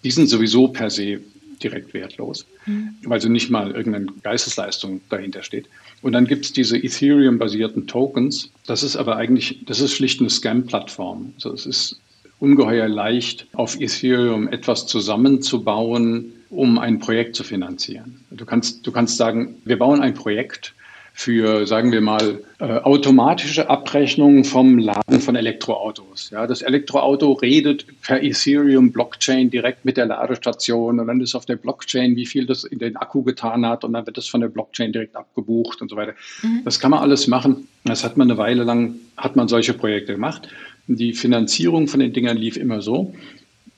Die 0.03 0.11
sind 0.11 0.29
sowieso 0.29 0.69
per 0.69 0.91
se 0.91 1.21
direkt 1.63 1.95
wertlos, 1.95 2.47
mhm. 2.67 2.95
weil 3.05 3.21
so 3.21 3.29
nicht 3.29 3.51
mal 3.51 3.71
irgendeine 3.73 4.07
Geistesleistung 4.23 5.01
dahinter 5.09 5.43
steht. 5.43 5.69
Und 6.03 6.13
dann 6.13 6.27
gibt 6.27 6.45
es 6.45 6.53
diese 6.53 6.77
Ethereum-basierten 6.77 7.87
Tokens. 7.87 8.51
Das 8.67 8.83
ist 8.83 8.97
aber 8.97 9.17
eigentlich, 9.17 9.65
das 9.67 9.81
ist 9.81 9.93
schlicht 9.93 10.21
eine 10.21 10.31
Scam-Plattform. 10.31 11.33
Also 11.37 11.53
es 11.53 11.67
ist 11.67 12.01
ungeheuer 12.41 12.89
leicht, 12.89 13.47
auf 13.53 13.81
Ethereum 13.81 14.49
etwas 14.49 14.87
zusammenzubauen, 14.87 16.33
um 16.51 16.79
ein 16.79 16.99
Projekt 16.99 17.37
zu 17.37 17.45
finanzieren. 17.45 18.21
Du 18.31 18.45
kannst, 18.45 18.87
du 18.87 18.93
kannst 18.93 19.17
sagen, 19.17 19.55
wir 19.65 19.79
bauen 19.79 20.01
ein 20.01 20.15
Projekt 20.15 20.75
für, 21.15 21.67
sagen 21.67 21.93
wir 21.93 22.01
mal, 22.01 22.41
äh, 22.59 22.65
automatische 22.65 23.69
Abrechnung 23.69 24.45
vom 24.45 24.79
Laden 24.79 25.21
von 25.21 25.37
Elektroautos. 25.37 26.31
Ja, 26.31 26.47
das 26.47 26.63
Elektroauto 26.63 27.33
redet 27.33 27.85
per 28.01 28.23
Ethereum-Blockchain 28.23 29.51
direkt 29.51 29.85
mit 29.85 29.99
der 29.99 30.07
Ladestation 30.07 31.01
und 31.01 31.07
dann 31.07 31.21
ist 31.21 31.35
auf 31.35 31.45
der 31.45 31.57
Blockchain, 31.57 32.17
wie 32.17 32.27
viel 32.27 32.47
das 32.47 32.65
in 32.65 32.79
den 32.79 32.97
Akku 32.97 33.23
getan 33.23 33.67
hat 33.67 33.85
und 33.85 33.93
dann 33.93 34.07
wird 34.07 34.17
das 34.17 34.27
von 34.27 34.41
der 34.41 34.49
Blockchain 34.49 34.93
direkt 34.93 35.15
abgebucht 35.15 35.83
und 35.83 35.91
so 35.91 35.97
weiter. 35.97 36.15
Mhm. 36.43 36.63
Das 36.65 36.81
kann 36.81 36.91
man 36.91 37.01
alles 37.01 37.27
machen. 37.27 37.69
Das 37.85 38.05
hat 38.05 38.17
man 38.17 38.31
eine 38.31 38.39
Weile 38.39 38.65
lang, 38.65 38.95
hat 39.17 39.37
man 39.37 39.49
solche 39.49 39.75
Projekte 39.75 40.15
gemacht. 40.15 40.49
Die 40.87 41.13
Finanzierung 41.13 41.89
von 41.89 42.01
den 42.01 42.13
Dingern 42.13 42.37
lief 42.37 42.57
immer 42.57 42.81
so, 42.81 43.15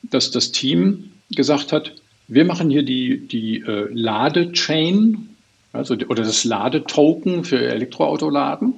dass 0.03 0.31
das 0.31 0.53
Team 0.53 1.11
gesagt 1.35 1.73
hat, 1.73 1.93
wir 2.29 2.45
machen 2.45 2.71
hier 2.71 2.83
die, 2.83 3.27
die 3.27 3.61
äh, 3.61 3.89
Ladechain 3.93 5.34
also, 5.75 5.95
oder 6.09 6.23
das 6.23 6.45
Ladetoken 6.45 7.45
für 7.45 7.59
Elektroautoladen. 7.59 8.75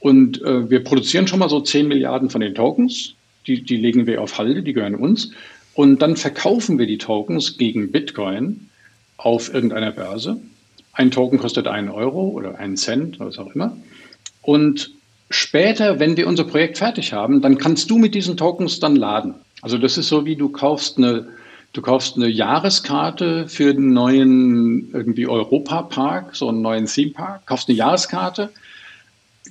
Und 0.00 0.42
äh, 0.42 0.68
wir 0.68 0.82
produzieren 0.82 1.28
schon 1.28 1.38
mal 1.38 1.48
so 1.48 1.60
10 1.60 1.86
Milliarden 1.86 2.30
von 2.30 2.40
den 2.40 2.54
Tokens. 2.54 3.14
Die, 3.46 3.62
die 3.62 3.76
legen 3.76 4.06
wir 4.06 4.20
auf 4.20 4.38
Halde, 4.38 4.62
die 4.62 4.72
gehören 4.72 4.94
uns. 4.94 5.30
Und 5.74 6.02
dann 6.02 6.16
verkaufen 6.16 6.78
wir 6.78 6.86
die 6.86 6.98
Tokens 6.98 7.56
gegen 7.58 7.92
Bitcoin 7.92 8.68
auf 9.16 9.52
irgendeiner 9.52 9.92
Börse. 9.92 10.40
Ein 10.92 11.10
Token 11.10 11.38
kostet 11.38 11.66
einen 11.66 11.88
Euro 11.88 12.28
oder 12.28 12.58
einen 12.58 12.76
Cent, 12.76 13.20
was 13.20 13.38
auch 13.38 13.54
immer. 13.54 13.76
Und 14.42 14.90
später, 15.30 16.00
wenn 16.00 16.16
wir 16.16 16.26
unser 16.26 16.44
Projekt 16.44 16.78
fertig 16.78 17.12
haben, 17.12 17.40
dann 17.40 17.58
kannst 17.58 17.90
du 17.90 17.98
mit 17.98 18.14
diesen 18.14 18.36
Tokens 18.36 18.80
dann 18.80 18.96
laden. 18.96 19.34
Also 19.62 19.78
das 19.78 19.96
ist 19.96 20.08
so, 20.08 20.26
wie 20.26 20.36
du 20.36 20.48
kaufst 20.48 20.98
eine 20.98 21.28
Du 21.72 21.80
kaufst 21.80 22.16
eine 22.16 22.28
Jahreskarte 22.28 23.48
für 23.48 23.74
den 23.74 23.92
neuen 23.92 24.92
irgendwie 24.92 25.26
Europa-Park, 25.26 26.36
so 26.36 26.48
einen 26.48 26.60
neuen 26.60 26.86
Theme-Park, 26.86 27.46
kaufst 27.46 27.68
eine 27.68 27.78
Jahreskarte, 27.78 28.50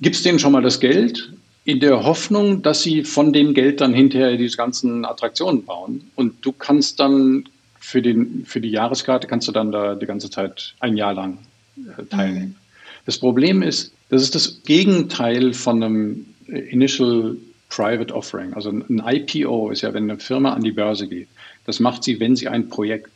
gibst 0.00 0.24
denen 0.24 0.38
schon 0.38 0.52
mal 0.52 0.62
das 0.62 0.78
Geld 0.78 1.32
in 1.64 1.80
der 1.80 2.04
Hoffnung, 2.04 2.62
dass 2.62 2.82
sie 2.82 3.04
von 3.04 3.32
dem 3.32 3.54
Geld 3.54 3.80
dann 3.80 3.92
hinterher 3.92 4.36
diese 4.36 4.56
ganzen 4.56 5.04
Attraktionen 5.04 5.64
bauen. 5.64 6.10
Und 6.14 6.44
du 6.44 6.52
kannst 6.52 7.00
dann 7.00 7.48
für, 7.78 8.02
den, 8.02 8.44
für 8.46 8.60
die 8.60 8.70
Jahreskarte 8.70 9.26
kannst 9.26 9.48
du 9.48 9.52
dann 9.52 9.72
da 9.72 9.94
die 9.94 10.06
ganze 10.06 10.30
Zeit 10.30 10.74
ein 10.80 10.96
Jahr 10.96 11.14
lang 11.14 11.38
äh, 11.76 12.04
teilnehmen. 12.04 12.48
Mhm. 12.48 12.56
Das 13.04 13.18
Problem 13.18 13.62
ist, 13.62 13.92
das 14.10 14.22
ist 14.22 14.34
das 14.34 14.62
Gegenteil 14.62 15.52
von 15.52 15.82
einem 15.82 16.26
Initial 16.46 17.36
Private 17.68 18.14
Offering. 18.14 18.54
Also 18.54 18.70
ein 18.70 19.02
IPO 19.04 19.70
ist 19.70 19.80
ja, 19.80 19.92
wenn 19.94 20.10
eine 20.10 20.18
Firma 20.18 20.52
an 20.52 20.62
die 20.62 20.72
Börse 20.72 21.08
geht. 21.08 21.28
Das 21.64 21.80
macht 21.80 22.04
sie, 22.04 22.20
wenn 22.20 22.36
sie 22.36 22.48
ein 22.48 22.68
Projekt 22.68 23.10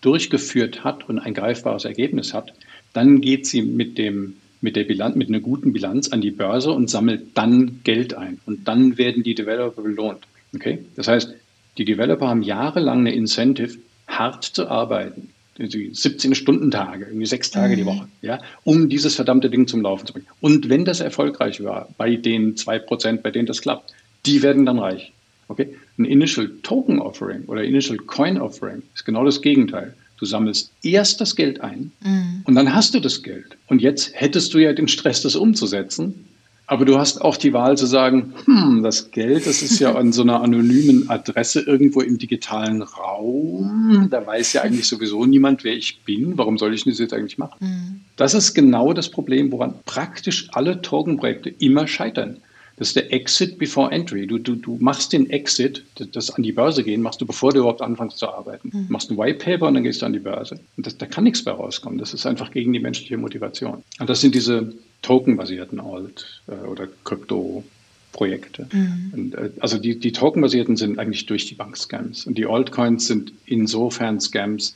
durchgeführt 0.00 0.84
hat 0.84 1.08
und 1.08 1.18
ein 1.18 1.34
greifbares 1.34 1.84
Ergebnis 1.84 2.34
hat. 2.34 2.52
Dann 2.92 3.20
geht 3.20 3.46
sie 3.46 3.62
mit 3.62 3.98
dem 3.98 4.36
mit 4.62 4.76
der 4.76 4.84
Bilanz, 4.84 5.16
mit 5.16 5.28
einer 5.28 5.40
guten 5.40 5.72
Bilanz 5.72 6.08
an 6.08 6.20
die 6.20 6.30
Börse 6.30 6.70
und 6.70 6.88
sammelt 6.88 7.36
dann 7.36 7.80
Geld 7.82 8.14
ein. 8.14 8.38
Und 8.46 8.68
dann 8.68 8.96
werden 8.96 9.24
die 9.24 9.34
Developer 9.34 9.82
belohnt. 9.82 10.20
Okay? 10.54 10.78
Das 10.94 11.08
heißt, 11.08 11.34
die 11.78 11.84
Developer 11.84 12.28
haben 12.28 12.42
jahrelang 12.42 13.00
eine 13.00 13.12
Incentive, 13.12 13.78
hart 14.06 14.44
zu 14.44 14.68
arbeiten. 14.68 15.30
17-Stunden-Tage, 15.58 17.06
irgendwie 17.06 17.26
sechs 17.26 17.50
Tage 17.50 17.74
mhm. 17.74 17.76
die 17.76 17.84
Woche, 17.84 18.08
ja, 18.22 18.38
um 18.64 18.88
dieses 18.88 19.16
verdammte 19.16 19.50
Ding 19.50 19.66
zum 19.66 19.82
Laufen 19.82 20.06
zu 20.06 20.14
bringen. 20.14 20.26
Und 20.40 20.70
wenn 20.70 20.84
das 20.84 21.00
erfolgreich 21.00 21.62
war, 21.62 21.88
bei 21.98 22.16
den 22.16 22.56
zwei 22.56 22.78
Prozent, 22.78 23.22
bei 23.22 23.30
denen 23.30 23.46
das 23.46 23.60
klappt, 23.60 23.92
die 24.24 24.42
werden 24.42 24.64
dann 24.64 24.78
reich. 24.78 25.12
Okay? 25.48 25.76
Ein 25.98 26.04
Initial 26.04 26.50
Token 26.62 27.00
Offering 27.00 27.44
oder 27.46 27.62
Initial 27.62 27.98
Coin 27.98 28.38
Offering 28.40 28.82
ist 28.94 29.04
genau 29.04 29.24
das 29.24 29.42
Gegenteil. 29.42 29.94
Du 30.18 30.26
sammelst 30.26 30.70
erst 30.82 31.20
das 31.20 31.34
Geld 31.34 31.60
ein 31.60 31.90
mhm. 32.00 32.42
und 32.44 32.54
dann 32.54 32.74
hast 32.74 32.94
du 32.94 33.00
das 33.00 33.22
Geld. 33.22 33.56
Und 33.66 33.82
jetzt 33.82 34.12
hättest 34.14 34.54
du 34.54 34.58
ja 34.58 34.72
den 34.72 34.88
Stress, 34.88 35.20
das 35.22 35.36
umzusetzen. 35.36 36.26
Aber 36.66 36.84
du 36.84 36.96
hast 36.98 37.20
auch 37.20 37.36
die 37.36 37.52
Wahl 37.52 37.76
zu 37.76 37.86
sagen, 37.86 38.32
hm, 38.44 38.82
das 38.82 39.10
Geld, 39.10 39.46
das 39.46 39.62
ist 39.62 39.78
ja 39.80 39.94
an 39.96 40.12
so 40.12 40.22
einer 40.22 40.40
anonymen 40.40 41.10
Adresse 41.10 41.60
irgendwo 41.60 42.00
im 42.00 42.18
digitalen 42.18 42.82
Raum. 42.82 44.08
Da 44.10 44.24
weiß 44.24 44.54
ja 44.54 44.62
eigentlich 44.62 44.88
sowieso 44.88 45.26
niemand, 45.26 45.64
wer 45.64 45.74
ich 45.74 46.02
bin. 46.04 46.38
Warum 46.38 46.56
soll 46.56 46.72
ich 46.72 46.84
das 46.84 46.98
jetzt 46.98 47.12
eigentlich 47.12 47.36
machen? 47.36 47.56
Mhm. 47.60 48.00
Das 48.16 48.32
ist 48.32 48.54
genau 48.54 48.92
das 48.92 49.10
Problem, 49.10 49.50
woran 49.52 49.74
praktisch 49.84 50.48
alle 50.52 50.80
Token-Projekte 50.80 51.50
immer 51.50 51.86
scheitern. 51.88 52.38
Das 52.82 52.88
ist 52.88 52.96
der 52.96 53.12
Exit 53.12 53.58
before 53.58 53.92
Entry. 53.92 54.26
Du, 54.26 54.38
du, 54.38 54.56
du 54.56 54.76
machst 54.80 55.12
den 55.12 55.30
Exit, 55.30 55.84
das 56.14 56.30
an 56.30 56.42
die 56.42 56.50
Börse 56.50 56.82
gehen, 56.82 57.00
machst 57.00 57.20
du, 57.20 57.26
bevor 57.26 57.52
du 57.52 57.60
überhaupt 57.60 57.80
anfängst 57.80 58.18
zu 58.18 58.28
arbeiten. 58.28 58.70
Mhm. 58.72 58.86
Du 58.88 58.92
machst 58.92 59.08
ein 59.08 59.16
White 59.16 59.38
Paper 59.38 59.68
und 59.68 59.74
dann 59.74 59.84
gehst 59.84 60.02
du 60.02 60.06
an 60.06 60.12
die 60.12 60.18
Börse. 60.18 60.58
Und 60.76 60.84
das, 60.84 60.98
da 60.98 61.06
kann 61.06 61.22
nichts 61.22 61.44
mehr 61.44 61.54
rauskommen. 61.54 62.00
Das 62.00 62.12
ist 62.12 62.26
einfach 62.26 62.50
gegen 62.50 62.72
die 62.72 62.80
menschliche 62.80 63.16
Motivation. 63.18 63.84
Und 64.00 64.10
das 64.10 64.20
sind 64.20 64.34
diese 64.34 64.74
tokenbasierten 65.02 65.78
Alt- 65.78 66.42
äh, 66.48 66.66
oder 66.66 66.88
Krypto-Projekte. 67.04 68.66
Mhm. 68.72 69.32
Äh, 69.36 69.50
also 69.60 69.78
die, 69.78 70.00
die 70.00 70.10
tokenbasierten 70.10 70.74
sind 70.76 70.98
eigentlich 70.98 71.26
durch 71.26 71.46
die 71.46 71.54
Bank 71.54 71.76
Scams. 71.76 72.26
Und 72.26 72.36
die 72.36 72.46
Altcoins 72.46 73.06
sind 73.06 73.30
insofern 73.46 74.20
Scams, 74.20 74.74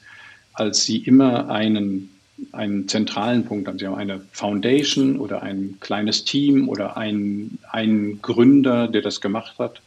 als 0.52 0.84
sie 0.84 0.98
immer 0.98 1.50
einen 1.50 2.15
einen 2.52 2.88
zentralen 2.88 3.44
Punkt 3.44 3.66
haben. 3.66 3.78
Sie 3.78 3.86
haben 3.86 3.94
eine 3.94 4.20
Foundation 4.32 5.18
oder 5.18 5.42
ein 5.42 5.76
kleines 5.80 6.24
Team 6.24 6.68
oder 6.68 6.96
einen, 6.96 7.58
einen 7.70 8.20
Gründer, 8.20 8.88
der 8.88 9.02
das 9.02 9.20
gemacht 9.20 9.58
hat. 9.58 9.80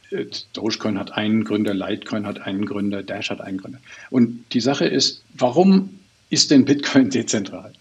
Dogecoin 0.53 0.97
hat 0.97 1.13
einen 1.13 1.43
Gründer, 1.43 1.73
Litecoin 1.73 2.25
hat 2.25 2.41
einen 2.41 2.65
Gründer, 2.65 3.03
Dash 3.03 3.29
hat 3.29 3.41
einen 3.41 3.59
Gründer. 3.59 3.79
Und 4.09 4.45
die 4.53 4.61
Sache 4.61 4.85
ist, 4.85 5.23
warum 5.37 5.99
ist 6.29 6.51
denn 6.51 6.65
Bitcoin 6.65 7.09
dezentral? 7.11 7.73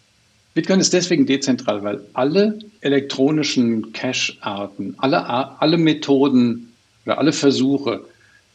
Bitcoin 0.55 0.81
ist 0.81 0.93
deswegen 0.93 1.25
dezentral, 1.25 1.83
weil 1.83 2.01
alle 2.15 2.59
elektronischen 2.81 3.93
Cash-Arten, 3.93 4.95
alle, 4.99 5.29
alle 5.61 5.79
Methoden 5.79 6.73
oder 7.05 7.19
alle 7.19 7.33
Versuche, 7.33 8.05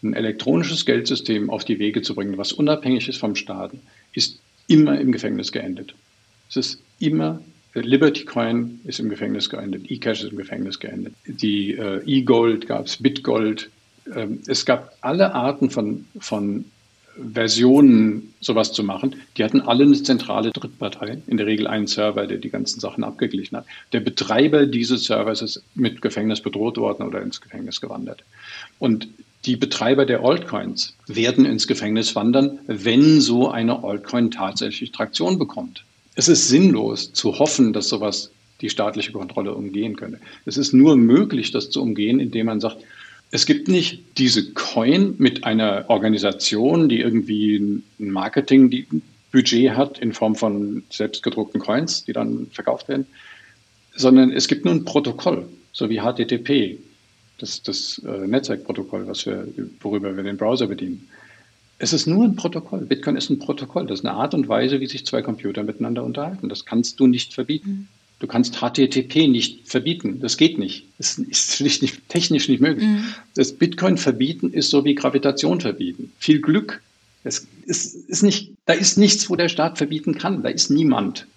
ein 0.04 0.14
elektronisches 0.14 0.86
Geldsystem 0.86 1.50
auf 1.50 1.64
die 1.64 1.80
Wege 1.80 2.02
zu 2.02 2.14
bringen, 2.14 2.38
was 2.38 2.52
unabhängig 2.52 3.08
ist 3.08 3.18
vom 3.18 3.36
Staat, 3.36 3.72
ist 4.12 4.40
immer 4.68 5.00
im 5.00 5.12
Gefängnis 5.12 5.52
geendet. 5.52 5.94
Es 6.50 6.56
ist 6.56 6.84
immer, 7.00 7.42
Liberty 7.74 8.26
Coin 8.26 8.80
ist 8.84 9.00
im 9.00 9.10
Gefängnis 9.10 9.50
geendet, 9.50 9.90
eCash 9.90 10.24
ist 10.24 10.32
im 10.32 10.38
Gefängnis 10.38 10.80
geendet, 10.80 11.14
die 11.26 11.74
äh, 11.74 12.02
E-Gold 12.06 12.68
gab 12.68 12.86
es, 12.86 12.98
BitGold. 12.98 13.70
Ähm, 14.16 14.40
es 14.48 14.66
gab 14.66 14.96
alle 15.02 15.34
Arten 15.34 15.70
von, 15.70 16.06
von 16.20 16.66
Versionen, 17.16 18.34
sowas 18.42 18.74
zu 18.74 18.84
machen. 18.84 19.16
Die 19.38 19.44
hatten 19.44 19.62
alle 19.62 19.84
eine 19.84 20.02
zentrale 20.02 20.52
Drittpartei, 20.52 21.22
in 21.28 21.38
der 21.38 21.46
Regel 21.46 21.68
einen 21.68 21.88
Server, 21.88 22.26
der 22.26 22.38
die 22.38 22.50
ganzen 22.50 22.80
Sachen 22.80 23.04
abgeglichen 23.04 23.58
hat. 23.58 23.66
Der 23.92 24.00
Betreiber 24.00 24.66
dieses 24.66 25.06
Servers 25.06 25.42
ist 25.42 25.64
mit 25.76 26.02
Gefängnis 26.02 26.42
bedroht 26.42 26.78
worden 26.78 27.06
oder 27.06 27.22
ins 27.22 27.42
Gefängnis 27.42 27.82
gewandert. 27.82 28.24
Und 28.80 29.08
die 29.46 29.56
Betreiber 29.58 30.06
der 30.06 30.24
Altcoins 30.24 30.96
werden 31.08 31.46
ins 31.46 31.68
Gefängnis 31.68 32.16
wandern, 32.16 32.60
wenn 32.68 33.20
so 33.20 33.50
eine 33.50 33.84
Altcoin 33.84 34.32
tatsächlich 34.32 34.92
Traktion 34.92 35.38
bekommt. 35.38 35.84
Es 36.16 36.28
ist 36.28 36.48
sinnlos 36.48 37.12
zu 37.14 37.40
hoffen, 37.40 37.74
dass 37.74 37.90
sowas 37.90 38.32
die 38.62 38.70
staatliche 38.70 39.12
Kontrolle 39.12 39.54
umgehen 39.54 39.98
könnte. 39.98 40.20
Es 40.46 40.58
ist 40.58 40.74
nur 40.74 40.96
möglich, 40.96 41.52
das 41.52 41.70
zu 41.70 41.82
umgehen, 41.82 42.20
indem 42.20 42.46
man 42.46 42.62
sagt, 42.62 42.78
es 43.34 43.48
gibt 43.48 43.68
nicht 43.68 44.20
diese 44.20 44.54
Coin 44.54 45.16
mit 45.18 45.44
einer 45.44 45.86
Organisation, 45.88 46.88
die 46.88 47.00
irgendwie 47.00 47.56
ein 47.58 47.84
Marketingbudget 47.98 49.76
hat 49.76 49.98
in 49.98 50.14
Form 50.14 50.36
von 50.36 50.84
selbstgedruckten 50.92 51.60
Coins, 51.60 52.06
die 52.06 52.14
dann 52.14 52.46
verkauft 52.52 52.90
werden, 52.90 53.08
sondern 53.96 54.32
es 54.32 54.48
gibt 54.48 54.66
nur 54.66 54.76
ein 54.76 54.86
Protokoll, 54.86 55.48
so 55.72 55.90
wie 55.90 56.00
HTTP, 56.00 56.78
das, 57.40 57.64
das 57.64 58.00
äh, 58.06 58.28
Netzwerkprotokoll, 58.28 59.08
was 59.08 59.26
wir, 59.26 59.48
worüber 59.82 60.16
wir 60.16 60.22
den 60.22 60.38
Browser 60.38 60.68
bedienen. 60.68 61.10
Es 61.80 61.92
ist 61.92 62.06
nur 62.06 62.26
ein 62.26 62.36
Protokoll. 62.36 62.82
Bitcoin 62.82 63.16
ist 63.16 63.32
ein 63.32 63.40
Protokoll. 63.40 63.88
Das 63.88 64.02
ist 64.02 64.06
eine 64.06 64.14
Art 64.16 64.36
und 64.36 64.48
Weise, 64.48 64.80
wie 64.80 64.86
sich 64.86 65.08
zwei 65.08 65.24
Computer 65.24 65.64
miteinander 65.64 66.04
unterhalten. 66.04 66.50
Das 66.50 66.66
kannst 66.66 67.00
du 67.00 67.08
nicht 67.08 67.34
verbieten. 67.34 67.70
Mhm. 67.72 67.88
Du 68.24 68.28
kannst 68.28 68.62
HTTP 68.62 69.28
nicht 69.28 69.68
verbieten. 69.68 70.22
Das 70.22 70.38
geht 70.38 70.58
nicht. 70.58 70.86
Das 70.98 71.18
ist 71.18 71.60
nicht, 71.82 72.08
technisch 72.08 72.48
nicht 72.48 72.62
möglich. 72.62 72.88
Mhm. 72.88 73.04
Das 73.36 73.52
Bitcoin 73.52 73.98
verbieten 73.98 74.54
ist 74.54 74.70
so 74.70 74.86
wie 74.86 74.96
Gravitation 74.96 75.60
verbieten. 75.60 76.14
Viel 76.20 76.40
Glück. 76.40 76.82
Es 77.26 77.46
ist, 77.66 77.96
ist 78.08 78.24
nicht, 78.24 78.52
da 78.66 78.72
ist 78.72 78.98
nichts, 78.98 79.30
wo 79.30 79.36
der 79.36 79.50
Staat 79.50 79.78
verbieten 79.78 80.18
kann. 80.18 80.42
Da 80.42 80.48
ist 80.48 80.70
niemand. 80.70 81.28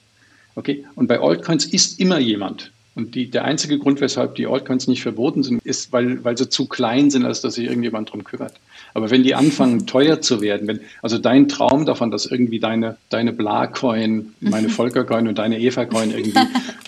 Okay? 0.54 0.84
Und 0.94 1.08
bei 1.08 1.18
Altcoins 1.18 1.64
ist 1.64 1.98
immer 1.98 2.20
jemand. 2.20 2.70
Und 2.96 3.14
die, 3.14 3.30
der 3.30 3.44
einzige 3.44 3.78
Grund, 3.78 4.00
weshalb 4.00 4.36
die 4.36 4.46
Altcoins 4.46 4.88
nicht 4.88 5.02
verboten 5.02 5.42
sind, 5.42 5.62
ist, 5.66 5.92
weil, 5.92 6.24
weil 6.24 6.38
sie 6.38 6.48
zu 6.48 6.66
klein 6.66 7.10
sind, 7.10 7.26
als 7.26 7.42
dass 7.42 7.54
sich 7.54 7.66
irgendjemand 7.66 8.10
drum 8.10 8.24
kümmert. 8.24 8.54
Aber 8.94 9.10
wenn 9.10 9.22
die 9.22 9.34
anfangen, 9.34 9.86
teuer 9.86 10.22
zu 10.22 10.40
werden, 10.40 10.66
wenn, 10.66 10.80
also 11.02 11.18
dein 11.18 11.46
Traum 11.46 11.84
davon, 11.84 12.10
dass 12.10 12.24
irgendwie 12.24 12.58
deine, 12.58 12.96
deine 13.10 13.34
Bla-Coin, 13.34 14.34
meine 14.40 14.68
Volker-Coin 14.70 15.28
und 15.28 15.36
deine 15.36 15.60
Eva-Coin 15.60 16.10
irgendwie, 16.10 16.38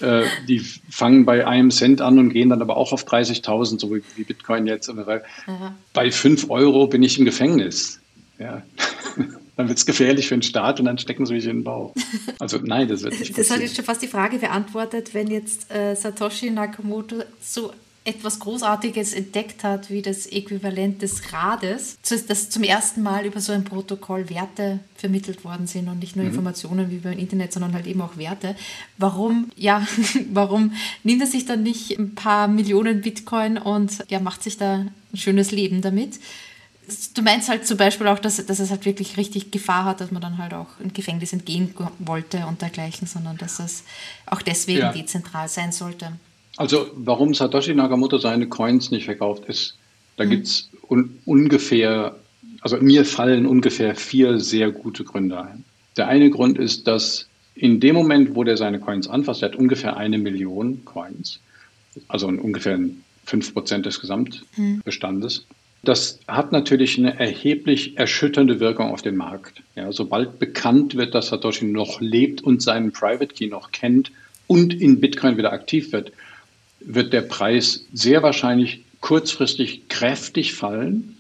äh, 0.01 0.23
die 0.49 0.61
fangen 0.61 1.27
bei 1.27 1.47
einem 1.47 1.71
Cent 1.71 2.01
an 2.01 2.19
und 2.19 2.31
gehen 2.31 2.49
dann 2.49 2.63
aber 2.63 2.79
auch 2.79 2.95
auf 2.95 3.07
30.000, 3.07 3.79
so 3.79 3.95
wie, 3.95 4.25
Bitcoin 4.25 4.67
jetzt. 4.67 4.91
Bei 5.93 6.11
5 6.11 6.49
Euro 6.49 6.87
bin 6.87 7.03
ich 7.03 7.19
im 7.19 7.27
Gefängnis. 7.27 8.01
Ja. 8.39 8.63
Dann 9.59 9.69
wird 9.69 9.77
es 9.77 9.87
gefährlich 9.87 10.29
für 10.29 10.37
den 10.37 10.43
Staat 10.43 10.79
und 10.79 10.87
dann 10.87 10.99
stecken 10.99 11.27
sie 11.27 11.35
mich 11.35 11.45
in 11.45 11.59
den 11.59 11.65
Bauch. 11.65 11.93
Also 12.39 12.59
nein, 12.63 12.87
das 12.87 13.03
wird 13.03 13.19
nicht 13.19 13.35
passieren. 13.35 13.49
Das 13.49 13.51
hat 13.51 13.61
jetzt 13.61 13.75
schon 13.75 13.85
fast 13.85 14.01
die 14.01 14.07
Frage 14.07 14.39
beantwortet, 14.39 15.13
wenn 15.15 15.27
jetzt 15.29 15.73
äh, 15.75 15.97
Satoshi 15.97 16.51
Nakamoto 16.51 17.17
so 17.41 17.73
etwas 18.05 18.39
Großartiges 18.39 19.13
entdeckt 19.13 19.65
hat, 19.65 19.91
wie 19.91 20.01
das 20.01 20.27
Äquivalent 20.27 21.03
des 21.03 21.33
Rades, 21.33 21.99
dass 22.29 22.49
zum 22.51 22.63
ersten 22.63 23.03
Mal 23.03 23.27
über 23.27 23.41
so 23.41 23.53
ein 23.53 23.65
Protokoll 23.65 24.31
Werte 24.31 24.79
vermittelt 24.95 25.45
worden 25.45 25.67
sind 25.67 25.89
und 25.89 25.99
nicht 25.99 26.15
nur 26.15 26.25
mhm. 26.25 26.31
Informationen 26.31 26.91
wie 26.93 26.99
beim 26.99 27.19
Internet, 27.19 27.53
sondern 27.53 27.75
halt 27.75 27.89
eben 27.89 28.01
auch 28.01 28.17
Werte. 28.17 28.55
Warum, 28.97 29.51
ja, 29.57 29.85
warum 30.33 30.73
nimmt 31.03 31.21
er 31.21 31.27
sich 31.27 31.47
dann 31.47 31.65
nicht 31.65 31.99
ein 31.99 32.15
paar 32.15 32.47
Millionen 32.47 33.01
Bitcoin 33.01 33.59
und 33.59 34.05
ja, 34.09 34.21
macht 34.21 34.45
sich 34.45 34.57
da 34.57 34.75
ein 34.75 35.17
schönes 35.17 35.51
Leben 35.51 35.83
damit? 35.83 36.21
Du 37.15 37.23
meinst 37.23 37.49
halt 37.49 37.67
zum 37.67 37.77
Beispiel 37.77 38.07
auch, 38.07 38.19
dass, 38.19 38.45
dass 38.45 38.59
es 38.59 38.71
halt 38.71 38.85
wirklich 38.85 39.17
richtig 39.17 39.51
Gefahr 39.51 39.85
hat, 39.85 40.01
dass 40.01 40.11
man 40.11 40.23
dann 40.23 40.39
halt 40.39 40.55
auch 40.55 40.69
im 40.81 40.93
Gefängnis 40.93 41.33
entgehen 41.33 41.75
wollte 41.99 42.47
und 42.47 42.63
dergleichen, 42.63 43.07
sondern 43.07 43.37
dass 43.37 43.59
es 43.59 43.85
auch 44.27 44.43
deswegen 44.43 44.81
ja. 44.81 44.93
dezentral 44.93 45.49
sein 45.49 45.73
sollte. 45.73 46.13
Also 46.57 46.91
warum 46.95 47.35
Satoshi 47.35 47.75
Nakamoto 47.75 48.19
seine 48.19 48.49
Coins 48.49 48.91
nicht 48.91 49.05
verkauft 49.05 49.45
ist, 49.47 49.77
da 50.17 50.25
hm. 50.25 50.31
gibt 50.31 50.47
es 50.47 50.71
un 50.89 51.19
ungefähr, 51.25 52.17
also 52.61 52.79
mir 52.79 53.05
fallen 53.05 53.47
ungefähr 53.47 53.95
vier 53.95 54.41
sehr 54.41 54.71
gute 54.71 55.05
Gründe 55.05 55.41
ein. 55.41 55.65
Der 55.97 56.09
eine 56.09 56.31
Grund 56.31 56.59
ist, 56.59 56.87
dass 56.87 57.29
in 57.55 57.81
dem 57.81 57.95
Moment, 57.95 58.35
wo 58.35 58.45
der 58.45 58.57
seine 58.57 58.81
Coins 58.81 59.09
anfasst, 59.09 59.43
er 59.43 59.51
hat 59.51 59.57
ungefähr 59.57 59.97
eine 59.97 60.19
Million 60.19 60.85
Coins, 60.85 61.41
also 62.07 62.29
ungefähr 62.29 62.79
5% 63.27 63.83
des 63.83 64.01
Gesamtbestandes. 64.01 65.37
Hm. 65.39 65.45
Das 65.83 66.19
hat 66.27 66.53
natürlich 66.53 66.99
eine 66.99 67.19
erheblich 67.19 67.97
erschütternde 67.97 68.61
Wirkung 68.61 68.91
auf 68.91 69.03
den 69.03 69.17
Markt. 69.17 69.63
Ja, 69.77 69.93
sobald 69.93 70.39
bekannt 70.39 70.97
wird, 70.97 71.15
dass 71.15 71.29
Satoshi 71.29 71.67
noch 71.67 72.01
lebt 72.01 72.43
und 72.43 72.63
seinen 72.63 72.93
Private 72.93 73.35
Key 73.35 73.47
noch 73.47 73.71
kennt 73.71 74.11
und 74.47 74.75
in 74.75 75.01
Bitcoin 75.01 75.37
wieder 75.37 75.53
aktiv 75.53 75.93
wird, 75.93 76.13
wird 76.81 77.13
der 77.13 77.23
Preis 77.23 77.87
sehr 77.93 78.23
wahrscheinlich 78.23 78.85
kurzfristig 79.01 79.89
kräftig 79.89 80.55
fallen 80.55 81.17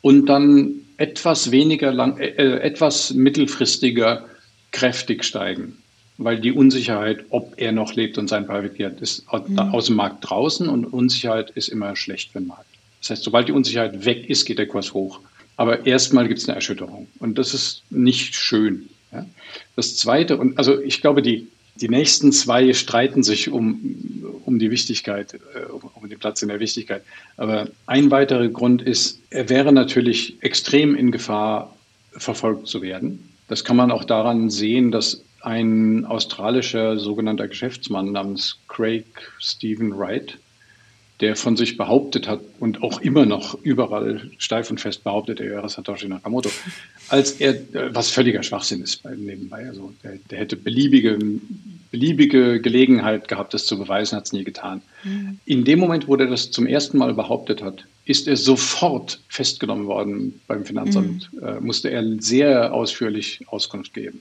und 0.00 0.26
dann 0.26 0.74
etwas 0.96 1.50
weniger 1.50 1.92
lang, 1.92 2.18
äh, 2.18 2.28
äh 2.28 2.60
etwas 2.60 3.12
mittelfristiger 3.12 4.26
kräftig 4.70 5.24
steigen, 5.24 5.78
weil 6.18 6.40
die 6.40 6.52
Unsicherheit, 6.52 7.24
ob 7.30 7.54
er 7.56 7.72
noch 7.72 7.94
lebt 7.94 8.18
und 8.18 8.28
sein 8.28 8.46
Private 8.46 8.74
Key 8.74 8.84
hat, 8.84 9.00
ist 9.00 9.24
mhm. 9.32 9.58
aus 9.58 9.86
dem 9.86 9.96
Markt 9.96 10.28
draußen 10.28 10.68
und 10.68 10.86
Unsicherheit 10.86 11.50
ist 11.50 11.68
immer 11.68 11.96
schlecht 11.96 12.32
für 12.32 12.38
den 12.38 12.48
Markt. 12.48 12.77
Das 13.00 13.10
heißt, 13.10 13.24
sobald 13.24 13.48
die 13.48 13.52
Unsicherheit 13.52 14.04
weg 14.04 14.28
ist, 14.28 14.44
geht 14.44 14.58
der 14.58 14.66
Kurs 14.66 14.94
hoch. 14.94 15.20
Aber 15.56 15.86
erstmal 15.86 16.28
gibt 16.28 16.40
es 16.40 16.48
eine 16.48 16.56
Erschütterung. 16.56 17.08
Und 17.18 17.38
das 17.38 17.54
ist 17.54 17.82
nicht 17.90 18.34
schön. 18.34 18.88
Ja. 19.12 19.26
Das 19.76 19.96
Zweite, 19.96 20.36
und 20.36 20.58
also 20.58 20.80
ich 20.80 21.00
glaube, 21.00 21.22
die, 21.22 21.48
die 21.76 21.88
nächsten 21.88 22.32
zwei 22.32 22.72
streiten 22.72 23.22
sich 23.22 23.50
um, 23.50 24.40
um 24.44 24.58
die 24.58 24.70
Wichtigkeit, 24.70 25.34
äh, 25.34 25.70
um 25.70 26.08
den 26.08 26.18
Platz 26.18 26.42
in 26.42 26.48
der 26.48 26.60
Wichtigkeit. 26.60 27.02
Aber 27.36 27.68
ein 27.86 28.10
weiterer 28.10 28.48
Grund 28.48 28.82
ist, 28.82 29.20
er 29.30 29.48
wäre 29.48 29.72
natürlich 29.72 30.36
extrem 30.40 30.94
in 30.94 31.10
Gefahr, 31.10 31.74
verfolgt 32.12 32.66
zu 32.66 32.82
werden. 32.82 33.28
Das 33.48 33.64
kann 33.64 33.76
man 33.76 33.90
auch 33.90 34.04
daran 34.04 34.50
sehen, 34.50 34.90
dass 34.90 35.22
ein 35.40 36.04
australischer 36.04 36.98
sogenannter 36.98 37.48
Geschäftsmann 37.48 38.12
namens 38.12 38.58
Craig 38.68 39.04
Stephen 39.38 39.96
Wright 39.96 40.38
der 41.20 41.34
von 41.34 41.56
sich 41.56 41.76
behauptet 41.76 42.28
hat 42.28 42.40
und 42.60 42.82
auch 42.82 43.00
immer 43.00 43.26
noch 43.26 43.60
überall 43.62 44.30
steif 44.38 44.70
und 44.70 44.80
fest 44.80 45.02
behauptet, 45.02 45.40
er 45.40 45.50
wäre 45.50 45.68
Satoshi 45.68 46.08
Nakamoto, 46.08 46.50
als 47.08 47.32
er, 47.32 47.54
äh, 47.54 47.92
was 47.94 48.10
völliger 48.10 48.42
Schwachsinn 48.42 48.82
ist 48.82 49.04
nebenbei. 49.04 49.66
Also 49.66 49.92
der, 50.04 50.18
der 50.30 50.38
hätte 50.38 50.56
beliebige, 50.56 51.18
beliebige 51.90 52.60
Gelegenheit 52.60 53.26
gehabt, 53.26 53.52
das 53.52 53.66
zu 53.66 53.78
beweisen, 53.78 54.16
hat 54.16 54.26
es 54.26 54.32
nie 54.32 54.44
getan. 54.44 54.82
Mhm. 55.02 55.40
In 55.44 55.64
dem 55.64 55.80
Moment, 55.80 56.06
wo 56.06 56.14
er 56.14 56.26
das 56.26 56.50
zum 56.50 56.66
ersten 56.66 56.98
Mal 56.98 57.14
behauptet 57.14 57.62
hat, 57.62 57.84
ist 58.04 58.28
er 58.28 58.36
sofort 58.36 59.20
festgenommen 59.28 59.86
worden 59.86 60.40
beim 60.46 60.64
Finanzamt, 60.64 61.32
mhm. 61.32 61.42
äh, 61.42 61.60
musste 61.60 61.90
er 61.90 62.04
sehr 62.20 62.72
ausführlich 62.72 63.40
Auskunft 63.48 63.92
geben 63.92 64.20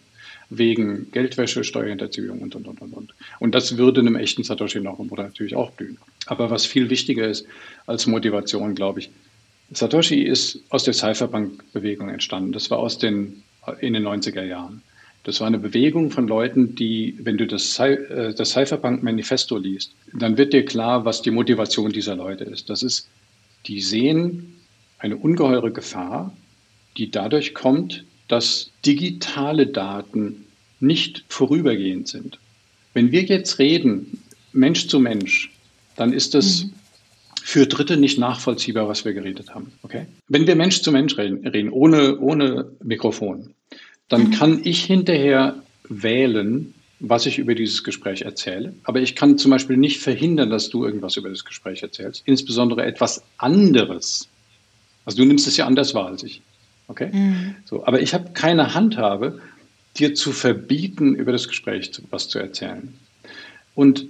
wegen 0.49 1.11
Geldwäsche, 1.11 1.63
Steuerhinterziehung 1.63 2.39
und, 2.39 2.55
und, 2.55 2.67
und, 2.67 2.81
und, 2.81 2.93
und. 2.93 3.13
Und 3.39 3.55
das 3.55 3.77
würde 3.77 4.01
einem 4.01 4.15
echten 4.15 4.43
Satoshi 4.43 4.79
Nakamoto 4.79 5.21
natürlich 5.21 5.55
auch 5.55 5.71
blühen. 5.71 5.97
Aber 6.25 6.49
was 6.49 6.65
viel 6.65 6.89
wichtiger 6.89 7.27
ist 7.27 7.45
als 7.85 8.07
Motivation, 8.07 8.75
glaube 8.75 8.99
ich, 8.99 9.09
Satoshi 9.71 10.21
ist 10.21 10.61
aus 10.69 10.85
der 10.85 10.93
Cypherpunk-Bewegung 10.93 12.09
entstanden. 12.09 12.53
Das 12.53 12.71
war 12.71 12.79
aus 12.79 12.97
den, 12.97 13.43
in 13.81 13.93
den 13.93 14.07
90er 14.07 14.43
Jahren. 14.43 14.81
Das 15.23 15.41
war 15.41 15.47
eine 15.47 15.59
Bewegung 15.59 16.09
von 16.09 16.25
Leuten, 16.25 16.75
die, 16.75 17.17
wenn 17.21 17.37
du 17.37 17.45
das, 17.45 17.77
äh, 17.79 18.33
das 18.33 18.51
Cypherpunk-Manifesto 18.51 19.57
liest, 19.57 19.93
dann 20.13 20.37
wird 20.37 20.53
dir 20.53 20.63
klar, 20.63 21.03
was 21.03 21.21
die 21.21 21.31
Motivation 21.31 21.91
dieser 21.91 22.15
Leute 22.15 22.45
ist. 22.45 22.69
Das 22.69 22.81
ist, 22.81 23.09
die 23.65 23.81
sehen 23.81 24.55
eine 24.99 25.17
ungeheure 25.17 25.71
Gefahr, 25.71 26.33
die 26.95 27.11
dadurch 27.11 27.53
kommt, 27.53 28.05
dass 28.27 28.71
digitale 28.85 29.67
Daten 29.67 30.45
nicht 30.79 31.23
vorübergehend 31.29 32.07
sind. 32.07 32.39
Wenn 32.93 33.11
wir 33.11 33.23
jetzt 33.23 33.59
reden, 33.59 34.23
Mensch 34.53 34.87
zu 34.87 34.99
Mensch, 34.99 35.51
dann 35.95 36.13
ist 36.13 36.33
das 36.33 36.63
mhm. 36.63 36.73
für 37.43 37.65
Dritte 37.67 37.97
nicht 37.97 38.17
nachvollziehbar, 38.17 38.87
was 38.87 39.05
wir 39.05 39.13
geredet 39.13 39.53
haben. 39.53 39.71
Okay? 39.83 40.05
Wenn 40.27 40.47
wir 40.47 40.55
Mensch 40.55 40.81
zu 40.81 40.91
Mensch 40.91 41.17
reden, 41.17 41.45
reden 41.47 41.69
ohne, 41.69 42.19
ohne 42.19 42.71
Mikrofon, 42.83 43.53
dann 44.09 44.27
mhm. 44.27 44.31
kann 44.31 44.61
ich 44.63 44.83
hinterher 44.83 45.55
wählen, 45.89 46.73
was 46.99 47.25
ich 47.25 47.37
über 47.37 47.53
dieses 47.53 47.83
Gespräch 47.83 48.23
erzähle. 48.23 48.73
Aber 48.83 49.01
ich 49.01 49.15
kann 49.15 49.37
zum 49.37 49.51
Beispiel 49.51 49.77
nicht 49.77 49.99
verhindern, 49.99 50.49
dass 50.49 50.69
du 50.69 50.85
irgendwas 50.85 51.15
über 51.17 51.29
das 51.29 51.45
Gespräch 51.45 51.83
erzählst. 51.83 52.23
Insbesondere 52.25 52.85
etwas 52.85 53.23
anderes. 53.37 54.27
Also 55.05 55.19
du 55.19 55.25
nimmst 55.25 55.47
es 55.47 55.57
ja 55.57 55.67
anders 55.67 55.93
wahr 55.93 56.07
als 56.07 56.23
ich. 56.23 56.41
Okay? 56.87 57.09
Mhm. 57.11 57.55
So, 57.65 57.85
aber 57.85 58.01
ich 58.01 58.13
habe 58.13 58.31
keine 58.33 58.73
Handhabe, 58.73 59.41
dir 59.97 60.15
zu 60.15 60.31
verbieten, 60.31 61.15
über 61.15 61.31
das 61.31 61.47
Gespräch 61.47 61.91
was 62.09 62.29
zu 62.29 62.39
erzählen. 62.39 62.93
Und 63.75 64.05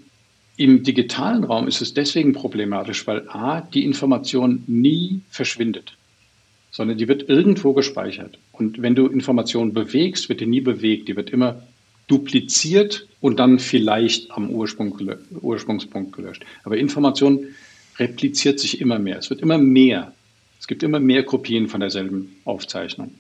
im 0.58 0.84
digitalen 0.84 1.44
Raum 1.44 1.68
ist 1.68 1.82
es 1.82 1.94
deswegen 1.94 2.34
problematisch, 2.34 3.06
weil 3.08 3.28
A, 3.30 3.62
die 3.62 3.86
Information 3.86 4.63
nie 4.68 5.22
verschwindet, 5.30 5.96
sondern 6.72 6.98
die 6.98 7.08
wird 7.08 7.30
irgendwo 7.30 7.74
gespeichert. 7.74 8.38
Und 8.52 8.82
wenn 8.82 8.96
du 8.96 9.08
Informationen 9.08 9.74
bewegst, 9.74 10.30
wird 10.30 10.42
die 10.42 10.48
nie 10.48 10.62
bewegt, 10.62 11.08
die 11.08 11.16
wird 11.16 11.30
immer 11.30 11.62
dupliziert 12.08 13.08
und 13.22 13.40
dann 13.40 13.60
vielleicht 13.60 14.32
am 14.32 14.50
Ursprung, 14.50 14.98
Ursprungspunkt 15.42 16.13
gelöscht. 16.13 16.44
Aber 16.63 16.78
Information 16.78 17.46
repliziert 18.00 18.60
sich 18.60 18.82
immer 18.82 18.98
mehr. 18.98 19.20
Es 19.20 19.30
wird 19.30 19.42
immer 19.42 19.58
mehr. 19.58 20.13
Es 20.60 20.67
gibt 20.67 20.84
immer 20.84 21.00
mehr 21.00 21.24
Kopien 21.24 21.67
von 21.67 21.80
derselben 21.80 22.36
Aufzeichnung. 22.46 23.13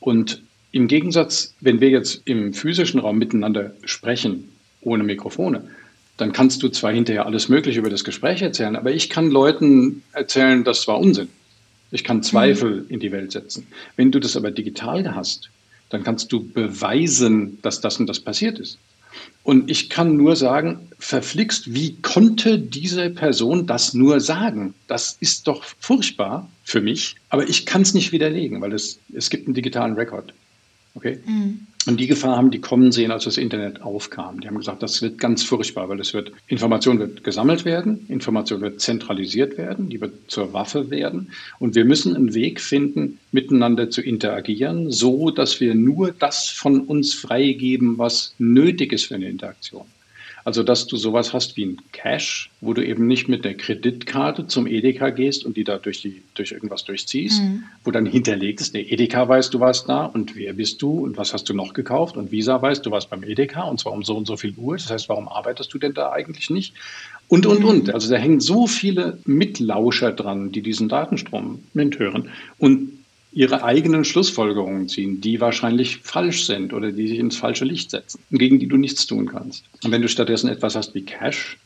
Und 0.00 0.42
im 0.72 0.88
Gegensatz, 0.88 1.54
wenn 1.60 1.80
wir 1.80 1.90
jetzt 1.90 2.22
im 2.24 2.54
physischen 2.54 3.00
Raum 3.00 3.18
miteinander 3.18 3.74
sprechen, 3.84 4.48
ohne 4.80 5.04
Mikrofone, 5.04 5.68
dann 6.16 6.32
kannst 6.32 6.62
du 6.62 6.68
zwar 6.68 6.92
hinterher 6.92 7.26
alles 7.26 7.48
Mögliche 7.48 7.78
über 7.78 7.90
das 7.90 8.04
Gespräch 8.04 8.42
erzählen, 8.42 8.76
aber 8.76 8.92
ich 8.92 9.10
kann 9.10 9.30
Leuten 9.30 10.02
erzählen, 10.12 10.64
das 10.64 10.86
war 10.88 10.98
Unsinn. 10.98 11.28
Ich 11.90 12.04
kann 12.04 12.22
Zweifel 12.22 12.82
mhm. 12.82 12.86
in 12.88 13.00
die 13.00 13.12
Welt 13.12 13.32
setzen. 13.32 13.66
Wenn 13.96 14.10
du 14.10 14.18
das 14.18 14.36
aber 14.36 14.50
digital 14.50 15.14
hast, 15.14 15.50
dann 15.90 16.02
kannst 16.02 16.32
du 16.32 16.42
beweisen, 16.42 17.58
dass 17.60 17.80
das 17.80 18.00
und 18.00 18.06
das 18.06 18.20
passiert 18.20 18.58
ist. 18.58 18.78
Und 19.44 19.70
ich 19.70 19.90
kann 19.90 20.16
nur 20.16 20.36
sagen, 20.36 20.88
verflixt, 20.98 21.74
wie 21.74 21.96
konnte 22.00 22.58
diese 22.58 23.10
Person 23.10 23.66
das 23.66 23.92
nur 23.92 24.20
sagen? 24.20 24.74
Das 24.86 25.16
ist 25.18 25.48
doch 25.48 25.64
furchtbar 25.80 26.48
für 26.64 26.80
mich, 26.80 27.16
aber 27.28 27.48
ich 27.48 27.66
kann 27.66 27.82
es 27.82 27.92
nicht 27.92 28.12
widerlegen, 28.12 28.60
weil 28.60 28.72
es, 28.72 29.00
es 29.12 29.30
gibt 29.30 29.46
einen 29.46 29.54
digitalen 29.54 29.94
Rekord. 29.94 30.32
Okay? 30.94 31.18
Mhm. 31.26 31.66
Und 31.84 31.98
die 31.98 32.06
Gefahr 32.06 32.36
haben 32.36 32.52
die 32.52 32.60
kommen 32.60 32.92
sehen, 32.92 33.10
als 33.10 33.24
das 33.24 33.38
Internet 33.38 33.82
aufkam. 33.82 34.40
Die 34.40 34.46
haben 34.46 34.56
gesagt, 34.56 34.84
das 34.84 35.02
wird 35.02 35.18
ganz 35.18 35.42
furchtbar, 35.42 35.88
weil 35.88 35.98
es 35.98 36.14
wird, 36.14 36.30
Information 36.46 37.00
wird 37.00 37.24
gesammelt 37.24 37.64
werden, 37.64 38.06
Information 38.08 38.60
wird 38.60 38.80
zentralisiert 38.80 39.58
werden, 39.58 39.88
die 39.88 40.00
wird 40.00 40.14
zur 40.28 40.52
Waffe 40.52 40.90
werden. 40.90 41.32
Und 41.58 41.74
wir 41.74 41.84
müssen 41.84 42.14
einen 42.14 42.34
Weg 42.34 42.60
finden, 42.60 43.18
miteinander 43.32 43.90
zu 43.90 44.00
interagieren, 44.00 44.92
so 44.92 45.30
dass 45.30 45.60
wir 45.60 45.74
nur 45.74 46.12
das 46.12 46.48
von 46.48 46.82
uns 46.82 47.14
freigeben, 47.14 47.98
was 47.98 48.34
nötig 48.38 48.92
ist 48.92 49.06
für 49.06 49.16
eine 49.16 49.28
Interaktion. 49.28 49.86
Also, 50.44 50.62
dass 50.62 50.86
du 50.86 50.96
sowas 50.96 51.32
hast 51.32 51.56
wie 51.56 51.66
ein 51.66 51.78
Cash, 51.92 52.50
wo 52.60 52.74
du 52.74 52.84
eben 52.84 53.06
nicht 53.06 53.28
mit 53.28 53.44
der 53.44 53.54
Kreditkarte 53.54 54.46
zum 54.46 54.66
Edeka 54.66 55.10
gehst 55.10 55.44
und 55.44 55.56
die 55.56 55.64
da 55.64 55.78
durch, 55.78 56.02
die, 56.02 56.22
durch 56.34 56.52
irgendwas 56.52 56.84
durchziehst, 56.84 57.40
mhm. 57.40 57.64
wo 57.84 57.90
dann 57.90 58.06
hinterlegt 58.06 58.60
ist, 58.60 58.74
der 58.74 58.90
Edeka 58.90 59.28
weiß, 59.28 59.50
du 59.50 59.60
warst 59.60 59.88
da 59.88 60.04
und 60.04 60.34
wer 60.34 60.54
bist 60.54 60.82
du 60.82 61.04
und 61.04 61.16
was 61.16 61.32
hast 61.32 61.48
du 61.48 61.54
noch 61.54 61.74
gekauft 61.74 62.16
und 62.16 62.32
Visa 62.32 62.60
weiß, 62.60 62.82
du 62.82 62.90
warst 62.90 63.10
beim 63.10 63.22
Edeka 63.22 63.62
und 63.62 63.78
zwar 63.78 63.92
um 63.92 64.02
so 64.02 64.16
und 64.16 64.26
so 64.26 64.36
viel 64.36 64.54
Uhr. 64.56 64.76
Das 64.76 64.90
heißt, 64.90 65.08
warum 65.08 65.28
arbeitest 65.28 65.72
du 65.72 65.78
denn 65.78 65.94
da 65.94 66.12
eigentlich 66.12 66.50
nicht? 66.50 66.74
Und, 67.28 67.46
und, 67.46 67.64
und. 67.64 67.86
Mhm. 67.86 67.94
Also 67.94 68.10
da 68.10 68.16
hängen 68.16 68.40
so 68.40 68.66
viele 68.66 69.18
Mitlauscher 69.24 70.12
dran, 70.12 70.52
die 70.52 70.62
diesen 70.62 70.88
Datenstrom 70.88 71.60
mithören. 71.72 72.28
Und 72.58 73.01
ihre 73.32 73.64
eigenen 73.64 74.04
Schlussfolgerungen 74.04 74.88
ziehen, 74.88 75.20
die 75.20 75.40
wahrscheinlich 75.40 75.98
falsch 75.98 76.44
sind 76.44 76.72
oder 76.72 76.92
die 76.92 77.08
sich 77.08 77.18
ins 77.18 77.36
falsche 77.36 77.64
Licht 77.64 77.90
setzen, 77.90 78.20
gegen 78.30 78.58
die 78.58 78.66
du 78.66 78.76
nichts 78.76 79.06
tun 79.06 79.26
kannst. 79.26 79.64
Und 79.82 79.90
wenn 79.90 80.02
du 80.02 80.08
stattdessen 80.08 80.48
etwas 80.48 80.76
hast 80.76 80.94
wie 80.94 81.02
Cash, 81.02 81.56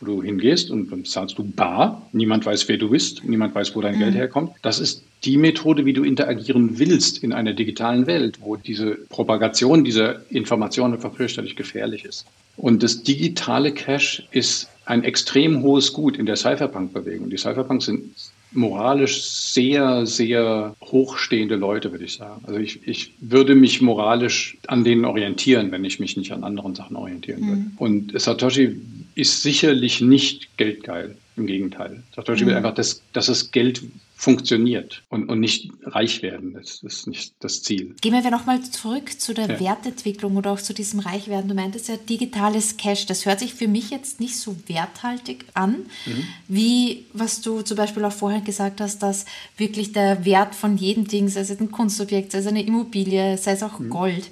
wo 0.00 0.06
du 0.06 0.22
hingehst 0.22 0.70
und 0.70 0.90
dann 0.90 1.04
zahlst 1.04 1.38
du 1.38 1.44
bar, 1.44 2.06
niemand 2.12 2.44
weiß, 2.44 2.68
wer 2.68 2.76
du 2.76 2.90
bist, 2.90 3.24
niemand 3.24 3.54
weiß, 3.54 3.74
wo 3.74 3.80
dein 3.80 3.94
mhm. 3.94 4.00
Geld 4.00 4.14
herkommt, 4.14 4.52
das 4.62 4.80
ist 4.80 5.02
die 5.24 5.38
Methode, 5.38 5.86
wie 5.86 5.94
du 5.94 6.04
interagieren 6.04 6.78
willst 6.78 7.22
in 7.22 7.32
einer 7.32 7.54
digitalen 7.54 8.06
Welt, 8.06 8.38
wo 8.40 8.56
diese 8.56 8.96
Propagation 9.08 9.84
dieser 9.84 10.30
Informationen 10.30 10.94
einfach 10.94 11.14
fürchterlich 11.14 11.56
gefährlich 11.56 12.04
ist. 12.04 12.26
Und 12.56 12.82
das 12.82 13.02
digitale 13.02 13.72
Cash 13.72 14.26
ist 14.30 14.68
ein 14.84 15.02
extrem 15.02 15.62
hohes 15.62 15.92
Gut 15.92 16.18
in 16.18 16.26
der 16.26 16.36
Cypherpunk-Bewegung. 16.36 17.30
Die 17.30 17.38
Cypherpunks 17.38 17.86
sind 17.86 18.10
moralisch 18.54 19.22
sehr, 19.22 20.06
sehr 20.06 20.74
hochstehende 20.80 21.56
Leute, 21.56 21.90
würde 21.92 22.04
ich 22.04 22.14
sagen. 22.14 22.42
Also 22.46 22.58
ich, 22.58 22.86
ich 22.86 23.12
würde 23.20 23.54
mich 23.54 23.80
moralisch 23.80 24.56
an 24.66 24.84
denen 24.84 25.04
orientieren, 25.04 25.70
wenn 25.70 25.84
ich 25.84 26.00
mich 26.00 26.16
nicht 26.16 26.32
an 26.32 26.44
anderen 26.44 26.74
Sachen 26.74 26.96
orientieren 26.96 27.40
würde. 27.40 27.60
Mhm. 27.62 27.72
Und 27.78 28.20
Satoshi 28.20 28.76
ist 29.14 29.42
sicherlich 29.42 30.00
nicht 30.00 30.56
geldgeil. 30.56 31.16
Im 31.36 31.46
Gegenteil. 31.46 32.02
Satoshi 32.14 32.44
mhm. 32.44 32.48
will 32.48 32.56
einfach, 32.56 32.74
dass, 32.74 33.02
dass 33.12 33.26
das 33.26 33.50
Geld 33.50 33.82
funktioniert 34.16 35.02
und, 35.08 35.28
und 35.28 35.40
nicht 35.40 35.70
reich 35.82 36.22
werden. 36.22 36.54
Das 36.54 36.82
ist 36.82 37.06
nicht 37.08 37.34
das 37.40 37.62
Ziel. 37.62 37.94
Gehen 38.00 38.12
wir 38.12 38.30
nochmal 38.30 38.62
zurück 38.62 39.20
zu 39.20 39.34
der 39.34 39.48
ja. 39.48 39.60
Wertentwicklung 39.60 40.36
oder 40.36 40.52
auch 40.52 40.60
zu 40.60 40.72
diesem 40.72 41.00
Reichwerden. 41.00 41.48
Du 41.48 41.54
meintest 41.54 41.88
ja 41.88 41.96
digitales 41.96 42.76
Cash. 42.76 43.06
Das 43.06 43.26
hört 43.26 43.40
sich 43.40 43.54
für 43.54 43.66
mich 43.66 43.90
jetzt 43.90 44.20
nicht 44.20 44.36
so 44.36 44.56
werthaltig 44.66 45.44
an, 45.54 45.86
mhm. 46.06 46.24
wie 46.46 47.04
was 47.12 47.40
du 47.40 47.62
zum 47.62 47.76
Beispiel 47.76 48.04
auch 48.04 48.12
vorher 48.12 48.40
gesagt 48.40 48.80
hast, 48.80 49.02
dass 49.02 49.26
wirklich 49.56 49.92
der 49.92 50.24
Wert 50.24 50.54
von 50.54 50.76
jedem 50.76 51.08
Ding, 51.08 51.28
sei 51.28 51.40
es 51.40 51.50
ein 51.50 51.72
Kunstobjekt, 51.72 52.32
sei 52.32 52.38
es 52.38 52.46
eine 52.46 52.64
Immobilie, 52.64 53.36
sei 53.36 53.52
es 53.52 53.62
auch 53.62 53.80
mhm. 53.80 53.90
Gold, 53.90 54.30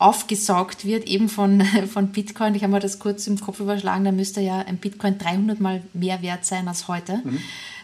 aufgesaugt 0.00 0.84
wird, 0.84 1.06
eben 1.06 1.28
von, 1.28 1.62
von 1.92 2.08
Bitcoin. 2.08 2.54
Ich 2.54 2.62
habe 2.62 2.72
mir 2.72 2.80
das 2.80 2.98
kurz 2.98 3.26
im 3.26 3.38
Kopf 3.38 3.60
überschlagen, 3.60 4.04
da 4.04 4.12
müsste 4.12 4.40
ja 4.40 4.58
ein 4.58 4.78
Bitcoin 4.78 5.18
300 5.18 5.60
mal 5.60 5.82
mehr 5.92 6.22
wert 6.22 6.44
sein 6.44 6.66
als 6.66 6.88
heute, 6.88 7.20
mhm. 7.22 7.38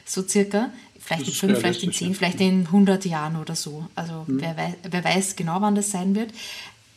so 0.05 0.23
circa. 0.23 0.71
Vielleicht 0.99 1.29
in 1.29 1.35
fünf, 1.35 1.59
vielleicht 1.61 1.83
in 1.85 1.93
zehn, 1.93 2.15
vielleicht 2.15 2.41
in 2.41 2.67
100 2.67 3.05
Jahren 3.05 3.37
oder 3.37 3.55
so. 3.55 3.87
Also 3.95 4.25
mhm. 4.27 4.41
wer, 4.41 4.57
weiß, 4.57 4.75
wer 4.91 5.05
weiß 5.05 5.37
genau, 5.37 5.61
wann 5.61 5.77
das 5.77 5.93
sein 5.93 6.17
wird. 6.17 6.31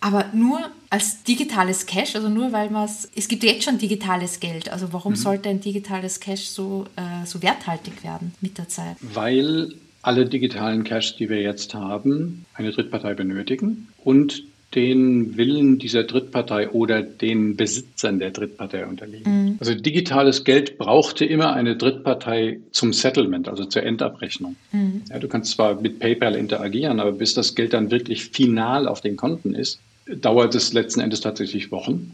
Aber 0.01 0.25
nur 0.34 0.60
als 0.89 1.23
digitales 1.23 1.86
Cash, 1.86 2.15
also 2.15 2.29
nur 2.29 2.53
weil 2.53 2.69
man 2.69 2.86
es, 2.86 3.10
es 3.15 3.27
gibt 3.27 3.43
jetzt 3.43 3.65
schon 3.65 3.77
digitales 3.77 4.39
Geld, 4.39 4.69
also 4.69 4.93
warum 4.93 5.12
mhm. 5.12 5.17
sollte 5.17 5.49
ein 5.49 5.60
digitales 5.60 6.21
Cash 6.21 6.45
so, 6.45 6.86
äh, 6.95 7.25
so 7.25 7.43
werthaltig 7.43 8.03
werden 8.03 8.34
mit 8.39 8.57
der 8.57 8.70
Zeit? 8.70 8.95
Weil 9.01 9.74
alle 10.01 10.26
digitalen 10.26 10.86
Cash, 10.86 11.17
die 11.17 11.30
wir 11.30 11.41
jetzt 11.41 11.74
haben, 11.74 12.45
eine 12.53 12.72
Drittpartei 12.72 13.13
benötigen 13.13 13.89
und 14.03 14.43
den 14.76 15.36
Willen 15.36 15.80
dieser 15.80 16.03
Drittpartei 16.03 16.70
oder 16.70 17.01
den 17.01 17.55
Besitzern 17.55 18.20
der 18.20 18.30
Drittpartei 18.30 18.86
unterliegen. 18.86 19.45
Mhm. 19.45 19.57
Also 19.59 19.74
digitales 19.74 20.43
Geld 20.43 20.78
brauchte 20.78 21.26
immer 21.26 21.53
eine 21.53 21.76
Drittpartei 21.76 22.59
zum 22.72 22.93
Settlement, 22.93 23.49
also 23.49 23.65
zur 23.65 23.84
Endabrechnung. 23.84 24.55
Mhm. 24.72 25.01
Ja, 25.09 25.17
du 25.17 25.28
kannst 25.28 25.51
zwar 25.51 25.82
mit 25.82 25.99
PayPal 25.99 26.36
interagieren, 26.36 26.99
aber 26.99 27.13
bis 27.13 27.34
das 27.34 27.55
Geld 27.55 27.74
dann 27.74 27.89
wirklich 27.89 28.26
final 28.26 28.88
auf 28.88 29.01
den 29.01 29.17
Konten 29.17 29.55
ist, 29.55 29.80
dauert 30.05 30.53
es 30.53 30.72
letzten 30.72 30.99
Endes 30.99 31.22
tatsächlich 31.22 31.72
Wochen. 31.72 32.11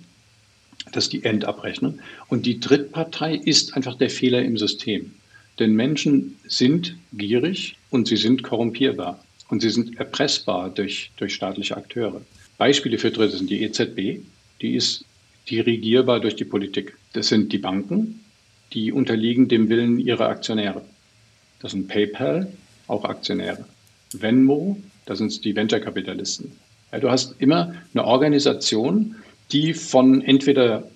Das 0.94 1.06
ist 1.06 1.14
die 1.14 1.24
Endabrechnung. 1.24 2.00
Und 2.28 2.46
die 2.46 2.60
Drittpartei 2.60 3.36
ist 3.36 3.76
einfach 3.76 3.98
der 3.98 4.10
Fehler 4.10 4.42
im 4.44 4.58
System. 4.58 5.12
Denn 5.60 5.74
Menschen 5.74 6.38
sind 6.48 6.96
gierig 7.14 7.78
und 7.90 8.08
sie 8.08 8.18
sind 8.18 8.44
korrumpierbar 8.44 9.24
und 9.50 9.62
sie 9.62 9.70
sind 9.70 9.98
erpressbar 9.98 10.70
durch, 10.70 11.12
durch 11.18 11.34
staatliche 11.34 11.76
Akteure. 11.78 12.22
Beispiele 12.58 12.98
für 12.98 13.12
Dritte 13.12 13.38
sind 13.38 13.50
die 13.50 13.64
EZB, 13.64 14.22
die 14.62 14.76
ist 14.76 15.06
dirigierbar 15.50 16.20
durch 16.20 16.36
die 16.36 16.46
Politik. 16.46 16.98
Das 17.14 17.28
sind 17.28 17.52
die 17.52 17.58
Banken, 17.58 18.24
die 18.74 18.92
unterliegen 18.92 19.48
dem 19.48 19.70
Willen 19.70 20.00
ihrer 20.00 20.30
Aktionäre. 20.30 20.82
Das 21.60 21.72
sind 21.72 21.88
PayPal, 21.88 22.48
auch 22.88 23.04
Aktionäre. 23.06 23.66
Venmo, 24.14 24.78
das 25.06 25.20
sind 25.20 25.44
die 25.44 25.56
Venture-Kapitalisten. 25.56 26.52
Ja, 26.92 27.00
du 27.00 27.10
hast 27.10 27.36
immer 27.40 27.76
eine 27.94 28.06
Organisation, 28.06 29.16
die 29.52 29.74
von 29.74 30.22
entweder 30.22 30.90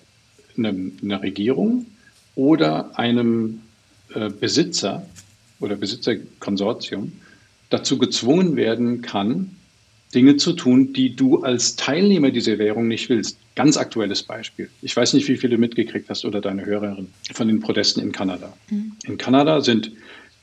einem, 0.56 0.96
einer 1.02 1.22
Regierung 1.22 1.86
oder 2.34 2.98
einem 2.98 3.60
äh, 4.14 4.30
Besitzer 4.30 5.06
oder 5.60 5.76
Besitzerkonsortium 5.76 7.12
dazu 7.68 7.98
gezwungen 7.98 8.56
werden 8.56 9.02
kann, 9.02 9.56
Dinge 10.14 10.36
zu 10.36 10.52
tun, 10.54 10.92
die 10.92 11.14
du 11.14 11.42
als 11.42 11.76
Teilnehmer 11.76 12.30
dieser 12.30 12.58
Währung 12.58 12.88
nicht 12.88 13.08
willst. 13.08 13.38
Ganz 13.54 13.76
aktuelles 13.76 14.22
Beispiel. 14.22 14.68
Ich 14.82 14.96
weiß 14.96 15.14
nicht, 15.14 15.28
wie 15.28 15.36
viele 15.36 15.54
du 15.54 15.60
mitgekriegt 15.60 16.08
hast 16.08 16.24
oder 16.24 16.40
deine 16.40 16.64
Hörerin 16.66 17.08
von 17.32 17.46
den 17.46 17.60
Protesten 17.60 18.00
in 18.00 18.10
Kanada. 18.10 18.52
Mhm. 18.70 18.92
In 19.04 19.18
Kanada 19.18 19.60
sind 19.60 19.92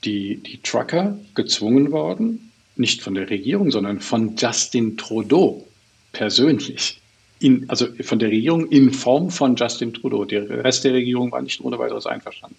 die, 0.06 0.38
die 0.38 0.62
Trucker 0.62 1.20
gezwungen 1.36 1.92
worden, 1.92 2.52
nicht 2.76 3.02
von 3.02 3.16
der 3.16 3.30
Regierung, 3.30 3.72
sondern 3.72 4.00
von 4.00 4.36
Justin 4.38 4.96
Trudeau 4.96 5.68
persönlich. 6.14 7.02
In, 7.40 7.70
also 7.70 7.88
von 8.02 8.20
der 8.20 8.30
Regierung 8.30 8.68
in 8.70 8.92
Form 8.92 9.30
von 9.30 9.56
Justin 9.56 9.94
Trudeau. 9.94 10.26
Der 10.26 10.64
Rest 10.64 10.84
der 10.84 10.94
Regierung 10.94 11.32
war 11.32 11.42
nicht 11.42 11.62
ohne 11.62 11.78
weiteres 11.78 12.06
einverstanden. 12.06 12.56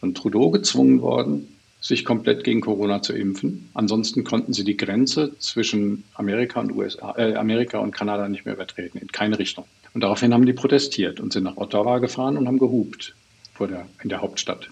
Von 0.00 0.14
Trudeau 0.14 0.50
gezwungen 0.50 1.02
worden, 1.02 1.48
sich 1.80 2.04
komplett 2.04 2.44
gegen 2.44 2.60
Corona 2.60 3.02
zu 3.02 3.12
impfen. 3.12 3.70
Ansonsten 3.74 4.24
konnten 4.24 4.52
sie 4.52 4.64
die 4.64 4.76
Grenze 4.76 5.32
zwischen 5.38 6.04
Amerika 6.14 6.60
und 6.60 6.72
USA, 6.72 7.14
äh, 7.16 7.34
Amerika 7.34 7.78
und 7.78 7.92
Kanada 7.92 8.28
nicht 8.28 8.44
mehr 8.44 8.54
übertreten, 8.54 9.00
in 9.00 9.08
keine 9.08 9.38
Richtung. 9.38 9.64
Und 9.94 10.02
daraufhin 10.02 10.34
haben 10.34 10.46
die 10.46 10.52
protestiert 10.52 11.20
und 11.20 11.32
sind 11.32 11.44
nach 11.44 11.56
Ottawa 11.56 11.98
gefahren 11.98 12.36
und 12.36 12.46
haben 12.46 12.58
gehupt 12.58 13.14
vor 13.54 13.68
der, 13.68 13.86
in 14.02 14.08
der 14.08 14.20
Hauptstadt. 14.20 14.68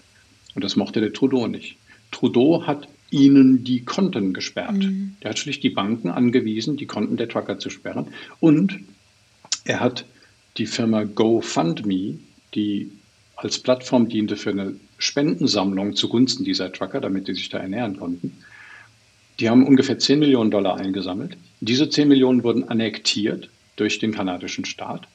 Und 0.55 0.63
das 0.63 0.75
mochte 0.75 1.01
der 1.01 1.13
Trudeau 1.13 1.47
nicht. 1.47 1.77
Trudeau 2.11 2.65
hat 2.65 2.87
ihnen 3.09 3.63
die 3.63 3.85
Konten 3.85 4.33
gesperrt. 4.33 4.77
Mhm. 4.77 5.15
Der 5.23 5.29
hat 5.29 5.39
schlicht 5.39 5.63
die 5.63 5.69
Banken 5.69 6.09
angewiesen, 6.09 6.77
die 6.77 6.85
Konten 6.85 7.17
der 7.17 7.29
Trucker 7.29 7.57
zu 7.57 7.69
sperren. 7.69 8.07
Und 8.39 8.79
er 9.63 9.79
hat 9.79 10.05
die 10.57 10.65
Firma 10.65 11.03
GoFundMe, 11.03 12.19
die 12.53 12.91
als 13.35 13.59
Plattform 13.59 14.09
diente 14.09 14.35
für 14.35 14.49
eine 14.49 14.75
Spendensammlung 14.97 15.95
zugunsten 15.95 16.43
dieser 16.43 16.71
Trucker, 16.71 17.01
damit 17.01 17.27
die 17.27 17.33
sich 17.35 17.49
da 17.49 17.59
ernähren 17.59 17.97
konnten. 17.97 18.43
Die 19.39 19.49
haben 19.49 19.67
ungefähr 19.67 19.99
10 19.99 20.19
Millionen 20.19 20.51
Dollar 20.51 20.77
eingesammelt. 20.77 21.37
Diese 21.59 21.89
10 21.89 22.07
Millionen 22.07 22.43
wurden 22.43 22.67
annektiert 22.67 23.49
durch 23.75 23.99
den 23.99 24.11
kanadischen 24.11 24.65
Staat. 24.65 25.07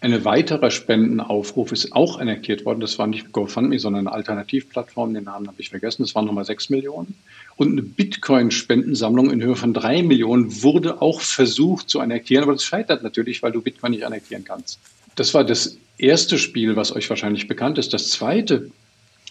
Ein 0.00 0.24
weiterer 0.24 0.70
Spendenaufruf 0.70 1.72
ist 1.72 1.92
auch 1.92 2.20
annektiert 2.20 2.64
worden. 2.64 2.78
Das 2.78 3.00
war 3.00 3.08
nicht 3.08 3.32
GoFundMe, 3.32 3.80
sondern 3.80 4.06
eine 4.06 4.14
Alternativplattform. 4.14 5.12
Den 5.12 5.24
Namen 5.24 5.48
habe 5.48 5.60
ich 5.60 5.70
vergessen. 5.70 6.02
Das 6.02 6.14
waren 6.14 6.24
nochmal 6.24 6.44
6 6.44 6.70
Millionen. 6.70 7.14
Und 7.56 7.72
eine 7.72 7.82
Bitcoin-Spendensammlung 7.82 9.30
in 9.30 9.42
Höhe 9.42 9.56
von 9.56 9.74
3 9.74 10.04
Millionen 10.04 10.62
wurde 10.62 11.02
auch 11.02 11.20
versucht 11.20 11.90
zu 11.90 11.98
annektieren. 11.98 12.44
Aber 12.44 12.52
das 12.52 12.62
scheitert 12.62 13.02
natürlich, 13.02 13.42
weil 13.42 13.50
du 13.50 13.60
Bitcoin 13.60 13.90
nicht 13.90 14.04
annektieren 14.04 14.44
kannst. 14.44 14.78
Das 15.16 15.34
war 15.34 15.42
das 15.42 15.78
erste 15.96 16.38
Spiel, 16.38 16.76
was 16.76 16.94
euch 16.94 17.10
wahrscheinlich 17.10 17.48
bekannt 17.48 17.76
ist. 17.78 17.92
Das 17.92 18.10
zweite 18.10 18.70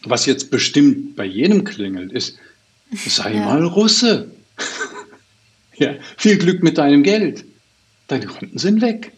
was 0.03 0.25
jetzt 0.25 0.51
bestimmt 0.51 1.15
bei 1.15 1.25
jedem 1.25 1.63
klingelt, 1.63 2.11
ist, 2.11 2.37
sei 2.91 3.35
ja. 3.35 3.45
mal 3.45 3.63
Russe. 3.63 4.31
ja, 5.75 5.95
viel 6.17 6.37
Glück 6.37 6.63
mit 6.63 6.77
deinem 6.77 7.03
Geld. 7.03 7.45
Deine 8.07 8.25
Konten 8.25 8.57
sind 8.57 8.81
weg. 8.81 9.11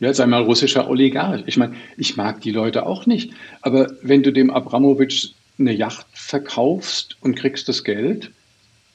Ja, 0.00 0.12
sei 0.12 0.26
mal 0.26 0.42
russischer 0.42 0.88
Oligarch. 0.88 1.44
Ich 1.46 1.56
meine, 1.56 1.76
ich 1.96 2.16
mag 2.16 2.40
die 2.40 2.50
Leute 2.50 2.84
auch 2.86 3.06
nicht. 3.06 3.32
Aber 3.62 3.92
wenn 4.02 4.22
du 4.22 4.32
dem 4.32 4.50
Abramowitsch 4.50 5.30
eine 5.58 5.72
Yacht 5.72 6.06
verkaufst 6.12 7.16
und 7.20 7.36
kriegst 7.36 7.68
das 7.68 7.84
Geld, 7.84 8.32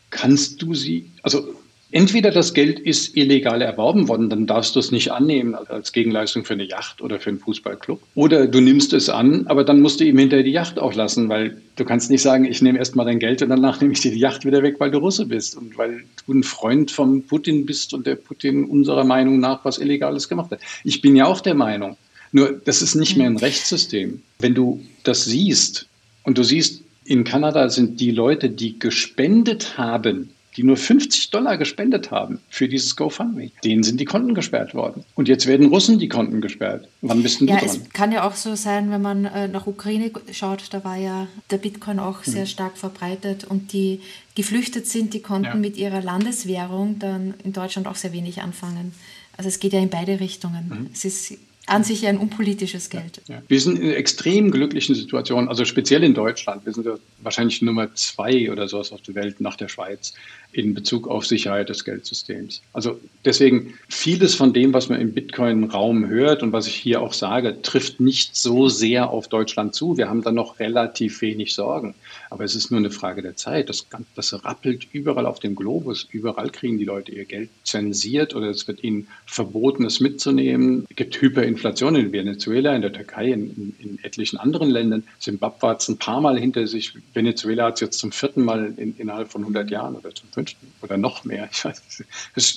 kannst 0.09 0.61
du 0.61 0.73
sie, 0.75 1.09
also 1.23 1.55
Entweder 1.91 2.29
das 2.29 2.53
Geld 2.53 2.79
ist 2.79 3.17
illegal 3.17 3.63
erworben 3.63 4.07
worden, 4.07 4.29
dann 4.29 4.45
darfst 4.45 4.75
du 4.75 4.79
es 4.79 4.91
nicht 4.91 5.11
annehmen 5.11 5.55
als 5.55 5.91
Gegenleistung 5.91 6.45
für 6.45 6.53
eine 6.53 6.63
Yacht 6.63 7.01
oder 7.01 7.19
für 7.19 7.31
einen 7.31 7.39
Fußballclub. 7.39 7.99
Oder 8.13 8.45
du 8.45 8.61
nimmst 8.61 8.93
es 8.93 9.09
an, 9.09 9.47
aber 9.47 9.63
dann 9.63 9.81
musst 9.81 9.99
du 9.99 10.05
eben 10.05 10.19
hinterher 10.19 10.43
die 10.43 10.51
Yacht 10.51 10.77
auch 10.77 10.93
lassen, 10.93 11.29
weil 11.29 11.59
du 11.77 11.85
kannst 11.85 12.11
nicht 12.11 12.21
sagen, 12.21 12.45
ich 12.45 12.61
nehme 12.61 12.77
erst 12.77 12.95
mal 12.95 13.05
dein 13.05 13.17
Geld 13.17 13.41
und 13.41 13.49
danach 13.49 13.81
nehme 13.81 13.93
ich 13.93 14.01
dir 14.01 14.11
die 14.11 14.19
Yacht 14.19 14.45
wieder 14.45 14.61
weg, 14.61 14.75
weil 14.77 14.91
du 14.91 14.99
Russe 14.99 15.25
bist 15.25 15.57
und 15.57 15.79
weil 15.79 16.03
du 16.27 16.33
ein 16.33 16.43
Freund 16.43 16.91
von 16.91 17.23
Putin 17.23 17.65
bist 17.65 17.91
und 17.95 18.05
der 18.05 18.15
Putin 18.15 18.65
unserer 18.65 19.03
Meinung 19.03 19.39
nach 19.39 19.65
was 19.65 19.79
Illegales 19.79 20.29
gemacht 20.29 20.51
hat. 20.51 20.59
Ich 20.83 21.01
bin 21.01 21.15
ja 21.15 21.25
auch 21.25 21.41
der 21.41 21.55
Meinung. 21.55 21.97
Nur, 22.31 22.61
das 22.63 22.83
ist 22.83 22.93
nicht 22.93 23.17
mehr 23.17 23.25
ein 23.25 23.37
Rechtssystem. 23.37 24.21
Wenn 24.37 24.53
du 24.53 24.85
das 25.03 25.25
siehst 25.25 25.87
und 26.23 26.37
du 26.37 26.43
siehst, 26.43 26.83
in 27.03 27.23
Kanada 27.23 27.69
sind 27.69 27.99
die 27.99 28.11
Leute, 28.11 28.51
die 28.51 28.77
gespendet 28.77 29.79
haben, 29.79 30.29
die 30.59 30.65
nur 30.65 30.75
50 30.75 31.29
Dollar 31.29 31.57
gespendet 31.57 32.11
haben 32.11 32.41
für 32.49 32.67
dieses 32.67 32.97
GoFundMe. 32.97 33.49
Denen 33.63 33.81
sind 33.81 33.97
die 34.01 34.03
Konten 34.03 34.35
gesperrt 34.35 34.75
worden. 34.75 35.05
Und 35.15 35.29
jetzt 35.29 35.47
werden 35.47 35.67
Russen 35.67 35.99
die 35.99 36.09
Konten 36.09 36.41
gesperrt. 36.41 36.85
Wann 37.01 37.23
bist 37.23 37.39
denn 37.39 37.47
ja, 37.47 37.55
du 37.55 37.65
dran? 37.65 37.77
Es 37.77 37.89
kann 37.93 38.11
ja 38.11 38.27
auch 38.27 38.35
so 38.35 38.55
sein, 38.55 38.91
wenn 38.91 39.01
man 39.01 39.23
äh, 39.23 39.47
nach 39.47 39.67
Ukraine 39.67 40.11
schaut, 40.33 40.65
da 40.71 40.83
war 40.83 40.97
ja 40.97 41.27
der 41.49 41.59
Bitcoin 41.59 41.99
auch 41.99 42.25
sehr 42.25 42.41
hm. 42.41 42.47
stark 42.47 42.77
verbreitet 42.77 43.45
und 43.45 43.71
die 43.71 44.01
geflüchtet 44.35 44.85
sind, 44.85 45.13
die 45.13 45.21
konnten 45.21 45.45
ja. 45.45 45.55
mit 45.55 45.77
ihrer 45.77 46.01
Landeswährung 46.01 46.99
dann 46.99 47.35
in 47.45 47.53
Deutschland 47.53 47.87
auch 47.87 47.95
sehr 47.95 48.11
wenig 48.11 48.41
anfangen. 48.41 48.91
Also 49.37 49.47
es 49.47 49.61
geht 49.61 49.71
ja 49.71 49.79
in 49.79 49.89
beide 49.89 50.19
Richtungen. 50.19 50.67
Mhm. 50.67 50.89
Es 50.91 51.05
ist 51.05 51.37
an 51.69 51.83
sich 51.83 52.07
ein 52.07 52.17
unpolitisches 52.17 52.89
Geld. 52.89 53.21
Ja, 53.27 53.35
ja. 53.35 53.41
Wir 53.47 53.61
sind 53.61 53.77
in 53.77 53.85
einer 53.85 53.95
extrem 53.95 54.51
glücklichen 54.51 54.95
Situation, 54.95 55.47
also 55.47 55.65
speziell 55.65 56.03
in 56.03 56.13
Deutschland. 56.13 56.65
Wir 56.65 56.73
sind 56.73 56.85
ja 56.85 56.95
wahrscheinlich 57.21 57.61
Nummer 57.61 57.93
zwei 57.95 58.51
oder 58.51 58.67
sowas 58.67 58.91
auf 58.91 59.01
der 59.01 59.15
Welt 59.15 59.39
nach 59.39 59.55
der 59.55 59.67
Schweiz 59.67 60.13
in 60.51 60.73
Bezug 60.73 61.07
auf 61.07 61.25
Sicherheit 61.27 61.69
des 61.69 61.85
Geldsystems. 61.85 62.61
Also 62.73 62.99
deswegen 63.23 63.75
vieles 63.87 64.33
von 64.33 64.51
dem, 64.51 64.73
was 64.73 64.89
man 64.89 64.99
im 64.99 65.13
Bitcoin-Raum 65.13 66.07
hört 66.07 66.41
und 66.41 66.53
was 66.53 66.65
ich 66.65 66.75
hier 66.75 67.01
auch 67.01 67.13
sage, 67.13 67.61
trifft 67.61 67.99
nicht 67.99 68.35
so 68.35 68.67
sehr 68.67 69.11
auf 69.11 69.27
Deutschland 69.27 69.75
zu. 69.75 69.97
Wir 69.97 70.09
haben 70.09 70.23
da 70.23 70.31
noch 70.31 70.59
relativ 70.59 71.21
wenig 71.21 71.53
Sorgen. 71.53 71.93
Aber 72.31 72.43
es 72.43 72.55
ist 72.55 72.71
nur 72.71 72.79
eine 72.79 72.89
Frage 72.89 73.21
der 73.21 73.35
Zeit. 73.35 73.69
Das, 73.69 73.85
das 74.15 74.43
rappelt 74.43 74.87
überall 74.91 75.25
auf 75.25 75.39
dem 75.39 75.55
Globus. 75.55 76.07
Überall 76.11 76.49
kriegen 76.49 76.77
die 76.77 76.85
Leute 76.85 77.11
ihr 77.11 77.25
Geld 77.25 77.49
zensiert 77.63 78.35
oder 78.35 78.49
es 78.49 78.67
wird 78.67 78.83
ihnen 78.83 79.07
verboten, 79.25 79.85
es 79.85 79.99
mitzunehmen. 79.99 80.85
Es 80.89 80.95
gibt 80.95 81.21
Hyperinflation 81.21 81.95
in 81.95 82.11
Venezuela, 82.11 82.75
in 82.75 82.81
der 82.81 82.93
Türkei, 82.93 83.27
in, 83.27 83.75
in 83.79 83.99
etlichen 84.03 84.37
anderen 84.37 84.69
Ländern. 84.69 85.03
Zimbabwe 85.19 85.69
hat 85.69 85.81
es 85.81 85.89
ein 85.89 85.97
paar 85.97 86.21
Mal 86.21 86.39
hinter 86.39 86.65
sich. 86.65 86.93
Venezuela 87.13 87.65
hat 87.65 87.75
es 87.75 87.81
jetzt 87.81 87.99
zum 87.99 88.11
vierten 88.11 88.43
Mal 88.43 88.73
in, 88.77 88.95
innerhalb 88.97 89.31
von 89.31 89.41
100 89.41 89.69
Jahren 89.69 89.95
oder 89.95 90.13
zum 90.13 90.29
fünften 90.39 90.73
oder 90.81 90.97
noch 90.97 91.25
mehr. 91.25 91.49
Ich 91.51 91.65
weiß, 91.65 91.81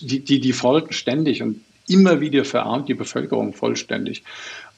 die, 0.03 0.21
die, 0.21 0.41
die 0.41 0.53
folgen 0.53 0.93
ständig 0.93 1.43
und 1.43 1.61
immer 1.89 2.21
wieder 2.21 2.45
verarmt 2.45 2.89
die 2.89 2.95
Bevölkerung 2.95 3.53
vollständig 3.53 4.23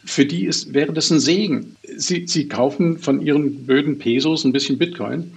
für 0.05 0.27
die 0.27 0.45
ist, 0.45 0.75
wäre 0.75 0.93
das 0.93 1.11
ein 1.11 1.21
Segen. 1.21 1.77
Sie, 1.97 2.27
sie 2.27 2.49
kaufen 2.49 2.99
von 2.99 3.21
ihren 3.21 3.67
blöden 3.67 3.99
Pesos 3.99 4.45
ein 4.45 4.53
bisschen 4.53 4.79
Bitcoin. 4.79 5.33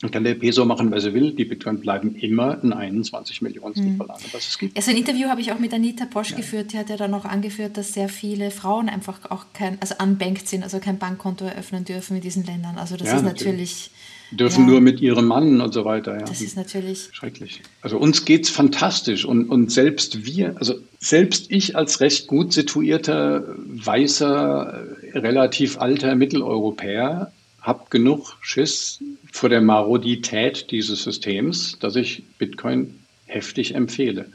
Dann 0.00 0.12
kann 0.12 0.22
der 0.22 0.34
Peso 0.34 0.64
machen, 0.64 0.92
was 0.92 1.04
er 1.04 1.12
will. 1.12 1.32
Die 1.32 1.44
Bitcoin 1.44 1.80
bleiben 1.80 2.14
immer 2.14 2.62
ein 2.62 2.72
21 2.72 3.42
Millionen 3.42 3.74
mhm. 3.74 4.02
was 4.32 4.48
es 4.48 4.56
gibt. 4.56 4.76
Also 4.76 4.92
ein 4.92 4.96
Interview 4.96 5.28
habe 5.28 5.40
ich 5.40 5.50
auch 5.52 5.58
mit 5.58 5.74
Anita 5.74 6.06
Posch 6.06 6.30
ja. 6.30 6.36
geführt. 6.36 6.72
Die 6.72 6.78
hat 6.78 6.88
ja 6.88 6.96
dann 6.96 7.12
auch 7.14 7.24
angeführt, 7.24 7.76
dass 7.76 7.94
sehr 7.94 8.08
viele 8.08 8.52
Frauen 8.52 8.88
einfach 8.88 9.30
auch 9.30 9.46
kein, 9.52 9.76
also 9.80 9.96
unbanked 10.00 10.46
sind, 10.48 10.62
also 10.62 10.78
kein 10.78 10.98
Bankkonto 10.98 11.44
eröffnen 11.44 11.84
dürfen 11.84 12.16
in 12.16 12.22
diesen 12.22 12.44
Ländern. 12.44 12.78
Also 12.78 12.96
das 12.96 13.08
ja, 13.08 13.16
ist 13.16 13.24
natürlich, 13.24 13.44
natürlich 13.44 13.90
dürfen 14.30 14.64
ja. 14.64 14.72
nur 14.72 14.80
mit 14.80 15.00
ihrem 15.00 15.26
Mann 15.26 15.60
und 15.60 15.72
so 15.72 15.84
weiter. 15.84 16.18
Ja. 16.18 16.24
Das 16.24 16.40
ist 16.40 16.56
natürlich 16.56 17.08
schrecklich. 17.12 17.62
Also 17.80 17.98
uns 17.98 18.24
geht 18.24 18.44
es 18.44 18.50
fantastisch 18.50 19.24
und, 19.24 19.48
und 19.48 19.72
selbst 19.72 20.24
wir, 20.24 20.56
also 20.58 20.74
selbst 20.98 21.50
ich 21.50 21.76
als 21.76 22.00
recht 22.00 22.26
gut 22.26 22.52
situierter, 22.52 23.44
weißer, 23.56 24.86
relativ 25.14 25.78
alter 25.78 26.14
Mitteleuropäer 26.14 27.32
habe 27.60 27.84
genug 27.90 28.36
Schiss 28.40 29.00
vor 29.32 29.48
der 29.48 29.60
Marodität 29.60 30.70
dieses 30.70 31.04
Systems, 31.04 31.78
dass 31.80 31.96
ich 31.96 32.22
Bitcoin 32.38 32.98
heftig 33.26 33.74
empfehle. 33.74 34.26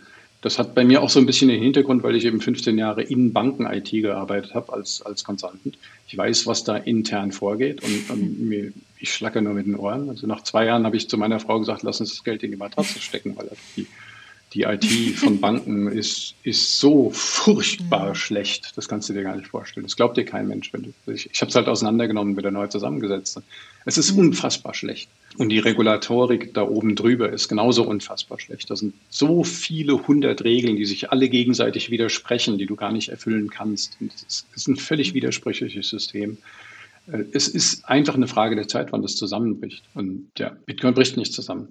Das 0.43 0.59
hat 0.59 0.75
bei 0.75 0.83
mir 0.83 1.01
auch 1.01 1.09
so 1.09 1.19
ein 1.21 1.25
bisschen 1.25 1.47
den 1.47 1.61
Hintergrund, 1.61 2.03
weil 2.03 2.17
ich 2.17 2.25
eben 2.25 2.41
15 2.41 2.77
Jahre 2.77 3.01
in 3.01 3.31
Banken-IT 3.31 3.89
gearbeitet 3.91 4.53
habe 4.53 4.73
als, 4.73 5.01
als 5.01 5.23
Consultant. 5.23 5.77
Ich 6.05 6.17
weiß, 6.17 6.45
was 6.47 6.65
da 6.65 6.75
intern 6.75 7.31
vorgeht 7.31 7.81
und, 7.81 8.09
und 8.09 8.41
mir, 8.41 8.73
ich 8.99 9.13
schlacke 9.13 9.41
nur 9.41 9.53
mit 9.53 9.67
den 9.67 9.77
Ohren. 9.77 10.09
Also 10.09 10.27
nach 10.27 10.43
zwei 10.43 10.65
Jahren 10.65 10.85
habe 10.85 10.97
ich 10.97 11.07
zu 11.07 11.17
meiner 11.17 11.39
Frau 11.39 11.59
gesagt, 11.59 11.83
lass 11.83 12.01
uns 12.01 12.09
das 12.09 12.25
Geld 12.25 12.43
in 12.43 12.51
die 12.51 12.57
Matratze 12.57 12.99
stecken, 12.99 13.37
weil 13.37 13.51
die, 13.77 13.87
Die 14.53 14.63
IT 14.63 14.85
von 15.17 15.39
Banken 15.41 15.87
ist, 15.87 16.35
ist 16.43 16.79
so 16.79 17.09
furchtbar 17.11 18.13
schlecht. 18.15 18.73
Das 18.75 18.87
kannst 18.87 19.09
du 19.09 19.13
dir 19.13 19.23
gar 19.23 19.35
nicht 19.35 19.47
vorstellen. 19.47 19.85
Das 19.85 19.95
glaubt 19.95 20.17
dir 20.17 20.25
kein 20.25 20.47
Mensch. 20.47 20.71
Wenn 20.71 20.83
du, 20.83 21.11
ich 21.11 21.29
ich 21.31 21.41
habe 21.41 21.49
es 21.49 21.55
halt 21.55 21.67
auseinandergenommen, 21.67 22.37
wieder 22.37 22.51
neu 22.51 22.67
zusammengesetzt. 22.67 23.41
Es 23.85 23.97
ist 23.97 24.11
unfassbar 24.11 24.73
schlecht. 24.73 25.09
Und 25.37 25.49
die 25.49 25.59
Regulatorik 25.59 26.53
da 26.53 26.67
oben 26.67 26.95
drüber 26.95 27.31
ist 27.31 27.49
genauso 27.49 27.87
unfassbar 27.87 28.39
schlecht. 28.39 28.69
Da 28.69 28.75
sind 28.75 28.93
so 29.09 29.43
viele 29.43 30.07
hundert 30.07 30.43
Regeln, 30.43 30.75
die 30.75 30.85
sich 30.85 31.11
alle 31.11 31.29
gegenseitig 31.29 31.89
widersprechen, 31.89 32.57
die 32.57 32.67
du 32.67 32.75
gar 32.75 32.91
nicht 32.91 33.09
erfüllen 33.09 33.49
kannst. 33.49 33.97
Es 34.27 34.45
ist 34.55 34.67
ein 34.67 34.75
völlig 34.75 35.13
widersprüchliches 35.13 35.89
System. 35.89 36.37
Äh, 37.11 37.23
es 37.33 37.47
ist 37.47 37.85
einfach 37.85 38.15
eine 38.15 38.27
Frage 38.27 38.55
der 38.55 38.67
Zeit, 38.67 38.91
wann 38.91 39.01
das 39.01 39.15
zusammenbricht. 39.15 39.83
Und 39.93 40.27
ja, 40.37 40.55
Bitcoin 40.65 40.93
bricht 40.93 41.17
nicht 41.17 41.33
zusammen. 41.33 41.69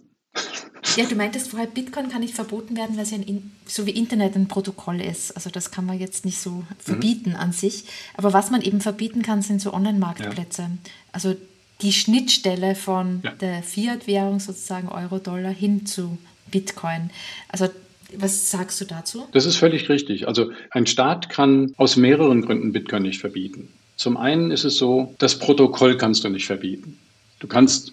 Ja, 0.97 1.07
du 1.07 1.15
meintest 1.15 1.51
vorher, 1.51 1.67
Bitcoin 1.67 2.09
kann 2.09 2.21
nicht 2.21 2.35
verboten 2.35 2.77
werden, 2.77 2.97
weil 2.97 3.05
es 3.05 3.11
ja 3.11 3.19
ein, 3.19 3.53
so 3.67 3.87
wie 3.87 3.91
Internet 3.91 4.37
ein 4.37 4.49
Protokoll 4.49 5.01
ist. 5.01 5.33
Also 5.33 5.51
das 5.51 5.71
kann 5.71 5.87
man 5.87 5.99
jetzt 5.99 6.25
nicht 6.25 6.39
so 6.39 6.65
verbieten 6.79 7.31
mhm. 7.31 7.37
an 7.37 7.53
sich. 7.53 7.85
Aber 8.17 8.33
was 8.33 8.51
man 8.51 8.63
eben 8.63 8.81
verbieten 8.81 9.23
kann, 9.23 9.43
sind 9.43 9.61
so 9.61 9.73
Online-Marktplätze. 9.73 10.63
Ja. 10.63 10.71
Also 11.13 11.35
die 11.81 11.93
Schnittstelle 11.93 12.75
von 12.75 13.21
ja. 13.25 13.33
der 13.33 13.63
Fiat-Währung 13.63 14.41
sozusagen 14.41 14.89
Euro-Dollar 14.89 15.53
hin 15.53 15.87
zu 15.87 16.19
Bitcoin. 16.51 17.11
Also 17.49 17.69
was 18.17 18.51
sagst 18.51 18.81
du 18.81 18.85
dazu? 18.85 19.27
Das 19.33 19.47
ist 19.47 19.57
völlig 19.57 19.89
richtig. 19.89 20.29
Also 20.29 20.51
ein 20.71 20.87
Staat 20.87 21.29
kann 21.29 21.73
aus 21.77 21.97
mehreren 21.97 22.43
Gründen 22.43 22.73
Bitcoin 22.73 23.03
nicht 23.03 23.21
verbieten. 23.21 23.69
Zum 23.97 24.17
einen 24.17 24.51
ist 24.51 24.65
es 24.65 24.77
so, 24.77 25.15
das 25.19 25.39
Protokoll 25.39 25.97
kannst 25.97 26.25
du 26.25 26.29
nicht 26.29 26.47
verbieten. 26.47 26.99
Du 27.41 27.47
kannst 27.47 27.93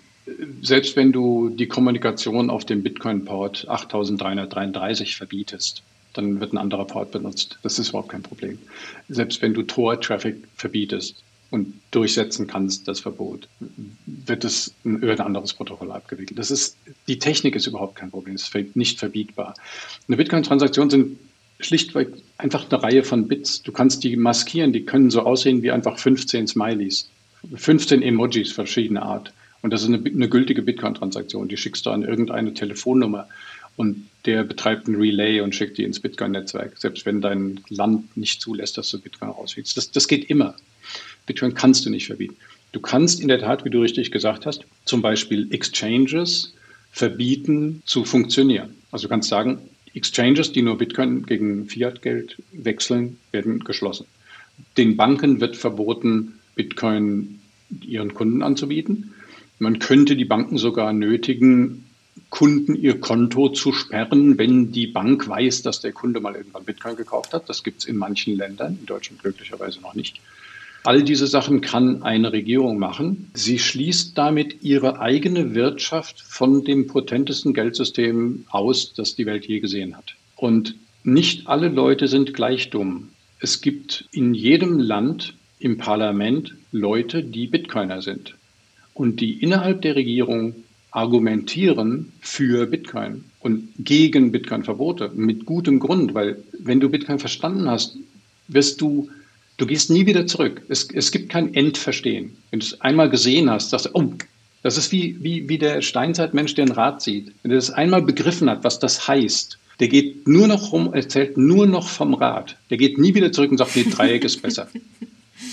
selbst 0.61 0.95
wenn 0.95 1.11
du 1.11 1.49
die 1.49 1.67
Kommunikation 1.67 2.49
auf 2.49 2.65
dem 2.65 2.83
Bitcoin-Port 2.83 3.67
8333 3.67 5.15
verbietest, 5.15 5.83
dann 6.13 6.39
wird 6.39 6.53
ein 6.53 6.57
anderer 6.57 6.85
Port 6.85 7.11
benutzt. 7.11 7.59
Das 7.63 7.79
ist 7.79 7.89
überhaupt 7.89 8.09
kein 8.09 8.23
Problem. 8.23 8.57
Selbst 9.09 9.41
wenn 9.41 9.53
du 9.53 9.63
Tor-Traffic 9.63 10.37
verbietest 10.55 11.23
und 11.51 11.73
durchsetzen 11.91 12.47
kannst, 12.47 12.87
das 12.87 12.99
Verbot, 12.99 13.47
wird 14.05 14.43
es 14.43 14.73
über 14.83 15.13
ein 15.13 15.19
anderes 15.21 15.53
Protokoll 15.53 15.91
abgewickelt. 15.91 16.37
Das 16.37 16.51
ist, 16.51 16.77
die 17.07 17.19
Technik 17.19 17.55
ist 17.55 17.67
überhaupt 17.67 17.95
kein 17.95 18.11
Problem. 18.11 18.35
Es 18.35 18.49
ist 18.53 18.75
nicht 18.75 18.99
verbietbar. 18.99 19.55
Eine 20.07 20.17
Bitcoin-Transaktion 20.17 20.89
sind 20.89 21.17
schlichtweg 21.59 22.09
einfach 22.37 22.69
eine 22.69 22.81
Reihe 22.81 23.03
von 23.03 23.27
Bits. 23.27 23.61
Du 23.61 23.71
kannst 23.71 24.03
die 24.03 24.15
maskieren, 24.15 24.73
die 24.73 24.85
können 24.85 25.09
so 25.09 25.21
aussehen 25.21 25.61
wie 25.61 25.71
einfach 25.71 25.97
15 25.97 26.47
Smileys, 26.47 27.09
15 27.53 28.01
Emojis 28.01 28.51
verschiedener 28.51 29.03
Art. 29.03 29.33
Und 29.61 29.71
das 29.71 29.81
ist 29.81 29.89
eine, 29.89 30.03
eine 30.03 30.29
gültige 30.29 30.61
Bitcoin-Transaktion. 30.61 31.47
Die 31.47 31.57
schickst 31.57 31.85
du 31.85 31.89
an 31.89 32.03
irgendeine 32.03 32.53
Telefonnummer 32.53 33.27
und 33.75 34.09
der 34.25 34.43
betreibt 34.43 34.87
ein 34.87 34.95
Relay 34.95 35.41
und 35.41 35.55
schickt 35.55 35.77
die 35.77 35.83
ins 35.83 35.99
Bitcoin-Netzwerk, 35.99 36.77
selbst 36.77 37.05
wenn 37.05 37.21
dein 37.21 37.61
Land 37.69 38.15
nicht 38.17 38.41
zulässt, 38.41 38.77
dass 38.77 38.89
du 38.89 38.99
Bitcoin 38.99 39.31
rausfiegst. 39.31 39.77
Das, 39.77 39.91
das 39.91 40.07
geht 40.07 40.29
immer. 40.29 40.55
Bitcoin 41.25 41.53
kannst 41.53 41.85
du 41.85 41.89
nicht 41.89 42.07
verbieten. 42.07 42.35
Du 42.71 42.79
kannst 42.79 43.19
in 43.19 43.27
der 43.27 43.39
Tat, 43.39 43.65
wie 43.65 43.69
du 43.69 43.81
richtig 43.81 44.11
gesagt 44.11 44.45
hast, 44.45 44.65
zum 44.85 45.01
Beispiel 45.01 45.47
Exchanges 45.51 46.53
verbieten 46.91 47.81
zu 47.85 48.03
funktionieren. 48.03 48.75
Also 48.91 49.03
du 49.03 49.09
kannst 49.09 49.29
sagen, 49.29 49.59
Exchanges, 49.93 50.51
die 50.51 50.61
nur 50.61 50.77
Bitcoin 50.77 51.25
gegen 51.25 51.67
Fiat-Geld 51.67 52.37
wechseln, 52.51 53.17
werden 53.31 53.59
geschlossen. 53.63 54.05
Den 54.77 54.97
Banken 54.97 55.39
wird 55.39 55.55
verboten, 55.55 56.39
Bitcoin 56.55 57.39
ihren 57.81 58.13
Kunden 58.13 58.43
anzubieten. 58.43 59.13
Man 59.59 59.79
könnte 59.79 60.15
die 60.15 60.25
Banken 60.25 60.57
sogar 60.57 60.93
nötigen, 60.93 61.85
Kunden 62.29 62.75
ihr 62.75 62.99
Konto 62.99 63.49
zu 63.49 63.73
sperren, 63.73 64.37
wenn 64.37 64.71
die 64.71 64.87
Bank 64.87 65.27
weiß, 65.27 65.63
dass 65.63 65.81
der 65.81 65.91
Kunde 65.91 66.19
mal 66.19 66.35
irgendwann 66.35 66.63
Bitcoin 66.63 66.95
gekauft 66.95 67.33
hat. 67.33 67.49
Das 67.49 67.63
gibt 67.63 67.81
es 67.81 67.85
in 67.85 67.97
manchen 67.97 68.37
Ländern, 68.37 68.77
in 68.79 68.85
Deutschland 68.85 69.21
glücklicherweise 69.21 69.81
noch 69.81 69.95
nicht. 69.95 70.19
All 70.83 71.03
diese 71.03 71.27
Sachen 71.27 71.59
kann 71.59 72.03
eine 72.03 72.31
Regierung 72.31 72.79
machen. 72.79 73.31
Sie 73.33 73.59
schließt 73.59 74.17
damit 74.17 74.63
ihre 74.63 75.01
eigene 75.01 75.53
Wirtschaft 75.53 76.21
von 76.21 76.63
dem 76.63 76.87
potentesten 76.87 77.53
Geldsystem 77.53 78.45
aus, 78.49 78.93
das 78.93 79.15
die 79.15 79.25
Welt 79.25 79.45
je 79.45 79.59
gesehen 79.59 79.97
hat. 79.97 80.15
Und 80.35 80.75
nicht 81.03 81.47
alle 81.47 81.67
Leute 81.67 82.07
sind 82.07 82.33
gleich 82.33 82.69
dumm. 82.69 83.09
Es 83.41 83.59
gibt 83.59 84.07
in 84.11 84.33
jedem 84.33 84.79
Land 84.79 85.33
im 85.59 85.77
Parlament 85.77 86.55
Leute, 86.71 87.23
die 87.23 87.47
Bitcoiner 87.47 88.01
sind 88.01 88.35
und 88.99 89.21
die 89.21 89.41
innerhalb 89.41 89.81
der 89.81 89.95
Regierung 89.95 90.55
argumentieren 90.91 92.11
für 92.19 92.65
Bitcoin 92.65 93.23
und 93.39 93.69
gegen 93.79 94.33
Bitcoin-Verbote 94.33 95.11
mit 95.15 95.45
gutem 95.45 95.79
Grund, 95.79 96.13
weil 96.13 96.43
wenn 96.59 96.81
du 96.81 96.89
Bitcoin 96.89 97.17
verstanden 97.17 97.69
hast, 97.69 97.95
wirst 98.49 98.81
du, 98.81 99.09
du 99.55 99.65
gehst 99.65 99.89
nie 99.89 100.05
wieder 100.05 100.27
zurück. 100.27 100.63
Es, 100.67 100.89
es 100.91 101.11
gibt 101.11 101.29
kein 101.29 101.53
Endverstehen. 101.53 102.35
Wenn 102.51 102.59
du 102.59 102.65
es 102.65 102.81
einmal 102.81 103.09
gesehen 103.09 103.49
hast, 103.49 103.69
sagst 103.69 103.85
du, 103.85 103.91
oh, 103.93 104.13
das 104.63 104.77
ist 104.77 104.91
wie, 104.91 105.15
wie, 105.21 105.47
wie 105.47 105.57
der 105.57 105.81
Steinzeitmensch, 105.81 106.55
der 106.55 106.65
ein 106.65 106.73
Rad 106.73 107.01
sieht. 107.01 107.31
Wenn 107.41 107.51
er 107.51 107.55
das 107.55 107.71
einmal 107.71 108.01
begriffen 108.01 108.49
hat, 108.49 108.65
was 108.65 108.79
das 108.79 109.07
heißt, 109.07 109.57
der 109.79 109.87
geht 109.87 110.27
nur 110.27 110.49
noch 110.49 110.73
rum, 110.73 110.93
erzählt 110.93 111.37
nur 111.37 111.67
noch 111.67 111.87
vom 111.87 112.15
Rad. 112.15 112.57
Der 112.69 112.77
geht 112.77 112.97
nie 112.97 113.15
wieder 113.15 113.31
zurück 113.31 113.51
und 113.51 113.59
sagt, 113.59 113.77
nee, 113.77 113.85
Dreieck 113.89 114.25
ist 114.25 114.41
besser. 114.41 114.67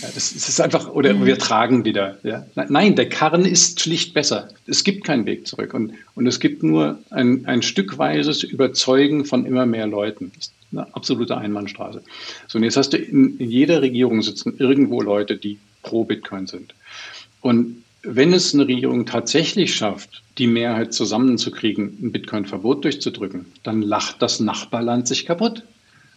Ja, 0.03 0.09
das, 0.13 0.33
ist 0.33 0.61
einfach, 0.61 0.89
oder 0.89 1.15
mhm. 1.15 1.27
wir 1.27 1.39
tragen 1.39 1.85
wieder. 1.85 2.19
Ja. 2.25 2.45
Nein, 2.69 2.97
der 2.97 3.09
Karren 3.09 3.45
ist 3.45 3.81
schlicht 3.81 4.15
besser. 4.15 4.49
Es 4.67 4.83
gibt 4.83 5.05
keinen 5.05 5.27
Weg 5.27 5.47
zurück. 5.47 5.75
Und, 5.75 5.93
und 6.15 6.27
es 6.27 6.41
gibt 6.41 6.63
nur 6.63 6.99
ein, 7.11 7.47
ein 7.47 7.63
stückweises 7.63 8.43
Überzeugen 8.43 9.25
von 9.25 9.47
immer 9.47 9.65
mehr 9.65 9.87
Leuten. 9.87 10.33
Das 10.35 10.47
ist 10.47 10.55
eine 10.73 10.95
absolute 10.95 11.37
Einbahnstraße. 11.37 12.03
So, 12.49 12.59
und 12.59 12.65
jetzt 12.65 12.77
hast 12.77 12.95
du 12.95 12.97
in, 12.97 13.37
in 13.39 13.51
jeder 13.51 13.81
Regierung 13.81 14.23
sitzen 14.23 14.57
irgendwo 14.59 15.01
Leute, 15.03 15.37
die 15.37 15.59
pro 15.83 16.05
Bitcoin 16.05 16.49
sind. 16.49 16.75
Und 17.41 17.85
wenn 18.03 18.33
es 18.33 18.55
eine 18.55 18.67
Regierung 18.67 19.07
tatsächlich 19.07 19.75
schafft, 19.75 20.23
die 20.39 20.49
Mehrheit 20.49 20.95
zusammenzukriegen, 20.95 21.97
ein 22.03 22.13
Bitcoin-Verbot 22.13 22.85
durchzudrücken, 22.85 23.47
dann 23.63 23.83
lacht 23.83 24.21
das 24.21 24.41
Nachbarland 24.41 25.07
sich 25.07 25.27
kaputt 25.27 25.63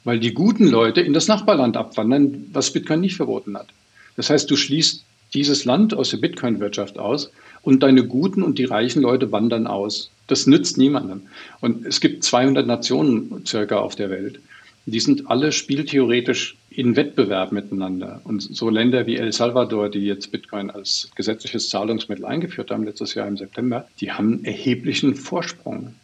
weil 0.04 0.20
die 0.20 0.34
guten 0.34 0.68
Leute 0.68 1.02
in 1.02 1.14
das 1.14 1.28
Nachbarland 1.28 1.78
abwandern, 1.78 2.46
was 2.54 2.72
Bitcoin 2.72 3.02
nicht 3.02 3.16
verboten 3.16 3.58
hat. 3.58 3.68
Das 4.16 4.30
heißt, 4.30 4.50
du 4.50 4.56
schließt 4.56 5.04
dieses 5.34 5.66
Land 5.66 5.94
aus 5.94 6.10
der 6.10 6.18
Bitcoin-Wirtschaft 6.18 6.98
aus 6.98 7.32
und 7.62 7.84
deine 7.84 8.04
guten 8.04 8.44
und 8.44 8.58
die 8.58 8.66
reichen 8.66 9.02
Leute 9.02 9.32
wandern 9.32 9.68
aus. 9.68 10.10
Das 10.28 10.48
nützt 10.48 10.78
niemandem. 10.78 11.24
Und 11.62 11.86
es 11.86 12.02
gibt 12.02 12.24
200 12.24 12.66
Nationen 12.66 13.46
circa 13.46 13.80
auf 13.80 13.96
der 13.96 14.10
Welt. 14.10 14.40
Die 14.86 15.00
sind 15.00 15.30
alle 15.30 15.52
spieltheoretisch 15.52 16.58
in 16.70 16.96
Wettbewerb 16.96 17.52
miteinander. 17.52 18.22
Und 18.24 18.42
so 18.42 18.70
Länder 18.70 19.06
wie 19.06 19.18
El 19.18 19.34
Salvador, 19.34 19.90
die 19.90 20.06
jetzt 20.06 20.32
Bitcoin 20.32 20.70
als 20.70 21.10
gesetzliches 21.16 21.70
Zahlungsmittel 21.70 22.26
eingeführt 22.26 22.72
haben, 22.72 22.86
letztes 22.86 23.14
Jahr 23.14 23.28
im 23.28 23.38
September, 23.38 23.88
die 24.00 24.12
haben 24.12 24.44
erheblichen 24.46 25.16
Vorsprung. 25.16 25.96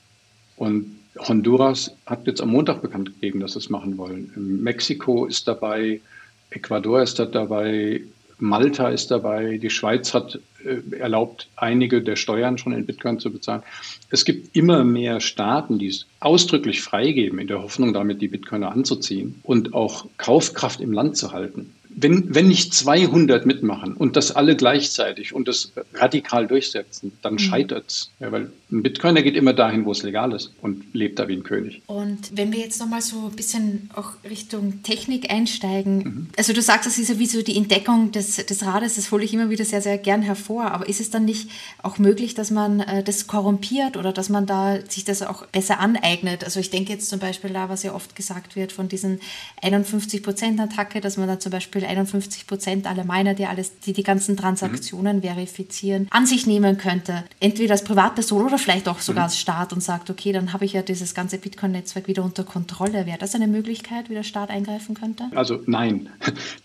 Und 0.57 0.95
Honduras 1.17 1.95
hat 2.05 2.27
jetzt 2.27 2.41
am 2.41 2.49
Montag 2.49 2.81
bekannt 2.81 3.13
gegeben, 3.13 3.39
dass 3.39 3.53
sie 3.53 3.59
es 3.59 3.69
machen 3.69 3.97
wollen. 3.97 4.31
Mexiko 4.35 5.25
ist 5.25 5.47
dabei, 5.47 6.01
Ecuador 6.49 7.01
ist 7.01 7.19
dabei, 7.19 8.01
Malta 8.37 8.89
ist 8.89 9.11
dabei, 9.11 9.57
die 9.57 9.69
Schweiz 9.69 10.13
hat 10.13 10.39
äh, 10.65 10.97
erlaubt, 10.97 11.47
einige 11.55 12.01
der 12.01 12.17
Steuern 12.17 12.57
schon 12.57 12.73
in 12.73 12.85
Bitcoin 12.85 13.19
zu 13.19 13.31
bezahlen. 13.31 13.63
Es 14.09 14.25
gibt 14.25 14.55
immer 14.55 14.83
mehr 14.83 15.21
Staaten, 15.21 15.79
die 15.79 15.87
es 15.87 16.05
ausdrücklich 16.19 16.81
freigeben, 16.81 17.39
in 17.39 17.47
der 17.47 17.61
Hoffnung, 17.61 17.93
damit 17.93 18.21
die 18.21 18.27
Bitcoiner 18.27 18.71
anzuziehen 18.71 19.39
und 19.43 19.73
auch 19.73 20.05
Kaufkraft 20.17 20.81
im 20.81 20.91
Land 20.91 21.15
zu 21.15 21.31
halten 21.31 21.73
wenn, 21.97 22.35
wenn 22.35 22.47
nicht 22.47 22.73
200 22.73 23.45
mitmachen 23.45 23.93
und 23.93 24.15
das 24.15 24.31
alle 24.31 24.55
gleichzeitig 24.55 25.33
und 25.33 25.47
das 25.47 25.71
radikal 25.93 26.45
durchsetzen, 26.45 27.13
dann 27.21 27.33
mhm. 27.33 27.39
scheitert 27.39 27.85
es. 27.87 28.11
Ja, 28.19 28.31
weil 28.31 28.51
ein 28.71 28.83
Bitcoiner 28.83 29.21
geht 29.21 29.35
immer 29.35 29.53
dahin, 29.53 29.85
wo 29.85 29.91
es 29.91 30.03
legal 30.03 30.33
ist 30.33 30.51
und 30.61 30.83
lebt 30.93 31.19
da 31.19 31.27
wie 31.27 31.35
ein 31.35 31.43
König. 31.43 31.81
Und 31.87 32.35
wenn 32.35 32.51
wir 32.51 32.59
jetzt 32.59 32.79
nochmal 32.79 33.01
so 33.01 33.27
ein 33.27 33.35
bisschen 33.35 33.89
auch 33.93 34.11
Richtung 34.29 34.83
Technik 34.83 35.31
einsteigen, 35.31 35.97
mhm. 35.97 36.27
also 36.37 36.51
du 36.51 36.61
sagst, 36.61 36.85
das 36.85 36.97
ist 36.97 37.09
ja 37.09 37.19
wie 37.19 37.27
so 37.27 37.41
die 37.41 37.55
Entdeckung 37.55 38.11
des, 38.11 38.45
des 38.45 38.65
Rades, 38.65 38.95
das 38.95 39.11
hole 39.11 39.23
ich 39.23 39.33
immer 39.33 39.49
wieder 39.49 39.63
sehr, 39.63 39.81
sehr 39.81 39.97
gern 39.97 40.21
hervor, 40.21 40.71
aber 40.71 40.89
ist 40.89 40.99
es 40.99 41.11
dann 41.11 41.23
nicht 41.25 41.49
auch 41.81 41.97
möglich, 41.97 42.33
dass 42.33 42.51
man 42.51 42.81
äh, 42.81 43.03
das 43.03 43.27
korrumpiert 43.27 43.95
oder 43.95 44.11
dass 44.11 44.29
man 44.29 44.45
da 44.45 44.79
sich 44.89 45.05
das 45.05 45.21
auch 45.21 45.45
besser 45.47 45.79
aneignet? 45.79 46.43
Also 46.43 46.59
ich 46.59 46.69
denke 46.69 46.91
jetzt 46.91 47.09
zum 47.09 47.19
Beispiel 47.19 47.51
da, 47.51 47.69
was 47.69 47.83
ja 47.83 47.93
oft 47.93 48.15
gesagt 48.15 48.55
wird 48.57 48.73
von 48.73 48.89
diesen 48.89 49.19
51 49.61 50.23
Prozent 50.23 50.59
Attacke, 50.59 50.99
dass 50.99 51.15
man 51.15 51.27
da 51.27 51.39
zum 51.39 51.51
Beispiel 51.51 51.84
Beispiel 51.85 51.97
51 51.97 52.47
Prozent 52.47 52.87
aller 52.87 53.03
Miner, 53.03 53.33
die 53.33 53.45
alles, 53.45 53.79
die 53.79 53.93
die 53.93 54.03
ganzen 54.03 54.37
Transaktionen 54.37 55.17
mhm. 55.17 55.21
verifizieren, 55.21 56.07
an 56.11 56.25
sich 56.25 56.47
nehmen 56.47 56.77
könnte, 56.77 57.23
entweder 57.39 57.73
als 57.73 57.83
Privatperson 57.83 58.45
oder 58.45 58.57
vielleicht 58.57 58.87
auch 58.87 58.99
sogar 58.99 59.23
mhm. 59.23 59.25
als 59.25 59.39
Staat 59.39 59.73
und 59.73 59.81
sagt, 59.81 60.09
okay, 60.09 60.31
dann 60.31 60.53
habe 60.53 60.65
ich 60.65 60.73
ja 60.73 60.81
dieses 60.81 61.13
ganze 61.13 61.37
Bitcoin-Netzwerk 61.37 62.07
wieder 62.07 62.23
unter 62.23 62.43
Kontrolle. 62.43 63.05
Wäre 63.05 63.17
das 63.17 63.35
eine 63.35 63.47
Möglichkeit, 63.47 64.09
wie 64.09 64.13
der 64.13 64.23
Staat 64.23 64.49
eingreifen 64.49 64.95
könnte? 64.95 65.25
Also 65.35 65.61
nein. 65.65 66.09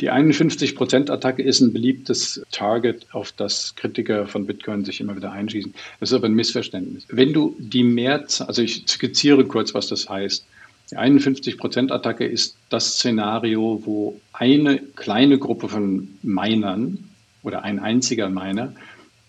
Die 0.01 0.11
51 0.11 0.75
Prozent 0.75 1.11
Attacke 1.11 1.43
ist 1.43 1.61
ein 1.61 1.73
beliebtes 1.73 2.43
Target, 2.51 3.07
auf 3.12 3.33
das 3.33 3.75
Kritiker 3.77 4.27
von 4.27 4.47
Bitcoin 4.47 4.85
sich 4.85 5.01
immer 5.01 5.16
wieder 5.16 5.33
einschießen. 5.33 5.75
Das 6.01 6.11
ist 6.11 6.14
aber 6.14 6.27
ein 6.27 6.35
Missverständnis. 6.35 7.07
Wenn 7.09 7.33
du 7.33 7.55
die 7.59 7.83
Mehrzahl, 7.83 8.49
also 8.49 8.62
ich 8.62 8.85
skizziere 8.89 9.45
kurz, 9.45 9.75
was 9.75 9.89
das 9.89 10.09
heißt. 10.09 10.45
Die 10.91 10.99
51%-Attacke 10.99 12.24
ist 12.26 12.57
das 12.68 12.95
Szenario, 12.95 13.82
wo 13.84 14.20
eine 14.32 14.78
kleine 14.97 15.38
Gruppe 15.38 15.68
von 15.68 16.09
Minern 16.22 16.99
oder 17.43 17.62
ein 17.62 17.78
einziger 17.78 18.28
Miner 18.28 18.74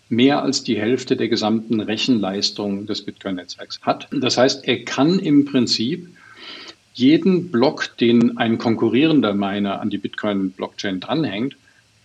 mehr 0.08 0.42
als 0.42 0.64
die 0.64 0.78
Hälfte 0.78 1.16
der 1.16 1.28
gesamten 1.28 1.80
Rechenleistung 1.80 2.86
des 2.86 3.02
Bitcoin-Netzwerks 3.02 3.80
hat. 3.82 4.08
Das 4.10 4.36
heißt, 4.36 4.66
er 4.66 4.84
kann 4.84 5.18
im 5.18 5.44
Prinzip 5.44 6.08
jeden 6.94 7.50
Block, 7.50 7.96
den 7.98 8.36
ein 8.36 8.58
konkurrierender 8.58 9.32
Miner 9.32 9.80
an 9.80 9.88
die 9.88 9.98
Bitcoin-Blockchain 9.98 11.00
dranhängt, 11.00 11.56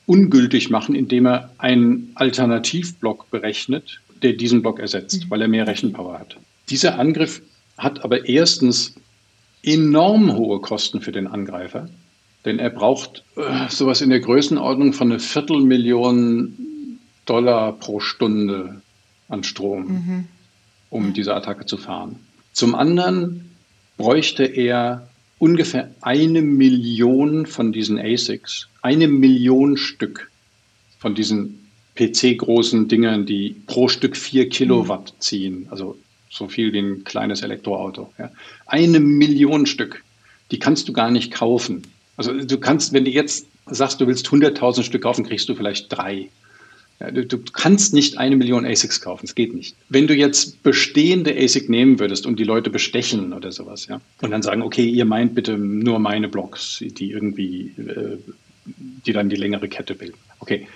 ungültig 0.06 0.70
machen, 0.70 0.96
indem 0.96 1.26
er 1.26 1.52
einen 1.58 2.12
Alternativblock 2.16 3.30
berechnet, 3.30 4.00
der 4.22 4.34
diesen 4.34 4.62
Block 4.62 4.80
ersetzt, 4.80 5.26
mhm. 5.26 5.30
weil 5.30 5.42
er 5.42 5.48
mehr 5.48 5.68
Rechenpower 5.68 6.20
hat. 6.20 6.38
Dieser 6.70 6.98
Angriff 6.98 7.42
hat 7.78 8.04
aber 8.04 8.28
erstens 8.28 8.96
enorm 9.68 10.34
hohe 10.34 10.60
Kosten 10.62 11.02
für 11.02 11.12
den 11.12 11.28
Angreifer, 11.28 11.90
denn 12.46 12.58
er 12.58 12.70
braucht 12.70 13.24
äh, 13.36 13.70
sowas 13.70 14.02
in 14.02 14.10
der 14.10 14.22
Größenordnung 14.22 14.94
von 14.94 15.12
einer 15.12 15.20
Viertelmillion 15.20 17.00
Dollar 17.26 17.74
pro 17.74 18.00
Stunde 18.00 18.82
an 19.28 19.44
Strom, 19.44 19.88
mhm. 19.88 20.28
um 20.90 21.14
diese 21.14 21.36
Attacke 21.36 21.66
zu 21.66 21.78
fahren. 21.78 22.16
Zum 22.54 22.74
anderen 22.76 23.52
bräuchte 23.98 24.46
er 24.46 25.10
ungefähr 25.38 25.92
eine 26.02 26.42
Million 26.42 27.46
von 27.46 27.74
diesen 27.74 28.00
ASICs, 28.00 28.70
eine 28.82 29.08
Million 29.08 29.76
Stück 29.76 30.32
von 30.98 31.14
diesen 31.14 31.68
PC-großen 31.96 32.88
Dingern, 32.88 33.26
die 33.26 33.56
pro 33.68 33.90
Stück 33.90 34.16
vier 34.16 34.48
Kilowatt 34.48 35.14
ziehen, 35.20 35.68
also 35.70 35.98
so 36.30 36.48
viel 36.48 36.74
wie 36.74 36.80
ein 36.80 37.04
kleines 37.04 37.42
Elektroauto. 37.42 38.12
Ja. 38.18 38.32
Eine 38.66 39.00
Million 39.00 39.66
Stück, 39.66 40.04
die 40.52 40.60
kannst 40.60 40.88
du 40.88 40.94
gar 40.94 41.12
nicht 41.12 41.34
kaufen. 41.34 41.84
Also 42.16 42.34
du 42.34 42.58
kannst, 42.58 42.94
wenn 42.94 43.06
du 43.06 43.12
jetzt 43.12 43.48
sagst, 43.68 44.02
du 44.02 44.08
willst 44.08 44.28
100.000 44.28 44.84
Stück 44.84 45.04
kaufen, 45.04 45.26
kriegst 45.26 45.48
du 45.50 45.56
vielleicht 45.56 45.88
drei. 45.90 46.30
Ja, 47.00 47.12
du, 47.12 47.26
du, 47.26 47.38
kannst 47.54 47.94
nicht 47.94 48.18
eine 48.18 48.36
Million 48.36 48.66
ASICs 48.66 49.02
kaufen, 49.02 49.26
es 49.26 49.36
geht 49.36 49.54
nicht. 49.54 49.76
Wenn 49.88 50.08
du 50.08 50.16
jetzt 50.16 50.64
bestehende 50.64 51.36
ASIC 51.38 51.70
nehmen 51.70 52.00
würdest 52.00 52.26
und 52.26 52.40
die 52.40 52.44
Leute 52.44 52.72
bestechen 52.72 53.34
oder 53.34 53.52
sowas, 53.52 53.86
ja, 53.88 54.02
und 54.22 54.32
dann 54.32 54.42
sagen, 54.42 54.64
okay, 54.64 54.86
ihr 54.86 55.06
meint 55.06 55.36
bitte 55.36 55.58
nur 55.58 56.00
meine 56.00 56.28
Blocks, 56.28 56.80
die 56.82 57.12
irgendwie, 57.12 57.72
äh, 57.78 58.18
die 59.06 59.14
dann 59.14 59.30
die 59.30 59.36
längere 59.36 59.68
Kette 59.68 59.94
bilden. 59.94 60.18
Okay, 60.40 60.68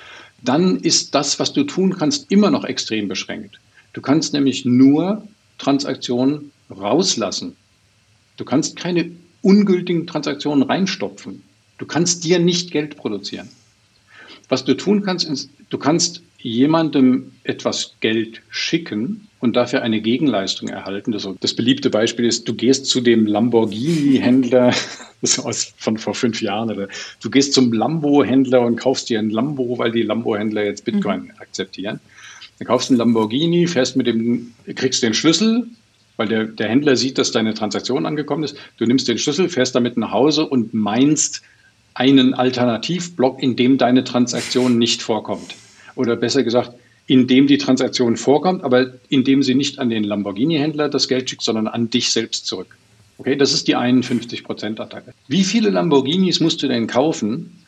dann 0.44 0.78
ist 0.78 1.16
das, 1.16 1.40
was 1.40 1.54
du 1.54 1.64
tun 1.64 1.98
kannst, 1.98 2.32
immer 2.32 2.52
noch 2.52 2.66
extrem 2.66 3.08
beschränkt. 3.08 3.60
Du 3.94 4.02
kannst 4.02 4.34
nämlich 4.34 4.64
nur 4.64 5.28
Transaktionen 5.62 6.52
rauslassen. 6.72 7.56
Du 8.38 8.46
kannst 8.46 8.76
keine 8.76 9.12
ungültigen 9.44 10.08
Transaktionen 10.08 10.64
reinstopfen. 10.64 11.44
Du 11.78 11.86
kannst 11.86 12.24
dir 12.24 12.40
nicht 12.40 12.72
Geld 12.72 12.98
produzieren. 12.98 13.48
Was 14.50 14.66
du 14.66 14.76
tun 14.76 15.04
kannst, 15.04 15.30
ist, 15.30 15.52
du 15.70 15.78
kannst 15.78 16.24
jemandem 16.40 17.32
etwas 17.44 17.94
Geld 18.00 18.42
schicken 18.50 19.28
und 19.40 19.56
dafür 19.56 19.84
eine 19.84 20.02
Gegenleistung 20.02 20.68
erhalten. 20.68 21.12
Das, 21.12 21.28
das 21.40 21.54
beliebte 21.54 21.92
Beispiel 21.92 22.26
ist, 22.26 22.48
du 22.48 22.56
gehst 22.56 22.88
zu 22.88 23.00
dem 23.00 23.28
Lamborghini-Händler, 23.28 24.68
das 25.22 25.38
ist 25.38 25.40
aus, 25.40 25.74
von 25.78 26.00
vor 26.00 26.16
fünf 26.16 26.42
Jahren, 26.42 26.72
oder 26.72 26.88
du 27.22 27.30
gehst 27.30 27.54
zum 27.54 27.72
Lambo-Händler 27.72 28.62
und 28.62 28.78
kaufst 28.78 29.10
dir 29.10 29.20
ein 29.20 29.30
Lambo, 29.30 29.78
weil 29.78 29.92
die 29.92 30.02
Lambo-Händler 30.02 30.66
jetzt 30.66 30.86
Bitcoin 30.86 31.22
mhm. 31.22 31.32
akzeptieren. 31.38 32.00
Dann 32.62 32.68
kaufst 32.68 32.90
du 32.90 32.94
einen 32.94 33.00
Lamborghini, 33.00 33.66
fährst 33.66 33.96
mit 33.96 34.06
dem, 34.06 34.54
kriegst 34.76 35.02
den 35.02 35.16
Schlüssel, 35.16 35.66
weil 36.16 36.28
der, 36.28 36.44
der 36.44 36.70
Händler 36.70 36.96
sieht, 36.96 37.18
dass 37.18 37.32
deine 37.32 37.56
Transaktion 37.56 38.06
angekommen 38.06 38.44
ist. 38.44 38.56
Du 38.78 38.86
nimmst 38.86 39.08
den 39.08 39.18
Schlüssel, 39.18 39.50
fährst 39.50 39.74
damit 39.74 39.98
nach 39.98 40.12
Hause 40.12 40.46
und 40.46 40.72
meinst 40.72 41.42
einen 41.96 42.36
Alternativblock, 42.36 43.42
in 43.42 43.56
dem 43.56 43.80
deine 43.80 44.04
Transaktion 44.04 44.78
nicht 44.78 45.02
vorkommt. 45.02 45.56
Oder 45.96 46.16
besser 46.16 46.44
gesagt, 46.44 46.74
in 47.08 47.26
dem 47.26 47.48
die 47.48 47.58
Transaktion 47.58 48.16
vorkommt, 48.16 48.64
aber 48.64 48.94
in 49.10 49.24
dem 49.24 49.42
sie 49.42 49.56
nicht 49.56 49.80
an 49.80 49.90
den 49.90 50.04
Lamborghini-Händler 50.04 50.88
das 50.88 51.08
Geld 51.08 51.32
schickt, 51.32 51.42
sondern 51.42 51.68
an 51.68 51.90
dich 51.90 52.12
selbst 52.12 52.46
zurück. 52.46 52.78
Okay, 53.18 53.36
das 53.36 53.54
ist 53.54 53.68
die 53.68 53.76
51%-Attacke. 53.76 55.16
Wie 55.28 55.44
viele 55.44 55.72
Lamborghinis 55.72 56.40
musst 56.40 56.62
du 56.62 56.68
denn 56.68 56.86
kaufen, 56.86 57.61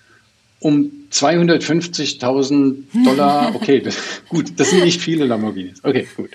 um 0.64 0.92
250.000 1.12 2.76
Dollar, 3.06 3.54
okay, 3.56 3.82
das, 3.82 3.98
gut, 4.30 4.54
das 4.58 4.70
sind 4.70 4.84
nicht 4.84 5.02
viele 5.02 5.26
Lamborghinis. 5.26 5.84
Okay, 5.84 6.08
gut. 6.16 6.32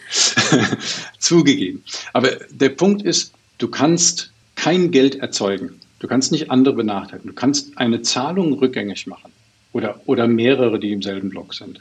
Zugegeben. 1.19 1.83
Aber 2.13 2.31
der 2.51 2.69
Punkt 2.69 3.03
ist, 3.03 3.33
du 3.59 3.69
kannst 3.69 4.31
kein 4.55 4.91
Geld 4.91 5.17
erzeugen. 5.17 5.81
Du 5.99 6.07
kannst 6.07 6.31
nicht 6.31 6.51
andere 6.51 6.75
benachteiligen. 6.75 7.29
Du 7.29 7.35
kannst 7.35 7.77
eine 7.79 8.03
Zahlung 8.03 8.53
rückgängig 8.53 9.07
machen 9.07 9.33
oder, 9.73 10.01
oder 10.07 10.29
mehrere, 10.29 10.79
die 10.79 10.93
im 10.93 11.03
selben 11.03 11.31
Block 11.31 11.55
sind. 11.55 11.81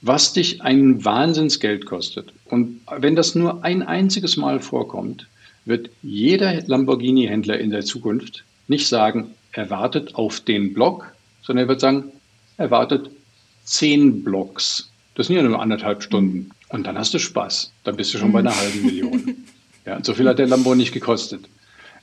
Was 0.00 0.32
dich 0.32 0.62
ein 0.62 1.04
Wahnsinnsgeld 1.04 1.86
kostet. 1.86 2.32
Und 2.44 2.80
wenn 2.96 3.16
das 3.16 3.34
nur 3.34 3.64
ein 3.64 3.82
einziges 3.82 4.36
Mal 4.36 4.60
vorkommt, 4.60 5.26
wird 5.64 5.90
jeder 6.02 6.62
Lamborghini-Händler 6.66 7.58
in 7.58 7.70
der 7.70 7.84
Zukunft 7.84 8.44
nicht 8.68 8.88
sagen, 8.88 9.34
er 9.52 9.70
wartet 9.70 10.14
auf 10.14 10.40
den 10.40 10.72
Block, 10.72 11.12
sondern 11.42 11.66
er 11.66 11.68
wird 11.68 11.80
sagen, 11.80 12.12
er 12.56 12.70
wartet 12.70 13.10
zehn 13.64 14.24
Blocks. 14.24 14.90
Das 15.14 15.26
sind 15.26 15.36
ja 15.36 15.42
nur 15.42 15.60
anderthalb 15.60 16.02
Stunden. 16.02 16.50
Und 16.68 16.86
dann 16.86 16.96
hast 16.96 17.12
du 17.12 17.18
Spaß. 17.18 17.72
Dann 17.84 17.96
bist 17.96 18.14
du 18.14 18.18
schon 18.18 18.32
bei 18.32 18.38
einer 18.38 18.56
halben 18.56 18.82
Million. 18.86 19.44
Ja, 19.84 20.02
so 20.02 20.14
viel 20.14 20.28
hat 20.28 20.38
der 20.38 20.46
Lambo 20.46 20.74
nicht 20.74 20.92
gekostet. 20.92 21.48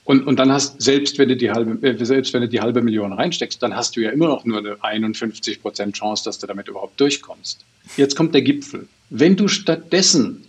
Und, 0.03 0.25
und 0.25 0.37
dann 0.37 0.51
hast, 0.51 0.81
selbst 0.81 1.19
wenn, 1.19 1.29
du 1.29 1.37
die 1.37 1.51
halbe, 1.51 1.87
äh, 1.87 2.03
selbst 2.03 2.33
wenn 2.33 2.41
du 2.41 2.47
die 2.47 2.61
halbe 2.61 2.81
Million 2.81 3.13
reinsteckst, 3.13 3.61
dann 3.61 3.75
hast 3.75 3.95
du 3.95 4.01
ja 4.01 4.09
immer 4.09 4.27
noch 4.27 4.43
nur 4.43 4.57
eine 4.57 4.83
51 4.83 5.61
Prozent 5.61 5.95
Chance, 5.95 6.23
dass 6.23 6.39
du 6.39 6.47
damit 6.47 6.67
überhaupt 6.67 6.99
durchkommst. 6.99 7.63
Jetzt 7.95 8.15
kommt 8.15 8.33
der 8.33 8.41
Gipfel. 8.41 8.87
Wenn 9.11 9.35
du 9.35 9.47
stattdessen, 9.47 10.45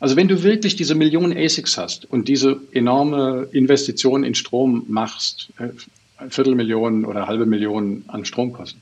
also 0.00 0.16
wenn 0.16 0.28
du 0.28 0.42
wirklich 0.42 0.74
diese 0.76 0.94
Millionen 0.94 1.36
ASICs 1.36 1.78
hast 1.78 2.04
und 2.06 2.26
diese 2.28 2.60
enorme 2.72 3.48
Investition 3.52 4.24
in 4.24 4.34
Strom 4.34 4.84
machst, 4.88 5.50
äh, 5.58 5.68
Viertelmillionen 6.28 7.04
oder 7.04 7.26
halbe 7.26 7.46
Millionen 7.46 8.04
an 8.08 8.24
Stromkosten. 8.24 8.80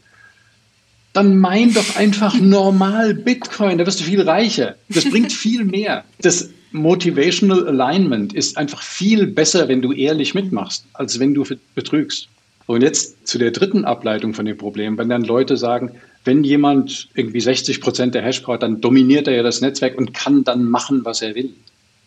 Dann 1.13 1.39
mein 1.39 1.73
doch 1.73 1.97
einfach 1.97 2.39
normal 2.41 3.15
Bitcoin, 3.15 3.79
da 3.79 3.87
wirst 3.87 4.01
du 4.01 4.05
viel 4.05 4.23
reicher. 4.23 4.75
Das 4.89 5.09
bringt 5.09 5.33
viel 5.33 5.65
mehr. 5.65 6.05
Das 6.21 6.51
Motivational 6.73 7.69
Alignment 7.69 8.33
ist 8.33 8.57
einfach 8.59 8.83
viel 8.83 9.29
besser, 9.29 9.69
wenn 9.69 9.81
du 9.81 9.93
ehrlich 9.93 10.35
mitmachst, 10.35 10.87
als 10.93 11.21
wenn 11.21 11.33
du 11.33 11.45
betrügst. 11.77 12.29
Und 12.67 12.83
jetzt 12.83 13.29
zu 13.29 13.39
der 13.39 13.53
dritten 13.53 13.85
Ableitung 13.85 14.35
von 14.35 14.45
dem 14.45 14.59
Problem, 14.59 14.99
wenn 14.99 15.09
dann 15.09 15.23
Leute 15.23 15.57
sagen, 15.57 15.93
wenn 16.25 16.43
jemand 16.43 17.09
irgendwie 17.15 17.41
60 17.41 17.81
Prozent 17.81 18.15
der 18.15 18.23
Hash 18.23 18.43
braucht, 18.43 18.63
dann 18.63 18.81
dominiert 18.81 19.29
er 19.29 19.35
ja 19.37 19.43
das 19.43 19.61
Netzwerk 19.61 19.97
und 19.97 20.15
kann 20.15 20.43
dann 20.43 20.65
machen, 20.65 21.05
was 21.05 21.23
er 21.23 21.35
will. 21.35 21.51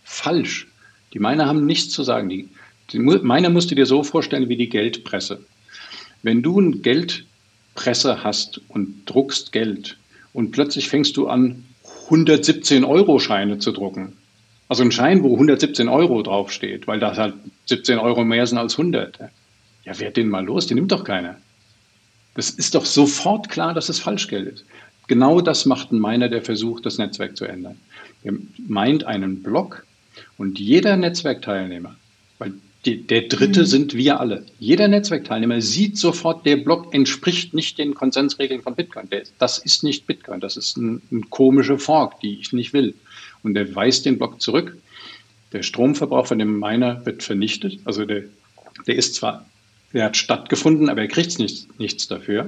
Falsch. 0.03 0.67
Die 1.13 1.19
Miner 1.19 1.45
haben 1.45 1.65
nichts 1.65 1.93
zu 1.93 2.03
sagen. 2.03 2.28
Die 2.28 2.49
die 2.91 2.99
Miner 2.99 3.49
musst 3.49 3.71
du 3.71 3.75
dir 3.75 3.85
so 3.85 4.03
vorstellen 4.03 4.49
wie 4.49 4.57
die 4.57 4.69
Geldpresse. 4.69 5.43
Wenn 6.23 6.41
du 6.41 6.59
eine 6.59 6.77
Geldpresse 6.77 8.23
hast 8.23 8.61
und 8.69 9.05
druckst 9.05 9.51
Geld 9.51 9.97
und 10.33 10.51
plötzlich 10.51 10.89
fängst 10.89 11.17
du 11.17 11.27
an, 11.27 11.65
117 12.05 12.83
Euro 12.85 13.19
Scheine 13.19 13.59
zu 13.59 13.71
drucken. 13.71 14.13
Also 14.69 14.83
ein 14.83 14.91
Schein, 14.91 15.23
wo 15.23 15.33
117 15.33 15.88
Euro 15.88 16.21
draufsteht, 16.21 16.88
weil 16.88 16.99
das 16.99 17.17
halt 17.17 17.35
17 17.65 17.99
Euro 17.99 18.23
mehr 18.23 18.45
sind 18.45 18.57
als 18.57 18.77
100. 18.77 19.19
Ja, 19.83 19.93
wer 19.97 20.11
den 20.11 20.29
mal 20.29 20.43
los? 20.43 20.67
Den 20.67 20.75
nimmt 20.75 20.91
doch 20.91 21.03
keiner. 21.03 21.38
Das 22.35 22.49
ist 22.49 22.75
doch 22.75 22.85
sofort 22.85 23.49
klar, 23.49 23.73
dass 23.73 23.89
es 23.89 23.99
Falschgeld 23.99 24.47
ist. 24.47 24.65
Genau 25.07 25.41
das 25.41 25.65
macht 25.65 25.91
ein 25.91 25.99
Miner, 25.99 26.29
der 26.29 26.41
versucht, 26.41 26.85
das 26.85 26.97
Netzwerk 26.97 27.38
zu 27.38 27.45
ändern. 27.45 27.79
Er 28.23 28.33
meint 28.67 29.05
einen 29.05 29.41
Block 29.41 29.85
und 30.38 30.59
jeder 30.59 30.97
Netzwerkteilnehmer, 30.97 31.95
weil 32.38 32.53
die, 32.88 33.05
der 33.05 33.23
dritte 33.23 33.61
mhm. 33.61 33.65
sind 33.65 33.93
wir 33.93 34.19
alle. 34.19 34.45
Jeder 34.59 34.88
Netzwerkteilnehmer 34.88 35.61
sieht 35.61 35.97
sofort, 35.97 36.45
der 36.45 36.57
Block 36.57 36.93
entspricht 36.93 37.53
nicht 37.53 37.77
den 37.77 37.93
Konsensregeln 37.93 38.61
von 38.63 38.75
Bitcoin. 38.75 39.07
Das 39.38 39.59
ist 39.59 39.83
nicht 39.83 40.07
Bitcoin, 40.07 40.39
das 40.39 40.57
ist 40.57 40.77
ein, 40.77 41.01
ein 41.11 41.29
komische 41.29 41.77
Fork, 41.77 42.19
die 42.21 42.39
ich 42.39 42.53
nicht 42.53 42.73
will. 42.73 42.95
Und 43.43 43.53
der 43.53 43.75
weist 43.75 44.05
den 44.05 44.17
Block 44.17 44.41
zurück. 44.41 44.75
Der 45.53 45.61
Stromverbrauch 45.61 46.25
von 46.25 46.39
dem 46.39 46.59
Miner 46.59 47.05
wird 47.05 47.21
vernichtet. 47.21 47.79
Also 47.85 48.05
der, 48.05 48.23
der 48.88 48.95
ist 48.95 49.15
zwar 49.15 49.45
der 49.93 50.05
hat 50.05 50.17
stattgefunden, 50.17 50.89
aber 50.89 51.01
er 51.01 51.07
kriegt 51.07 51.39
nichts, 51.39 51.67
nichts 51.77 52.07
dafür, 52.07 52.47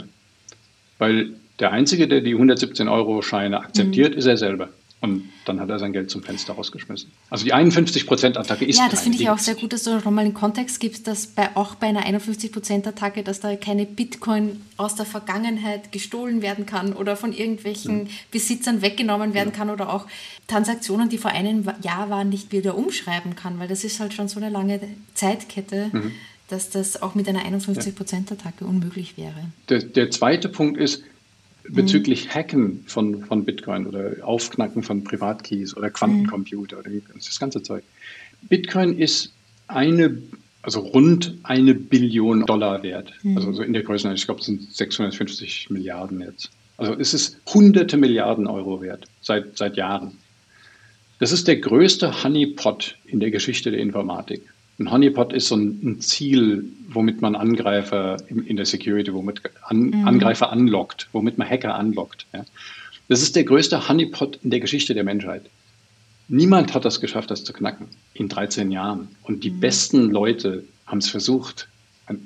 weil 0.97 1.31
der 1.59 1.71
Einzige, 1.71 2.07
der 2.07 2.21
die 2.21 2.35
117-Euro-Scheine 2.35 3.59
akzeptiert, 3.59 4.13
mhm. 4.13 4.17
ist 4.19 4.25
er 4.25 4.37
selber. 4.37 4.69
Und 5.01 5.29
dann 5.45 5.61
hat 5.61 5.69
er 5.69 5.79
sein 5.79 5.93
Geld 5.93 6.11
zum 6.11 6.23
Fenster 6.23 6.53
rausgeschmissen. 6.53 7.09
Also 7.29 7.45
die 7.45 7.53
51%-Attacke 7.53 8.65
ist 8.65 8.77
Ja, 8.77 8.89
das 8.89 9.01
finde 9.01 9.17
ich 9.17 9.29
auch 9.29 9.37
sehr 9.37 9.55
gut, 9.55 9.71
dass 9.71 9.83
du 9.83 9.91
nochmal 9.91 10.25
einen 10.25 10.33
Kontext 10.33 10.81
gibst, 10.81 11.07
dass 11.07 11.27
bei, 11.27 11.55
auch 11.55 11.75
bei 11.75 11.87
einer 11.87 12.05
51%-Attacke, 12.05 13.23
dass 13.23 13.39
da 13.39 13.55
keine 13.55 13.85
Bitcoin 13.85 14.61
aus 14.75 14.95
der 14.95 15.05
Vergangenheit 15.05 15.93
gestohlen 15.93 16.41
werden 16.41 16.65
kann 16.65 16.91
oder 16.91 17.15
von 17.15 17.31
irgendwelchen 17.31 18.03
mhm. 18.03 18.07
Besitzern 18.31 18.81
weggenommen 18.81 19.33
werden 19.33 19.51
ja. 19.51 19.55
kann 19.57 19.69
oder 19.69 19.93
auch 19.93 20.05
Transaktionen, 20.47 21.07
die 21.07 21.17
vor 21.17 21.31
einem 21.31 21.65
Jahr 21.81 22.09
waren, 22.09 22.27
nicht 22.27 22.51
wieder 22.51 22.77
umschreiben 22.77 23.37
kann, 23.37 23.57
weil 23.57 23.69
das 23.69 23.85
ist 23.85 24.01
halt 24.01 24.13
schon 24.13 24.27
so 24.27 24.41
eine 24.41 24.49
lange 24.49 24.81
Zeitkette. 25.13 25.89
Mhm. 25.93 26.11
dass 26.49 26.71
das 26.71 27.01
auch 27.03 27.13
mit 27.13 27.29
einer 27.29 27.41
51%-Attacke 27.45 28.65
unmöglich 28.65 29.17
wäre. 29.17 29.35
Der, 29.69 29.83
der 29.83 30.09
zweite 30.09 30.49
Punkt 30.49 30.79
ist, 30.79 31.03
bezüglich. 31.73 32.33
Hacken 32.33 32.83
von, 32.87 33.25
von 33.25 33.45
Bitcoin 33.45 33.87
oder 33.87 34.15
Aufknacken 34.21 34.83
von 34.83 35.03
Privatkeys 35.03 35.75
oder 35.75 35.89
Quantencomputer 35.89 36.79
oder 36.79 36.91
das 37.13 37.39
ganze 37.39 37.61
Zeug. 37.63 37.83
Bitcoin 38.43 38.97
ist 38.97 39.33
eine, 39.67 40.21
also 40.61 40.79
rund 40.79 41.35
eine 41.43 41.73
Billion 41.73 42.45
Dollar 42.45 42.83
wert. 42.83 43.13
Mhm. 43.23 43.37
Also 43.37 43.53
so 43.53 43.63
in 43.63 43.73
der 43.73 43.83
Größe, 43.83 44.11
ich 44.13 44.25
glaube, 44.25 44.39
es 44.39 44.47
sind 44.47 44.73
650 44.73 45.69
Milliarden 45.69 46.21
jetzt. 46.21 46.49
Also 46.77 46.93
es 46.93 47.13
ist 47.13 47.39
hunderte 47.53 47.97
Milliarden 47.97 48.47
Euro 48.47 48.81
wert 48.81 49.05
seit, 49.21 49.57
seit 49.57 49.75
Jahren. 49.75 50.17
Das 51.19 51.33
ist 51.33 51.47
der 51.47 51.57
größte 51.57 52.23
Honeypot 52.23 52.95
in 53.05 53.19
der 53.19 53.31
Geschichte 53.31 53.71
der 53.71 53.81
Informatik. 53.81 54.41
Ein 54.79 54.91
Honeypot 54.91 55.33
ist 55.33 55.49
so 55.49 55.55
ein, 55.55 55.79
ein 55.83 56.01
Ziel, 56.01 56.63
womit 56.89 57.21
man 57.21 57.35
Angreifer 57.35 58.17
in, 58.27 58.45
in 58.45 58.55
der 58.55 58.65
Security, 58.65 59.13
womit 59.13 59.41
an, 59.63 59.89
mhm. 59.89 60.07
Angreifer 60.07 60.51
anlockt, 60.51 61.09
womit 61.11 61.37
man 61.37 61.49
Hacker 61.49 61.75
anlockt. 61.75 62.25
Ja. 62.33 62.45
Das 63.09 63.21
ist 63.21 63.35
der 63.35 63.43
größte 63.43 63.89
Honeypot 63.89 64.39
in 64.43 64.51
der 64.51 64.59
Geschichte 64.59 64.93
der 64.93 65.03
Menschheit. 65.03 65.43
Niemand 66.29 66.73
hat 66.73 66.85
das 66.85 67.01
geschafft, 67.01 67.31
das 67.31 67.43
zu 67.43 67.53
knacken 67.53 67.87
in 68.13 68.29
13 68.29 68.71
Jahren. 68.71 69.09
Und 69.23 69.43
die 69.43 69.49
mhm. 69.49 69.59
besten 69.59 70.09
Leute 70.11 70.63
haben 70.85 70.99
es 70.99 71.09
versucht. 71.09 71.67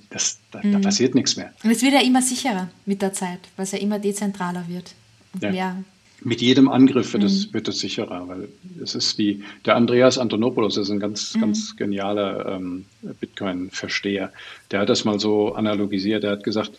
Das, 0.09 0.39
da, 0.51 0.61
mhm. 0.61 0.73
da, 0.73 0.79
passiert 0.79 1.15
nichts 1.15 1.35
mehr. 1.35 1.53
Und 1.63 1.71
es 1.71 1.81
wird 1.81 1.93
ja 1.93 2.01
immer 2.01 2.21
sicherer 2.21 2.69
mit 2.85 3.01
der 3.01 3.13
Zeit, 3.13 3.39
weil 3.57 3.65
es 3.65 3.71
ja 3.71 3.79
immer 3.79 3.99
dezentraler 3.99 4.65
wird 4.69 4.93
und 5.33 5.43
ja. 5.43 5.51
mehr 5.51 5.83
mit 6.25 6.41
jedem 6.41 6.69
Angriff 6.69 7.13
wird, 7.13 7.23
mhm. 7.23 7.27
es, 7.27 7.53
wird 7.53 7.67
es 7.67 7.79
sicherer, 7.79 8.27
weil 8.27 8.47
es 8.81 8.95
ist 8.95 9.17
wie 9.17 9.43
der 9.65 9.75
Andreas 9.75 10.17
Antonopoulos, 10.17 10.77
ist 10.77 10.89
ein 10.89 10.99
ganz, 10.99 11.35
mhm. 11.35 11.41
ganz 11.41 11.75
genialer 11.75 12.55
ähm, 12.55 12.85
Bitcoin-Versteher. 13.19 14.31
Der 14.71 14.79
hat 14.79 14.89
das 14.89 15.05
mal 15.05 15.19
so 15.19 15.53
analogisiert. 15.53 16.23
Er 16.23 16.31
hat 16.31 16.43
gesagt, 16.43 16.71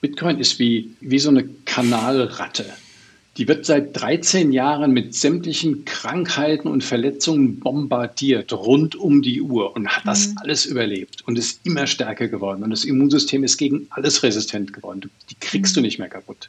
Bitcoin 0.00 0.38
ist 0.38 0.58
wie, 0.58 0.94
wie 1.00 1.18
so 1.18 1.30
eine 1.30 1.48
Kanalratte. 1.64 2.66
Die 3.36 3.46
wird 3.48 3.66
seit 3.66 4.00
13 4.00 4.50
Jahren 4.50 4.92
mit 4.92 5.14
sämtlichen 5.14 5.84
Krankheiten 5.84 6.68
und 6.68 6.82
Verletzungen 6.82 7.60
bombardiert, 7.60 8.52
rund 8.54 8.96
um 8.96 9.20
die 9.20 9.42
Uhr 9.42 9.76
und 9.76 9.88
hat 9.88 10.06
das 10.06 10.28
mhm. 10.28 10.38
alles 10.38 10.64
überlebt 10.64 11.22
und 11.26 11.38
ist 11.38 11.60
immer 11.64 11.86
stärker 11.86 12.28
geworden. 12.28 12.62
Und 12.62 12.70
das 12.70 12.84
Immunsystem 12.84 13.44
ist 13.44 13.58
gegen 13.58 13.88
alles 13.90 14.22
resistent 14.22 14.72
geworden. 14.72 15.10
Die 15.30 15.34
kriegst 15.38 15.76
du 15.76 15.80
mhm. 15.80 15.86
nicht 15.86 15.98
mehr 15.98 16.08
kaputt. 16.08 16.48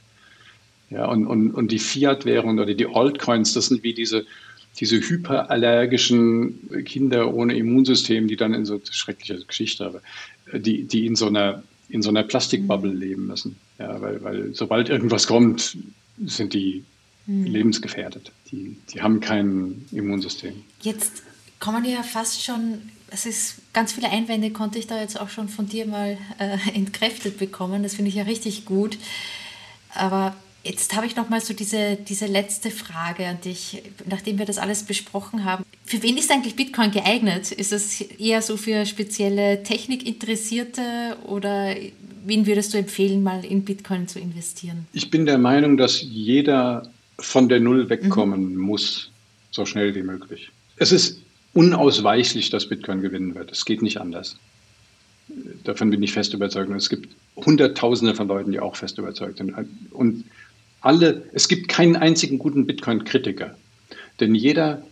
Ja, 0.90 1.06
und, 1.08 1.28
und, 1.28 1.52
und 1.52 1.72
die 1.72 1.80
Fiat-Währung 1.80 2.60
oder 2.60 2.74
die 2.74 2.88
Altcoins, 2.88 3.54
das 3.54 3.68
sind 3.68 3.84
wie 3.84 3.94
diese, 3.94 4.26
diese 4.80 4.98
hyperallergischen 4.98 6.84
Kinder 6.86 7.34
ohne 7.34 7.58
Immunsystem, 7.58 8.28
die 8.28 8.38
dann 8.38 8.54
in 8.54 8.66
so 8.66 8.80
schreckliche 8.90 9.44
Geschichte, 9.46 9.86
aber 9.86 10.02
äh, 10.52 10.60
die, 10.60 10.84
die 10.84 11.06
in 11.06 11.16
so 11.16 11.28
einer 11.28 11.64
in 11.90 12.02
so 12.02 12.10
einer 12.10 12.24
Plastikbubble 12.24 12.92
mhm. 12.92 13.00
leben 13.00 13.28
müssen. 13.28 13.56
Ja, 13.80 14.02
weil, 14.02 14.24
weil 14.24 14.54
sobald 14.54 14.90
irgendwas 14.90 15.28
kommt, 15.28 15.78
sind 16.26 16.54
die 16.54 16.84
mhm. 17.26 17.46
lebensgefährdet. 17.46 18.32
Die, 18.52 18.78
die 18.90 19.02
haben 19.02 19.20
kein 19.20 19.86
Immunsystem. 19.92 20.64
Jetzt 20.82 21.24
kommen 21.60 21.86
ja 21.86 22.04
fast 22.04 22.44
schon, 22.44 22.82
es 23.10 23.26
ist 23.26 23.56
ganz 23.74 23.94
viele 23.94 24.10
Einwände 24.10 24.52
konnte 24.52 24.80
ich 24.80 24.88
da 24.88 25.00
jetzt 25.00 25.20
auch 25.20 25.30
schon 25.30 25.50
von 25.50 25.68
dir 25.68 25.86
mal 25.86 26.18
äh, 26.40 26.58
entkräftet 26.74 27.38
bekommen. 27.38 27.84
Das 27.84 27.96
finde 27.96 28.10
ich 28.10 28.16
ja 28.16 28.24
richtig 28.24 28.66
gut. 28.66 28.98
Aber 29.94 30.36
Jetzt 30.64 30.96
habe 30.96 31.06
ich 31.06 31.16
noch 31.16 31.30
mal 31.30 31.40
so 31.40 31.54
diese, 31.54 31.96
diese 31.96 32.26
letzte 32.26 32.72
Frage 32.72 33.26
an 33.26 33.40
dich, 33.42 33.84
nachdem 34.06 34.38
wir 34.38 34.46
das 34.46 34.58
alles 34.58 34.84
besprochen 34.84 35.46
haben. 35.46 35.64
Für 35.86 36.04
wen 36.04 36.18
ist 36.18 36.30
eigentlich 36.30 36.56
Bitcoin 36.56 36.92
geeignet? 36.92 37.52
Ist 37.52 37.72
es 37.72 38.02
eher 38.02 38.42
so 38.42 38.58
für 38.58 38.86
spezielle 38.86 39.64
Technikinteressierte 39.64 41.18
oder 41.26 41.74
wen 42.26 42.46
würdest 42.46 42.74
du 42.74 42.78
empfehlen, 42.78 43.24
mal 43.24 43.46
in 43.46 43.64
Bitcoin 43.64 44.08
zu 44.08 44.20
investieren? 44.20 44.88
Ich 44.92 45.10
bin 45.10 45.26
der 45.26 45.38
Meinung, 45.38 45.78
dass 45.78 46.02
jeder 46.02 46.92
von 47.20 47.48
der 47.48 47.60
Null 47.60 47.90
wegkommen 47.90 48.54
mhm. 48.54 48.60
muss, 48.60 49.10
so 49.52 49.66
schnell 49.66 49.96
wie 49.96 50.04
möglich. 50.04 50.52
Es 50.76 50.92
ist 50.92 51.22
unausweichlich, 51.54 52.50
dass 52.50 52.68
Bitcoin 52.68 53.02
gewinnen 53.02 53.34
wird. 53.34 53.52
Es 53.52 53.66
geht 53.66 53.82
nicht 53.82 54.00
anders. 54.00 54.38
Davon 55.64 55.90
bin 55.90 56.04
ich 56.04 56.14
fest 56.14 56.34
überzeugt. 56.34 56.70
Und 56.70 56.76
es 56.76 56.90
gibt 56.90 57.10
Hunderttausende 57.36 58.14
von 58.14 58.28
Leuten, 58.28 58.52
die 58.52 58.60
auch 58.60 58.76
fest 58.76 58.98
überzeugt 58.98 59.40
sind. 59.40 59.54
Und 59.92 60.26
alle, 60.88 61.24
es 61.34 61.50
gibt 61.50 61.68
keinen 61.68 61.98
einzigen 61.98 62.40
guten 62.40 62.66
Bitcoin-Kritiker. 62.66 63.56
Denn 64.22 64.34
jeder, 64.34 64.84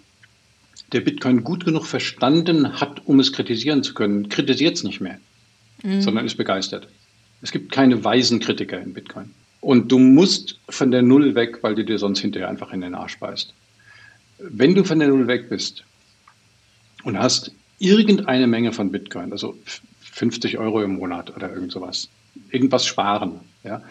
der 0.92 1.00
Bitcoin 1.00 1.46
gut 1.46 1.64
genug 1.64 1.86
verstanden 1.86 2.82
hat, 2.82 3.02
um 3.06 3.22
es 3.22 3.32
kritisieren 3.32 3.82
zu 3.82 3.94
können, 3.94 4.28
kritisiert 4.28 4.76
es 4.76 4.84
nicht 4.84 5.00
mehr, 5.00 5.20
mhm. 5.84 6.02
sondern 6.02 6.26
ist 6.26 6.36
begeistert. 6.36 6.90
Es 7.42 7.52
gibt 7.52 7.72
keine 7.72 8.04
weisen 8.04 8.42
Kritiker 8.42 8.80
in 8.82 8.94
Bitcoin. 8.94 9.32
Und 9.62 9.90
du 9.90 9.98
musst 9.98 10.60
von 10.68 10.92
der 10.92 11.02
Null 11.02 11.34
weg, 11.34 11.60
weil 11.62 11.76
du 11.76 11.86
dir 11.86 11.98
sonst 11.98 12.20
hinterher 12.20 12.50
einfach 12.50 12.74
in 12.74 12.82
den 12.82 12.94
Arsch 12.94 13.18
beißt. 13.18 13.54
Wenn 14.38 14.76
du 14.76 14.84
von 14.84 15.00
der 15.00 15.08
Null 15.08 15.28
weg 15.28 15.50
bist 15.50 15.86
und 17.04 17.18
hast 17.18 17.52
irgendeine 17.80 18.48
Menge 18.48 18.74
von 18.74 18.92
Bitcoin, 18.92 19.32
also 19.32 19.58
50 20.02 20.58
Euro 20.58 20.84
im 20.84 20.96
Monat 20.96 21.36
oder 21.36 21.54
irgend 21.54 21.72
sowas, 21.72 22.10
irgendwas 22.52 22.86
sparen, 22.86 23.40
ja, 23.64 23.82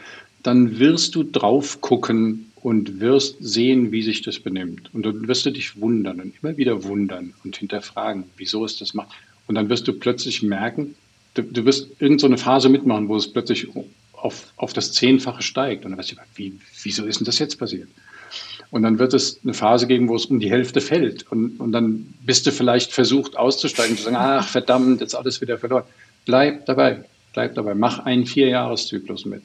dann 0.44 0.78
wirst 0.78 1.14
du 1.14 1.24
drauf 1.24 1.80
gucken 1.80 2.52
und 2.56 3.00
wirst 3.00 3.36
sehen, 3.40 3.92
wie 3.92 4.02
sich 4.02 4.22
das 4.22 4.38
benimmt. 4.38 4.94
Und 4.94 5.04
dann 5.04 5.26
wirst 5.26 5.44
du 5.46 5.50
dich 5.50 5.80
wundern 5.80 6.20
und 6.20 6.34
immer 6.40 6.56
wieder 6.56 6.84
wundern 6.84 7.34
und 7.42 7.56
hinterfragen, 7.56 8.24
wieso 8.36 8.64
ist 8.64 8.80
das 8.80 8.94
macht. 8.94 9.08
Und 9.46 9.56
dann 9.56 9.68
wirst 9.68 9.88
du 9.88 9.94
plötzlich 9.94 10.42
merken, 10.42 10.94
du, 11.34 11.42
du 11.42 11.64
wirst 11.64 11.88
irgendeine 11.98 12.36
so 12.36 12.44
Phase 12.44 12.68
mitmachen, 12.68 13.08
wo 13.08 13.16
es 13.16 13.30
plötzlich 13.30 13.68
auf, 14.12 14.52
auf 14.56 14.72
das 14.74 14.92
Zehnfache 14.92 15.42
steigt. 15.42 15.84
Und 15.84 15.92
dann 15.92 15.98
wirst 15.98 16.12
du, 16.12 16.16
wie, 16.34 16.52
wieso 16.82 17.04
ist 17.04 17.20
denn 17.20 17.24
das 17.26 17.38
jetzt 17.38 17.58
passiert? 17.58 17.88
Und 18.70 18.82
dann 18.82 18.98
wird 18.98 19.14
es 19.14 19.40
eine 19.44 19.54
Phase 19.54 19.86
geben, 19.86 20.08
wo 20.08 20.16
es 20.16 20.26
um 20.26 20.40
die 20.40 20.50
Hälfte 20.50 20.82
fällt. 20.82 21.30
Und, 21.30 21.58
und 21.58 21.72
dann 21.72 22.12
bist 22.20 22.46
du 22.46 22.52
vielleicht 22.52 22.92
versucht 22.92 23.36
auszusteigen 23.36 23.96
zu 23.96 24.04
sagen, 24.04 24.16
ach 24.16 24.48
verdammt, 24.48 25.00
jetzt 25.00 25.14
alles 25.14 25.40
wieder 25.40 25.56
verloren. 25.56 25.84
Bleib 26.26 26.66
dabei, 26.66 27.04
bleib 27.32 27.54
dabei, 27.54 27.74
mach 27.74 28.00
einen 28.00 28.26
Vierjahreszyklus 28.26 29.24
mit. 29.24 29.44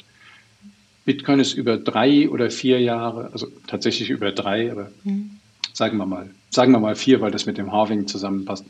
Bitcoin 1.09 1.39
ist 1.39 1.53
über 1.53 1.77
drei 1.77 2.29
oder 2.29 2.51
vier 2.51 2.79
Jahre, 2.79 3.31
also 3.33 3.47
tatsächlich 3.65 4.11
über 4.11 4.31
drei, 4.31 4.71
aber 4.71 4.91
mhm. 5.03 5.31
sagen 5.73 5.97
wir 5.97 6.05
mal, 6.05 6.29
sagen 6.51 6.71
wir 6.71 6.79
mal 6.79 6.95
vier, 6.95 7.19
weil 7.19 7.31
das 7.31 7.47
mit 7.47 7.57
dem 7.57 7.71
Halving 7.71 8.05
zusammenpasst. 8.05 8.63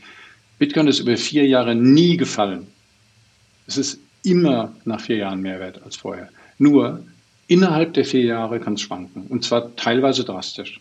Bitcoin 0.58 0.88
ist 0.88 1.02
über 1.02 1.18
vier 1.18 1.46
Jahre 1.46 1.76
nie 1.76 2.16
gefallen. 2.16 2.68
Es 3.68 3.78
ist 3.78 4.00
immer 4.24 4.74
nach 4.86 5.02
vier 5.02 5.18
Jahren 5.18 5.42
mehr 5.42 5.60
wert 5.60 5.84
als 5.84 5.98
vorher. 5.98 6.30
Nur 6.60 7.04
innerhalb 7.48 7.94
der 7.94 8.06
vier 8.06 8.24
Jahre 8.24 8.62
kann 8.62 8.76
es 8.76 8.82
schwanken 8.84 9.24
und 9.28 9.44
zwar 9.44 9.76
teilweise 9.76 10.24
drastisch. 10.24 10.80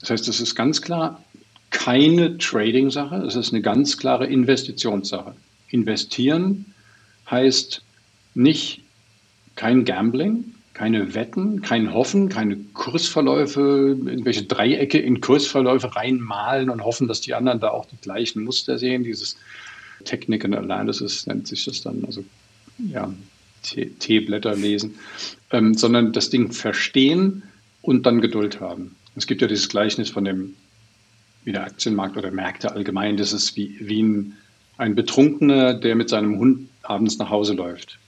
Das 0.00 0.10
heißt, 0.10 0.26
es 0.26 0.40
ist 0.40 0.56
ganz 0.56 0.82
klar 0.82 1.22
keine 1.70 2.36
Trading-Sache, 2.36 3.18
es 3.18 3.36
ist 3.36 3.52
eine 3.52 3.62
ganz 3.62 3.96
klare 3.96 4.26
Investitionssache. 4.26 5.36
Investieren 5.68 6.74
heißt 7.30 7.82
nicht 8.34 8.82
kein 9.54 9.84
Gambling, 9.84 10.55
keine 10.76 11.14
Wetten, 11.14 11.62
kein 11.62 11.94
Hoffen, 11.94 12.28
keine 12.28 12.58
Kursverläufe, 12.74 13.96
irgendwelche 14.04 14.42
Dreiecke 14.42 14.98
in 14.98 15.22
Kursverläufe 15.22 15.96
reinmalen 15.96 16.68
und 16.68 16.84
hoffen, 16.84 17.08
dass 17.08 17.22
die 17.22 17.32
anderen 17.32 17.60
da 17.60 17.70
auch 17.70 17.86
die 17.86 17.96
gleichen 17.96 18.44
Muster 18.44 18.76
sehen. 18.78 19.02
Dieses 19.02 19.38
Technical 20.04 20.54
Analysis 20.54 21.26
nennt 21.26 21.48
sich 21.48 21.64
das 21.64 21.80
dann, 21.80 22.04
also 22.04 22.22
ja, 22.78 23.10
T-Blätter 23.62 24.54
lesen, 24.54 24.96
ähm, 25.50 25.72
sondern 25.72 26.12
das 26.12 26.28
Ding 26.28 26.52
verstehen 26.52 27.42
und 27.80 28.04
dann 28.04 28.20
Geduld 28.20 28.60
haben. 28.60 28.96
Es 29.14 29.26
gibt 29.26 29.40
ja 29.40 29.48
dieses 29.48 29.70
Gleichnis 29.70 30.10
von 30.10 30.26
dem, 30.26 30.56
wie 31.44 31.52
der 31.52 31.64
Aktienmarkt 31.64 32.18
oder 32.18 32.30
Märkte 32.30 32.72
allgemein, 32.72 33.16
das 33.16 33.32
ist 33.32 33.56
wie, 33.56 33.78
wie 33.80 34.02
ein, 34.02 34.34
ein 34.76 34.94
Betrunkener, 34.94 35.72
der 35.72 35.94
mit 35.94 36.10
seinem 36.10 36.38
Hund 36.38 36.68
abends 36.82 37.16
nach 37.16 37.30
Hause 37.30 37.54
läuft. 37.54 37.98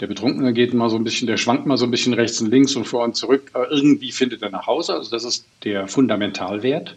Der 0.00 0.06
Betrunkene 0.06 0.52
geht 0.54 0.72
mal 0.72 0.88
so 0.88 0.96
ein 0.96 1.04
bisschen, 1.04 1.26
der 1.26 1.36
schwankt 1.36 1.66
mal 1.66 1.76
so 1.76 1.84
ein 1.84 1.90
bisschen 1.90 2.14
rechts 2.14 2.40
und 2.40 2.50
links 2.50 2.74
und 2.74 2.86
vor 2.86 3.04
und 3.04 3.16
zurück. 3.16 3.50
Aber 3.52 3.70
irgendwie 3.70 4.12
findet 4.12 4.42
er 4.42 4.50
nach 4.50 4.66
Hause. 4.66 4.94
Also 4.94 5.10
das 5.10 5.24
ist 5.24 5.46
der 5.64 5.88
Fundamentalwert. 5.88 6.96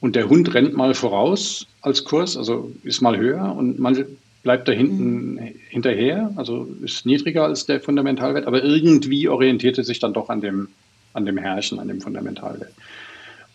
Und 0.00 0.16
der 0.16 0.28
Hund 0.28 0.52
rennt 0.54 0.74
mal 0.74 0.94
voraus 0.94 1.66
als 1.80 2.04
Kurs, 2.04 2.36
also 2.36 2.72
ist 2.82 3.02
mal 3.02 3.16
höher 3.16 3.54
und 3.54 3.78
mal 3.78 4.04
bleibt 4.42 4.66
da 4.66 4.72
hinten 4.72 5.34
mhm. 5.34 5.54
hinterher, 5.68 6.32
also 6.34 6.68
ist 6.82 7.06
niedriger 7.06 7.44
als 7.44 7.66
der 7.66 7.80
Fundamentalwert, 7.80 8.46
aber 8.46 8.64
irgendwie 8.64 9.28
orientiert 9.28 9.78
es 9.78 9.86
sich 9.86 10.00
dann 10.00 10.12
doch 10.12 10.28
an 10.28 10.40
dem, 10.40 10.68
an 11.12 11.24
dem 11.24 11.38
Herrchen, 11.38 11.78
an 11.78 11.86
dem 11.86 12.00
Fundamentalwert. 12.00 12.72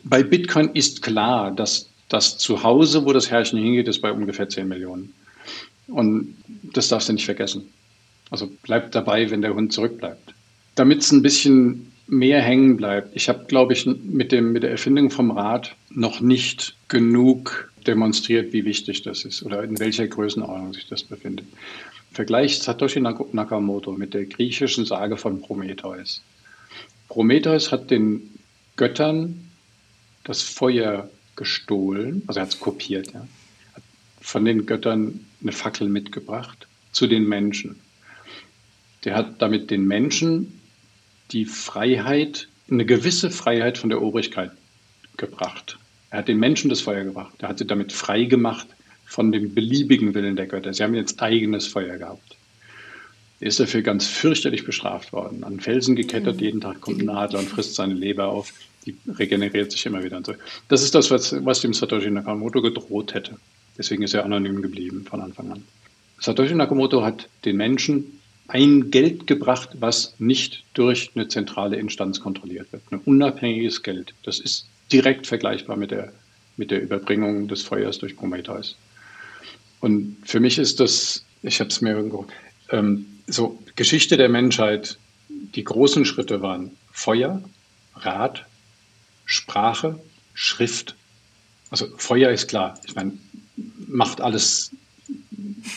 Bei 0.04 0.24
Bitcoin 0.24 0.70
ist 0.70 1.02
klar, 1.02 1.52
dass 1.52 1.90
das 2.08 2.38
Zuhause, 2.38 3.06
wo 3.06 3.12
das 3.12 3.30
Herrchen 3.30 3.60
hingeht, 3.60 3.90
ist 3.90 4.02
bei 4.02 4.12
ungefähr 4.12 4.48
10 4.48 4.68
Millionen. 4.68 5.14
Und 5.88 6.36
das 6.74 6.88
darfst 6.88 7.10
du 7.10 7.14
nicht 7.14 7.26
vergessen. 7.26 7.66
Also 8.30 8.50
bleib 8.64 8.92
dabei, 8.92 9.30
wenn 9.32 9.42
der 9.42 9.54
Hund 9.54 9.74
zurückbleibt. 9.74 10.34
Damit 10.76 11.02
es 11.02 11.12
ein 11.12 11.22
bisschen 11.22 11.92
mehr 12.08 12.42
hängen 12.42 12.78
bleibt. 12.78 13.16
Ich 13.16 13.30
habe, 13.30 13.46
glaube 13.46 13.74
ich, 13.74 13.86
mit, 13.86 14.32
dem, 14.32 14.54
mit 14.54 14.64
der 14.64 14.72
Erfindung 14.72 15.10
vom 15.10 15.32
Rad 15.32 15.76
noch 15.90 16.22
nicht 16.22 16.76
genug 16.88 17.72
demonstriert, 17.86 18.54
wie 18.54 18.66
wichtig 18.66 19.02
das 19.04 19.26
ist 19.26 19.44
oder 19.44 19.64
in 19.64 19.80
welcher 19.80 20.08
Größenordnung 20.08 20.74
sich 20.74 20.88
das 20.88 21.04
befindet. 21.04 21.46
Vergleicht 22.12 22.64
Satoshi 22.64 23.00
Nakamoto 23.00 23.92
mit 23.94 24.14
der 24.14 24.26
griechischen 24.26 24.86
Sage 24.86 25.18
von 25.18 25.42
Prometheus. 25.42 26.22
Prometheus 27.10 27.72
hat 27.72 27.92
den 27.92 28.22
Göttern 28.76 29.50
das 30.24 30.42
Feuer 30.42 31.10
gestohlen, 31.36 32.24
also 32.28 32.40
er 32.40 32.44
hat 32.44 32.54
es 32.54 32.60
kopiert, 32.60 33.14
ja, 33.14 33.22
hat 33.74 33.84
von 34.20 34.44
den 34.44 34.66
Göttern 34.66 35.26
eine 35.42 35.52
Fackel 35.52 35.88
mitgebracht 35.88 36.68
zu 36.92 37.08
den 37.08 37.28
Menschen. 37.28 37.80
Der 39.04 39.16
hat 39.16 39.42
damit 39.42 39.72
den 39.72 39.86
Menschen 39.86 40.60
die 41.32 41.46
Freiheit, 41.46 42.48
eine 42.70 42.86
gewisse 42.86 43.32
Freiheit 43.32 43.78
von 43.78 43.90
der 43.90 44.02
Obrigkeit 44.02 44.52
gebracht. 45.18 45.78
Er 46.10 46.20
hat 46.20 46.28
den 46.28 46.40
Menschen 46.40 46.70
das 46.70 46.82
Feuer 46.82 47.04
gebracht. 47.04 47.34
Er 47.40 47.50
hat 47.50 47.60
sie 47.60 47.66
damit 47.66 47.92
frei 47.92 48.24
gemacht 48.24 48.68
von 49.06 49.32
dem 49.32 49.54
beliebigen 49.54 50.14
Willen 50.14 50.36
der 50.36 50.48
Götter. 50.48 50.74
Sie 50.74 50.84
haben 50.84 50.96
jetzt 50.96 51.22
eigenes 51.22 51.68
Feuer 51.68 51.98
gehabt. 51.98 52.38
Er 53.40 53.48
ist 53.48 53.60
dafür 53.60 53.82
ganz 53.82 54.08
fürchterlich 54.08 54.66
bestraft 54.66 55.14
worden. 55.14 55.44
An 55.44 55.60
Felsen 55.60 55.96
gekettet, 55.96 56.38
mhm. 56.38 56.44
jeden 56.44 56.62
Tag 56.62 56.82
kommt 56.82 57.02
ein 57.02 57.10
Adler 57.10 57.40
und 57.40 57.50
frisst 57.50 57.76
seine 57.76 57.94
Leber 57.94 58.28
auf. 58.28 58.54
Die 58.86 58.96
regeneriert 59.08 59.72
sich 59.72 59.86
immer 59.86 60.04
wieder. 60.04 60.18
Und 60.18 60.26
so. 60.26 60.34
Das 60.70 60.82
ist 60.82 60.96
das, 60.96 61.12
was, 61.12 61.36
was 61.46 61.62
dem 61.62 61.74
Satoshi 61.74 62.10
Nakamoto 62.10 62.62
gedroht 62.62 63.14
hätte. 63.14 63.38
Deswegen 63.78 64.04
ist 64.04 64.14
er 64.14 64.26
anonym 64.26 64.62
geblieben 64.62 65.06
von 65.08 65.22
Anfang 65.22 65.52
an. 65.52 65.64
Satoshi 66.20 66.56
Nakamoto 66.56 67.04
hat 67.04 67.30
den 67.46 67.58
Menschen 67.58 68.20
ein 68.48 68.92
Geld 68.92 69.28
gebracht, 69.28 69.70
was 69.80 70.16
nicht 70.20 70.64
durch 70.74 71.12
eine 71.16 71.28
zentrale 71.28 71.78
Instanz 71.78 72.20
kontrolliert 72.20 72.72
wird. 72.72 72.84
Ein 72.92 73.00
unabhängiges 73.00 73.84
Geld. 73.84 74.14
Das 74.24 74.40
ist 74.40 74.68
direkt 74.92 75.28
vergleichbar 75.28 75.76
mit 75.76 75.92
der, 75.92 76.14
mit 76.56 76.72
der 76.72 76.82
Überbringung 76.82 77.48
des 77.48 77.62
Feuers 77.64 77.98
durch 78.00 78.16
Prometheus. 78.16 78.78
Und 79.80 80.18
für 80.24 80.40
mich 80.40 80.58
ist 80.58 80.80
das, 80.80 81.26
ich 81.44 81.60
habe 81.60 81.70
es 81.70 81.82
mir 81.82 81.92
irgendwo, 81.92 82.26
ähm, 82.72 83.06
so 83.28 83.60
Geschichte 83.76 84.18
der 84.18 84.30
Menschheit, 84.30 84.98
die 85.30 85.64
großen 85.64 86.06
Schritte 86.06 86.42
waren 86.42 86.72
Feuer, 86.92 87.44
Rat, 87.96 88.46
Sprache, 89.26 90.00
Schrift. 90.34 90.96
Also 91.70 91.88
Feuer 91.98 92.32
ist 92.32 92.48
klar, 92.48 92.80
ich 92.86 92.96
meine, 92.96 93.12
macht 93.88 94.22
alles 94.22 94.72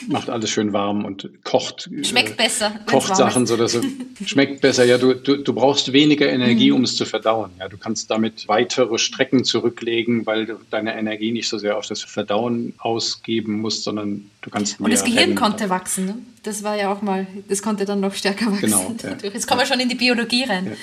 macht 0.08 0.30
alles 0.30 0.50
schön 0.50 0.72
warm 0.72 1.04
und 1.04 1.28
kocht. 1.44 1.90
Schmeckt 2.02 2.30
äh, 2.30 2.44
besser. 2.44 2.72
Kocht 2.86 3.14
Sachen, 3.16 3.46
so 3.46 3.56
dass 3.56 3.74
es 3.74 3.84
schmeckt 4.24 4.60
besser. 4.60 4.84
Ja, 4.84 4.98
du, 4.98 5.14
du, 5.14 5.36
du 5.36 5.52
brauchst 5.52 5.92
weniger 5.92 6.28
Energie, 6.28 6.70
mhm. 6.70 6.76
um 6.76 6.84
es 6.84 6.96
zu 6.96 7.04
verdauen. 7.04 7.50
Ja, 7.58 7.68
du 7.68 7.76
kannst 7.76 8.10
damit 8.10 8.48
weitere 8.48 8.98
Strecken 8.98 9.44
zurücklegen, 9.44 10.26
weil 10.26 10.46
du 10.46 10.60
deine 10.70 10.96
Energie 10.98 11.32
nicht 11.32 11.48
so 11.48 11.58
sehr 11.58 11.76
auf 11.76 11.86
das 11.86 12.02
Verdauen 12.02 12.74
ausgeben 12.78 13.60
musst, 13.60 13.84
sondern 13.84 14.30
du 14.42 14.50
kannst. 14.50 14.80
Und 14.80 14.92
das 14.92 15.04
Gehirn 15.04 15.34
konnte 15.34 15.68
wachsen. 15.68 16.06
Ne? 16.06 16.14
Das 16.42 16.62
war 16.62 16.76
ja 16.76 16.92
auch 16.92 17.02
mal, 17.02 17.26
das 17.48 17.62
konnte 17.62 17.84
dann 17.84 18.00
noch 18.00 18.14
stärker 18.14 18.46
wachsen. 18.46 18.62
Genau. 18.62 18.94
Ja. 19.02 19.30
Jetzt 19.32 19.46
kommen 19.46 19.60
wir 19.60 19.66
schon 19.66 19.80
in 19.80 19.88
die 19.88 19.94
Biologie 19.94 20.44
rein. 20.44 20.76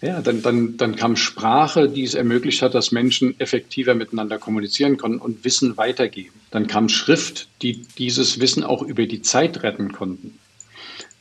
Ja, 0.00 0.08
ja 0.08 0.20
dann, 0.20 0.42
dann, 0.42 0.76
dann 0.76 0.96
kam 0.96 1.16
Sprache, 1.16 1.88
die 1.88 2.04
es 2.04 2.14
ermöglicht 2.14 2.62
hat, 2.62 2.74
dass 2.74 2.92
Menschen 2.92 3.38
effektiver 3.40 3.94
miteinander 3.94 4.38
kommunizieren 4.38 4.96
konnten 4.96 5.18
und 5.18 5.44
Wissen 5.44 5.76
weitergeben. 5.76 6.34
Dann 6.50 6.66
kam 6.66 6.88
Schrift, 6.88 7.48
die 7.62 7.82
dieses 7.98 8.40
Wissen 8.40 8.62
auch 8.62 8.82
über 8.82 9.06
die 9.06 9.22
Zeit 9.22 9.62
retten 9.62 9.92
konnten. 9.92 10.38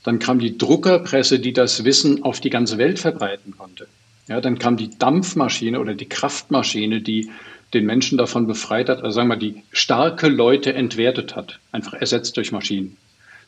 Dann 0.03 0.20
kam 0.20 0.39
die 0.39 0.58
Druckerpresse, 0.58 1.39
die 1.39 1.53
das 1.53 1.84
Wissen 1.84 2.24
auf 2.24 2.39
die 2.39 2.49
ganze 2.49 2.78
Welt 2.78 2.99
verbreiten 2.99 3.58
konnte. 3.58 3.88
Ja, 4.28 4.41
dann 4.41 4.60
kam 4.60 4.78
die 4.78 4.97
Dampfmaschine 4.97 5.80
oder 5.80 5.95
die 5.95 6.08
Kraftmaschine, 6.08 7.01
die 7.01 7.30
den 7.74 7.86
Menschen 7.86 8.18
davon 8.18 8.47
befreit 8.47 8.89
hat, 8.89 9.03
also 9.03 9.11
sagen 9.11 9.30
wir, 9.30 9.36
die 9.36 9.63
starke 9.72 10.28
Leute 10.28 10.74
entwertet 10.74 11.36
hat, 11.36 11.59
einfach 11.72 11.93
ersetzt 11.93 12.38
durch 12.38 12.51
Maschinen. 12.51 12.97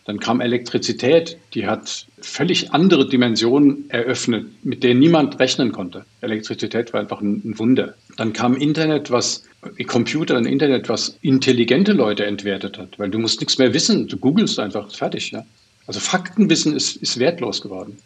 Dann 0.06 0.20
kam 0.20 0.42
Elektrizität, 0.42 1.38
die 1.54 1.68
hat 1.68 2.08
völlig 2.20 2.74
andere 2.74 3.08
Dimensionen 3.08 3.90
eröffnet, 3.90 4.48
mit 4.64 4.84
denen 4.84 5.00
niemand 5.00 5.40
rechnen 5.40 5.72
konnte. 5.72 6.04
Elektrizität 6.22 6.94
war 6.94 7.00
einfach 7.00 7.22
ein, 7.22 7.58
Wunder. 7.60 7.94
Dann 8.18 8.34
kam 8.34 8.56
Internet, 8.56 9.12
was 9.12 9.44
Computer 9.86 10.38
und 10.38 10.46
Internet, 10.46 10.90
was 10.90 11.18
intelligente 11.22 11.94
Leute 11.94 12.26
entwertet 12.26 12.80
hat, 12.80 12.98
weil 12.98 13.12
du 13.12 13.20
musst 13.20 13.40
nichts 13.40 13.60
mehr 13.60 13.74
wissen, 13.74 14.08
du 14.08 14.18
googelst 14.18 14.58
einfach, 14.60 14.92
fertig. 14.92 15.32
Ja? 15.32 15.46
Also 15.86 16.00
Faktenwissen 16.00 16.76
ist, 16.76 16.96
ist 16.96 17.20
wertlos 17.20 17.62
geworden. 17.62 17.98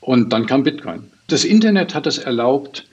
Und 0.00 0.32
dann 0.32 0.46
kam 0.46 0.62
Bitcoin. 0.62 1.04
Das 1.28 1.44
Internet 1.44 1.94
hat 1.94 2.06
es 2.06 2.18
erlaubt, 2.18 2.84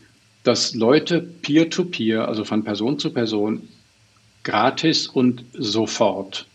dass 0.45 0.73
Leute 0.73 1.21
peer-to-peer, 1.21 2.21
-peer, 2.21 2.25
also 2.25 2.45
von 2.45 2.63
Person 2.63 2.97
zu 2.97 3.11
Person, 3.11 3.67
gratis 4.43 5.07
und 5.07 5.43
sofort 5.53 6.47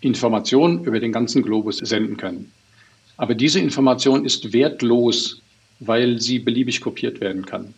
Informationen 0.00 0.84
über 0.84 1.00
den 1.00 1.12
ganzen 1.12 1.42
Globus 1.42 1.78
senden 1.78 2.16
können. 2.16 2.52
Aber 3.16 3.34
diese 3.34 3.60
Information 3.60 4.24
ist 4.24 4.52
wertlos, 4.52 5.40
weil 5.80 6.20
sie 6.20 6.38
beliebig 6.38 6.80
kopiert 6.80 7.20
werden 7.20 7.46
kann. 7.46 7.74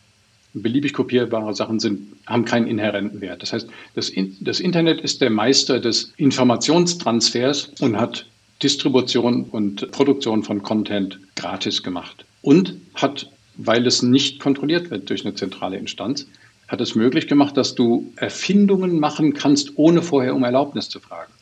Beliebig 0.52 0.94
kopierbare 0.94 1.54
Sachen 1.54 1.78
sind, 1.78 2.12
haben 2.26 2.44
keinen 2.44 2.66
inhärenten 2.66 3.20
Wert. 3.20 3.42
Das 3.42 3.52
heißt, 3.52 3.68
das, 3.94 4.12
das 4.40 4.60
Internet 4.60 5.00
ist 5.00 5.20
der 5.20 5.30
Meister 5.30 5.78
des 5.78 6.12
Informationstransfers 6.16 7.72
und 7.80 7.96
hat 7.96 8.26
Distribution 8.62 9.44
und 9.44 9.90
Produktion 9.92 10.42
von 10.42 10.62
Content 10.62 11.18
gratis 11.36 11.82
gemacht. 11.82 12.24
Und 12.42 12.74
hat, 12.94 13.30
weil 13.66 13.86
es 13.86 14.02
nicht 14.02 14.40
kontrolliert 14.40 14.90
wird 14.90 15.10
durch 15.10 15.24
eine 15.24 15.34
zentrale 15.34 15.76
Instanz, 15.76 16.26
hat 16.66 16.80
es 16.80 16.94
möglich 16.94 17.28
gemacht, 17.28 17.56
dass 17.56 17.74
du 17.74 18.12
Erfindungen 18.16 18.98
machen 18.98 19.34
kannst, 19.34 19.72
ohne 19.76 20.02
vorher 20.02 20.34
um 20.34 20.44
Erlaubnis 20.44 20.88
zu 20.88 21.00
fragen. 21.00 21.32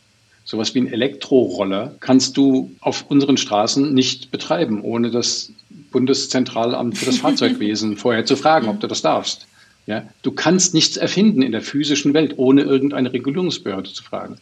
Sowas 0.44 0.74
wie 0.74 0.80
ein 0.80 0.92
Elektroroller 0.92 1.94
kannst 2.00 2.36
du 2.38 2.70
auf 2.80 3.04
unseren 3.08 3.36
Straßen 3.36 3.92
nicht 3.92 4.30
betreiben, 4.30 4.80
ohne 4.80 5.10
das 5.10 5.52
Bundeszentralamt 5.92 6.96
für 6.96 7.06
das 7.06 7.18
Fahrzeugwesen 7.18 7.96
vorher 7.96 8.24
zu 8.24 8.36
fragen, 8.36 8.68
ob 8.68 8.80
du 8.80 8.86
das 8.86 9.02
darfst. 9.02 9.46
Ja, 9.88 10.06
du 10.20 10.32
kannst 10.32 10.74
nichts 10.74 10.98
erfinden 10.98 11.40
in 11.40 11.50
der 11.50 11.62
physischen 11.62 12.12
Welt, 12.12 12.34
ohne 12.36 12.60
irgendeine 12.60 13.10
Regulierungsbehörde 13.10 13.90
zu 13.90 14.02
fragen. 14.02 14.36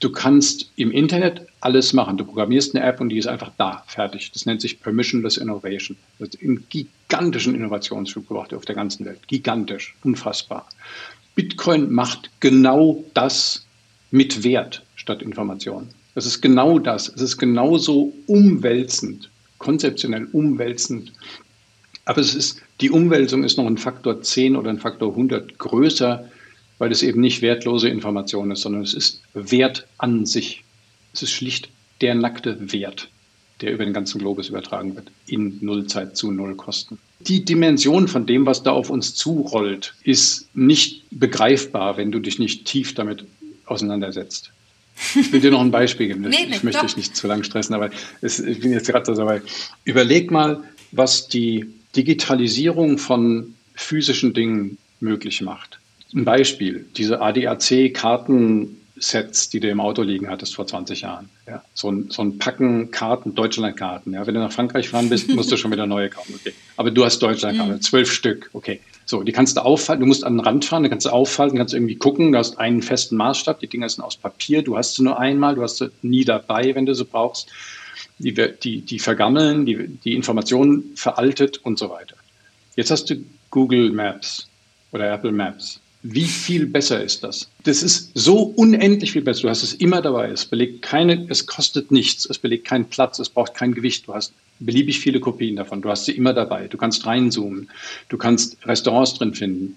Du 0.00 0.10
kannst 0.10 0.72
im 0.74 0.90
Internet 0.90 1.46
alles 1.60 1.92
machen. 1.92 2.16
Du 2.16 2.24
programmierst 2.24 2.74
eine 2.74 2.84
App 2.84 3.00
und 3.00 3.10
die 3.10 3.18
ist 3.18 3.28
einfach 3.28 3.52
da, 3.58 3.84
fertig. 3.86 4.32
Das 4.32 4.44
nennt 4.44 4.60
sich 4.60 4.80
Permissionless 4.80 5.36
Innovation. 5.36 5.96
Das 6.18 6.30
ist 6.30 6.42
einen 6.42 6.66
gigantischen 6.68 7.54
Innovationsschub 7.54 8.26
gebracht 8.26 8.52
auf 8.52 8.64
der 8.64 8.74
ganzen 8.74 9.06
Welt. 9.06 9.20
Gigantisch, 9.28 9.94
unfassbar. 10.02 10.68
Bitcoin 11.36 11.92
macht 11.92 12.30
genau 12.40 13.04
das 13.14 13.64
mit 14.10 14.42
Wert 14.42 14.82
statt 14.96 15.22
Information. 15.22 15.90
Das 16.16 16.26
ist 16.26 16.40
genau 16.40 16.80
das. 16.80 17.08
Es 17.08 17.22
ist 17.22 17.38
genauso 17.38 18.12
umwälzend, 18.26 19.30
konzeptionell 19.58 20.26
umwälzend. 20.32 21.12
Aber 22.08 22.22
es 22.22 22.34
ist, 22.34 22.62
die 22.80 22.90
Umwälzung 22.90 23.44
ist 23.44 23.58
noch 23.58 23.66
ein 23.66 23.76
Faktor 23.76 24.22
10 24.22 24.56
oder 24.56 24.70
ein 24.70 24.78
Faktor 24.78 25.10
100 25.10 25.58
größer, 25.58 26.26
weil 26.78 26.90
es 26.90 27.02
eben 27.02 27.20
nicht 27.20 27.42
wertlose 27.42 27.90
Information 27.90 28.50
ist, 28.50 28.62
sondern 28.62 28.80
es 28.80 28.94
ist 28.94 29.20
Wert 29.34 29.86
an 29.98 30.24
sich. 30.24 30.64
Es 31.12 31.22
ist 31.22 31.32
schlicht 31.32 31.68
der 32.00 32.14
nackte 32.14 32.72
Wert, 32.72 33.10
der 33.60 33.74
über 33.74 33.84
den 33.84 33.92
ganzen 33.92 34.20
Globus 34.20 34.48
übertragen 34.48 34.96
wird, 34.96 35.10
in 35.26 35.58
Nullzeit 35.60 36.16
zu 36.16 36.32
Nullkosten. 36.32 36.96
Die 37.20 37.44
Dimension 37.44 38.08
von 38.08 38.24
dem, 38.24 38.46
was 38.46 38.62
da 38.62 38.70
auf 38.70 38.88
uns 38.88 39.14
zurollt, 39.14 39.92
ist 40.02 40.48
nicht 40.54 41.04
begreifbar, 41.10 41.98
wenn 41.98 42.10
du 42.10 42.20
dich 42.20 42.38
nicht 42.38 42.64
tief 42.64 42.94
damit 42.94 43.26
auseinandersetzt. 43.66 44.50
Ich 45.14 45.30
will 45.30 45.40
dir 45.40 45.50
noch 45.50 45.60
ein 45.60 45.70
Beispiel 45.70 46.06
geben. 46.06 46.22
nee, 46.30 46.46
ich 46.48 46.62
möchte 46.62 46.80
doch. 46.80 46.86
dich 46.86 46.96
nicht 46.96 47.14
zu 47.14 47.26
lange 47.26 47.44
stressen, 47.44 47.74
aber 47.74 47.90
es, 48.22 48.40
ich 48.40 48.60
bin 48.60 48.72
jetzt 48.72 48.88
gerade 48.88 49.14
dabei. 49.14 49.42
Überleg 49.84 50.30
mal, 50.30 50.64
was 50.90 51.28
die 51.28 51.66
Digitalisierung 51.96 52.98
von 52.98 53.54
physischen 53.74 54.34
Dingen 54.34 54.78
möglich 55.00 55.40
macht. 55.42 55.78
Ein 56.14 56.24
Beispiel, 56.24 56.86
diese 56.96 57.20
ADAC-Karten, 57.20 58.78
Sets, 59.00 59.48
die 59.48 59.60
du 59.60 59.68
im 59.68 59.80
Auto 59.80 60.02
liegen 60.02 60.28
hattest 60.28 60.54
vor 60.54 60.66
20 60.66 61.02
Jahren. 61.02 61.28
Ja, 61.46 61.62
so, 61.74 61.90
ein, 61.90 62.10
so 62.10 62.22
ein 62.22 62.38
Packen 62.38 62.90
Karten, 62.90 63.34
Deutschlandkarten. 63.34 64.12
Ja, 64.12 64.26
wenn 64.26 64.34
du 64.34 64.40
nach 64.40 64.52
Frankreich 64.52 64.88
fahren 64.88 65.08
bist, 65.08 65.28
musst 65.34 65.52
du 65.52 65.56
schon 65.56 65.70
wieder 65.70 65.86
neue 65.86 66.08
kaufen. 66.08 66.34
Okay. 66.34 66.52
Aber 66.76 66.90
du 66.90 67.04
hast 67.04 67.20
Deutschlandkarten, 67.20 67.80
zwölf 67.80 68.10
Stück. 68.10 68.50
Okay. 68.52 68.80
So, 69.04 69.22
die 69.22 69.32
kannst 69.32 69.56
du 69.56 69.64
auffalten. 69.64 70.00
Du 70.00 70.06
musst 70.06 70.24
an 70.24 70.34
den 70.34 70.40
Rand 70.40 70.64
fahren, 70.64 70.82
dann 70.82 70.90
kannst 70.90 71.06
du 71.06 71.10
auffalten, 71.10 71.56
kannst 71.56 71.72
irgendwie 71.72 71.96
gucken. 71.96 72.32
Du 72.32 72.38
hast 72.38 72.58
einen 72.58 72.82
festen 72.82 73.16
Maßstab. 73.16 73.60
Die 73.60 73.66
Dinger 73.66 73.88
sind 73.88 74.04
aus 74.04 74.16
Papier. 74.16 74.62
Du 74.62 74.76
hast 74.76 74.96
sie 74.96 75.02
nur 75.02 75.18
einmal. 75.18 75.54
Du 75.54 75.62
hast 75.62 75.78
sie 75.78 75.90
nie 76.02 76.24
dabei, 76.24 76.74
wenn 76.74 76.84
du 76.84 76.94
sie 76.94 77.04
brauchst. 77.04 77.48
Die, 78.18 78.34
die, 78.34 78.80
die 78.80 78.98
vergammeln, 78.98 79.64
die, 79.64 79.86
die 79.86 80.14
Informationen 80.14 80.92
veraltet 80.96 81.58
und 81.58 81.78
so 81.78 81.88
weiter. 81.88 82.16
Jetzt 82.74 82.90
hast 82.90 83.10
du 83.10 83.16
Google 83.50 83.90
Maps 83.92 84.48
oder 84.92 85.12
Apple 85.12 85.32
Maps. 85.32 85.80
Wie 86.02 86.24
viel 86.24 86.66
besser 86.66 87.02
ist 87.02 87.24
das? 87.24 87.48
Das 87.64 87.82
ist 87.82 88.12
so 88.14 88.42
unendlich 88.42 89.12
viel 89.12 89.22
besser. 89.22 89.42
Du 89.42 89.48
hast 89.48 89.64
es 89.64 89.74
immer 89.74 90.00
dabei. 90.00 90.30
Es 90.30 90.44
belegt 90.44 90.82
keine, 90.82 91.26
es 91.28 91.46
kostet 91.46 91.90
nichts. 91.90 92.24
Es 92.24 92.38
belegt 92.38 92.66
keinen 92.66 92.84
Platz. 92.84 93.18
Es 93.18 93.28
braucht 93.28 93.54
kein 93.54 93.74
Gewicht. 93.74 94.06
Du 94.06 94.14
hast 94.14 94.32
beliebig 94.60 95.00
viele 95.00 95.18
Kopien 95.18 95.56
davon. 95.56 95.82
Du 95.82 95.90
hast 95.90 96.04
sie 96.04 96.12
immer 96.12 96.32
dabei. 96.32 96.68
Du 96.68 96.78
kannst 96.78 97.04
reinzoomen. 97.04 97.68
Du 98.08 98.16
kannst 98.16 98.56
Restaurants 98.64 99.14
drin 99.14 99.34
finden. 99.34 99.76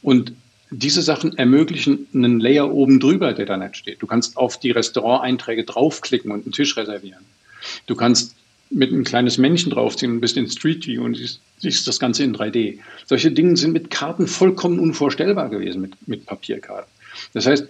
Und 0.00 0.32
diese 0.70 1.02
Sachen 1.02 1.36
ermöglichen 1.36 2.06
einen 2.14 2.40
Layer 2.40 2.72
oben 2.72 3.00
drüber, 3.00 3.32
der 3.32 3.46
da 3.46 3.56
nicht 3.56 3.76
steht. 3.76 4.02
Du 4.02 4.06
kannst 4.06 4.36
auf 4.36 4.58
die 4.58 4.70
Restauranteinträge 4.70 5.64
draufklicken 5.64 6.30
und 6.30 6.44
einen 6.44 6.52
Tisch 6.52 6.76
reservieren. 6.76 7.24
Du 7.86 7.94
kannst 7.94 8.34
mit 8.70 8.92
ein 8.92 9.04
kleines 9.04 9.38
Männchen 9.38 9.70
draufziehen 9.70 10.12
und 10.12 10.20
bist 10.20 10.36
in 10.36 10.48
Street 10.48 10.86
View 10.86 11.02
und 11.02 11.16
siehst, 11.58 11.86
das 11.86 11.98
Ganze 11.98 12.24
in 12.24 12.34
3D. 12.34 12.78
Solche 13.06 13.30
Dinge 13.30 13.56
sind 13.56 13.72
mit 13.72 13.90
Karten 13.90 14.26
vollkommen 14.26 14.78
unvorstellbar 14.78 15.48
gewesen, 15.48 15.80
mit, 15.80 16.08
mit 16.08 16.26
Papierkarten. 16.26 16.90
Das 17.32 17.46
heißt, 17.46 17.66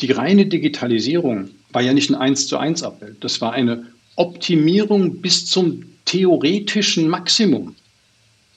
die 0.00 0.12
reine 0.12 0.46
Digitalisierung 0.46 1.50
war 1.72 1.82
ja 1.82 1.94
nicht 1.94 2.10
ein 2.10 2.16
1 2.16 2.46
zu 2.48 2.58
1 2.58 2.82
Abbild. 2.82 3.22
Das 3.22 3.40
war 3.40 3.52
eine 3.52 3.86
Optimierung 4.16 5.20
bis 5.20 5.46
zum 5.46 5.84
theoretischen 6.04 7.08
Maximum. 7.08 7.74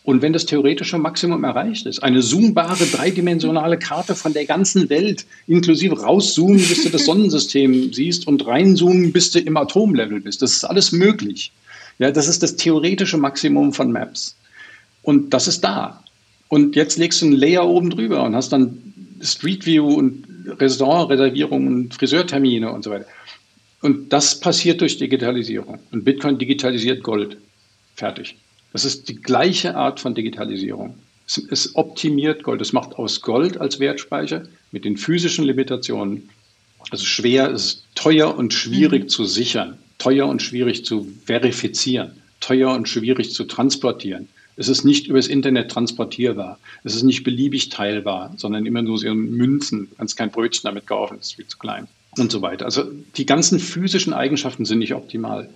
Und 0.07 0.21
wenn 0.21 0.31
das 0.31 0.45
theoretische 0.45 0.97
Maximum 0.97 1.43
erreicht 1.43 1.85
ist, 1.85 2.01
eine 2.01 2.21
zoombare 2.21 2.85
dreidimensionale 2.85 3.77
Karte 3.77 4.15
von 4.15 4.31
der 4.31 4.45
ganzen 4.45 4.89
Welt, 4.89 5.25
inklusive 5.47 5.99
rauszoomen, 6.01 6.59
bis 6.59 6.83
du 6.83 6.89
das 6.89 7.03
Sonnensystem 7.03 7.91
siehst 7.91 8.25
und 8.25 8.47
reinzoomen, 8.47 9.11
bis 9.11 9.31
du 9.31 9.39
im 9.39 9.57
Atomlevel 9.57 10.21
bist, 10.21 10.41
das 10.41 10.53
ist 10.53 10.63
alles 10.63 10.93
möglich. 10.93 11.51
Ja, 11.99 12.09
das 12.09 12.29
ist 12.29 12.41
das 12.41 12.55
theoretische 12.55 13.17
Maximum 13.17 13.73
von 13.73 13.91
Maps. 13.91 14.37
Und 15.01 15.33
das 15.33 15.49
ist 15.49 15.59
da. 15.65 16.01
Und 16.47 16.77
jetzt 16.77 16.97
legst 16.97 17.21
du 17.21 17.25
einen 17.25 17.35
Layer 17.35 17.67
oben 17.67 17.89
drüber 17.89 18.23
und 18.23 18.33
hast 18.33 18.53
dann 18.53 18.77
Street 19.21 19.65
View 19.65 19.89
und 19.93 20.23
Restaurantreservierungen 20.57 21.67
und 21.67 21.93
Friseurtermine 21.93 22.71
und 22.71 22.85
so 22.85 22.91
weiter. 22.91 23.07
Und 23.81 24.13
das 24.13 24.39
passiert 24.39 24.79
durch 24.79 24.99
Digitalisierung. 24.99 25.79
Und 25.91 26.05
Bitcoin 26.05 26.37
digitalisiert 26.37 27.03
Gold. 27.03 27.35
Fertig. 27.97 28.37
Das 28.73 28.85
ist 28.85 29.09
die 29.09 29.15
gleiche 29.15 29.75
Art 29.75 29.99
von 29.99 30.15
Digitalisierung. 30.15 30.95
Es, 31.25 31.37
es 31.37 31.75
optimiert 31.75 32.43
Gold. 32.43 32.61
Es 32.61 32.73
macht 32.73 32.95
aus 32.95 33.21
Gold 33.21 33.57
als 33.57 33.79
Wertspeicher 33.79 34.43
mit 34.71 34.85
den 34.85 34.97
physischen 34.97 35.45
Limitationen. 35.45 36.29
Also 36.89 37.05
schwer, 37.05 37.51
es 37.51 37.65
ist 37.65 37.83
teuer 37.95 38.35
und 38.35 38.53
schwierig 38.53 39.03
mhm. 39.03 39.09
zu 39.09 39.25
sichern 39.25 39.77
teuer 39.97 40.27
und 40.27 40.41
schwierig 40.41 40.85
zu 40.85 41.07
verifizieren, 41.25 42.11
teuer 42.39 42.71
und 42.71 42.87
schwierig 42.87 43.31
zu 43.33 43.45
transportieren. 43.45 44.27
Es 44.55 44.69
ist 44.69 44.83
nicht 44.83 45.07
übers 45.07 45.27
Internet 45.27 45.69
transportierbar. 45.69 46.57
Es 46.83 46.95
ist 46.95 47.03
nicht 47.03 47.23
beliebig 47.23 47.69
teilbar, 47.69 48.33
sondern 48.37 48.65
immer 48.65 48.81
nur 48.81 48.97
so 48.97 49.13
Münzen. 49.13 49.89
Du 49.89 49.95
kannst 49.97 50.17
kein 50.17 50.31
Brötchen 50.31 50.63
damit 50.63 50.87
kaufen, 50.87 51.17
das 51.17 51.27
ist 51.27 51.35
viel 51.35 51.47
zu 51.47 51.59
klein 51.59 51.87
und 52.17 52.31
so 52.31 52.41
weiter. 52.41 52.65
Also 52.65 52.85
die 53.15 53.27
ganzen 53.27 53.59
physischen 53.59 54.13
Eigenschaften 54.13 54.65
sind 54.65 54.79
nicht 54.79 54.95
optimal. 54.95 55.49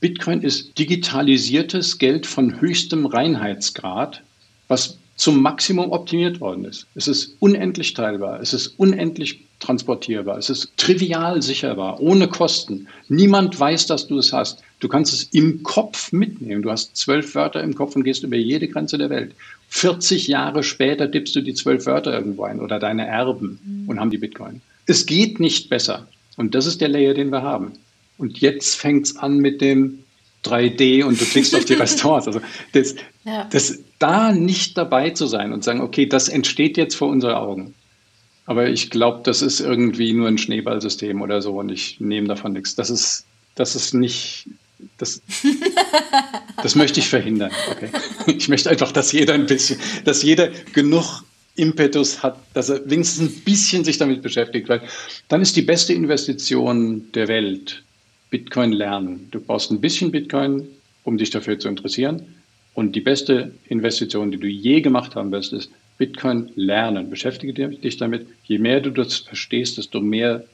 Bitcoin 0.00 0.42
ist 0.42 0.78
digitalisiertes 0.78 1.98
Geld 1.98 2.26
von 2.26 2.60
höchstem 2.60 3.04
Reinheitsgrad, 3.06 4.22
was 4.68 4.96
zum 5.16 5.42
Maximum 5.42 5.92
optimiert 5.92 6.40
worden 6.40 6.64
ist. 6.64 6.86
Es 6.94 7.06
ist 7.06 7.36
unendlich 7.40 7.92
teilbar, 7.92 8.40
es 8.40 8.54
ist 8.54 8.68
unendlich 8.78 9.42
transportierbar, 9.58 10.38
es 10.38 10.48
ist 10.48 10.72
trivial 10.78 11.42
sicherbar, 11.42 12.00
ohne 12.00 12.28
Kosten. 12.28 12.88
Niemand 13.08 13.60
weiß, 13.60 13.86
dass 13.86 14.06
du 14.06 14.16
es 14.16 14.32
hast. 14.32 14.62
Du 14.78 14.88
kannst 14.88 15.12
es 15.12 15.24
im 15.24 15.62
Kopf 15.62 16.12
mitnehmen. 16.12 16.62
Du 16.62 16.70
hast 16.70 16.96
zwölf 16.96 17.34
Wörter 17.34 17.62
im 17.62 17.74
Kopf 17.74 17.94
und 17.94 18.04
gehst 18.04 18.22
über 18.22 18.36
jede 18.36 18.68
Grenze 18.68 18.96
der 18.96 19.10
Welt. 19.10 19.34
40 19.68 20.26
Jahre 20.26 20.62
später 20.62 21.10
tippst 21.10 21.36
du 21.36 21.42
die 21.42 21.52
zwölf 21.52 21.84
Wörter 21.84 22.14
irgendwo 22.14 22.44
ein 22.44 22.58
oder 22.58 22.78
deine 22.78 23.06
Erben 23.06 23.84
und 23.86 24.00
haben 24.00 24.10
die 24.10 24.16
Bitcoin. 24.16 24.62
Es 24.86 25.04
geht 25.04 25.38
nicht 25.38 25.68
besser. 25.68 26.08
Und 26.38 26.54
das 26.54 26.64
ist 26.64 26.80
der 26.80 26.88
Layer, 26.88 27.12
den 27.12 27.30
wir 27.30 27.42
haben. 27.42 27.72
Und 28.20 28.38
jetzt 28.38 28.76
fängt 28.76 29.06
es 29.06 29.16
an 29.16 29.38
mit 29.38 29.62
dem 29.62 30.04
3D 30.44 31.04
und 31.04 31.18
du 31.18 31.24
klickst 31.24 31.54
auf 31.54 31.64
die 31.64 31.72
Restaurants. 31.84 32.26
Also 32.26 32.42
das, 32.72 32.94
ja. 33.24 33.48
das, 33.50 33.78
da 33.98 34.32
nicht 34.32 34.76
dabei 34.76 35.10
zu 35.10 35.26
sein 35.26 35.54
und 35.54 35.64
sagen, 35.64 35.80
okay, 35.80 36.04
das 36.04 36.28
entsteht 36.28 36.76
jetzt 36.76 36.94
vor 36.94 37.08
unseren 37.08 37.34
Augen. 37.34 37.74
Aber 38.44 38.68
ich 38.68 38.90
glaube, 38.90 39.20
das 39.24 39.40
ist 39.40 39.60
irgendwie 39.60 40.12
nur 40.12 40.28
ein 40.28 40.36
Schneeballsystem 40.36 41.22
oder 41.22 41.40
so 41.40 41.58
und 41.58 41.70
ich 41.70 41.98
nehme 41.98 42.28
davon 42.28 42.52
nichts. 42.52 42.74
Das 42.74 42.90
ist, 42.90 43.24
das 43.54 43.74
ist 43.74 43.94
nicht, 43.94 44.46
das, 44.98 45.22
das 46.62 46.74
möchte 46.74 47.00
ich 47.00 47.08
verhindern. 47.08 47.52
Okay. 47.70 47.88
Ich 48.26 48.50
möchte 48.50 48.68
einfach, 48.68 48.92
dass 48.92 49.12
jeder 49.12 49.32
ein 49.32 49.46
bisschen, 49.46 49.78
dass 50.04 50.22
jeder 50.22 50.50
genug 50.74 51.22
Impetus 51.54 52.22
hat, 52.22 52.38
dass 52.52 52.68
er 52.68 52.88
wenigstens 52.88 53.30
ein 53.30 53.40
bisschen 53.44 53.84
sich 53.84 53.96
damit 53.96 54.20
beschäftigt, 54.20 54.68
weil 54.68 54.82
dann 55.28 55.40
ist 55.40 55.56
die 55.56 55.62
beste 55.62 55.94
Investition 55.94 57.10
der 57.12 57.28
Welt 57.28 57.82
Bitcoin 58.30 58.72
lernen. 58.72 59.28
Du 59.30 59.40
brauchst 59.40 59.70
ein 59.70 59.80
bisschen 59.80 60.10
Bitcoin, 60.10 60.66
um 61.04 61.18
dich 61.18 61.30
dafür 61.30 61.58
zu 61.58 61.68
interessieren. 61.68 62.22
Und 62.74 62.94
die 62.94 63.00
beste 63.00 63.52
Investition, 63.68 64.30
die 64.30 64.38
du 64.38 64.46
je 64.46 64.80
gemacht 64.80 65.16
haben 65.16 65.32
wirst, 65.32 65.52
ist 65.52 65.70
Bitcoin 65.98 66.50
lernen. 66.54 67.10
Beschäftige 67.10 67.52
dich 67.52 67.96
damit. 67.96 68.26
Je 68.44 68.58
mehr 68.58 68.80
du 68.80 68.90
das 68.90 69.16
verstehst, 69.16 69.76
desto 69.76 70.00
mehr 70.00 70.44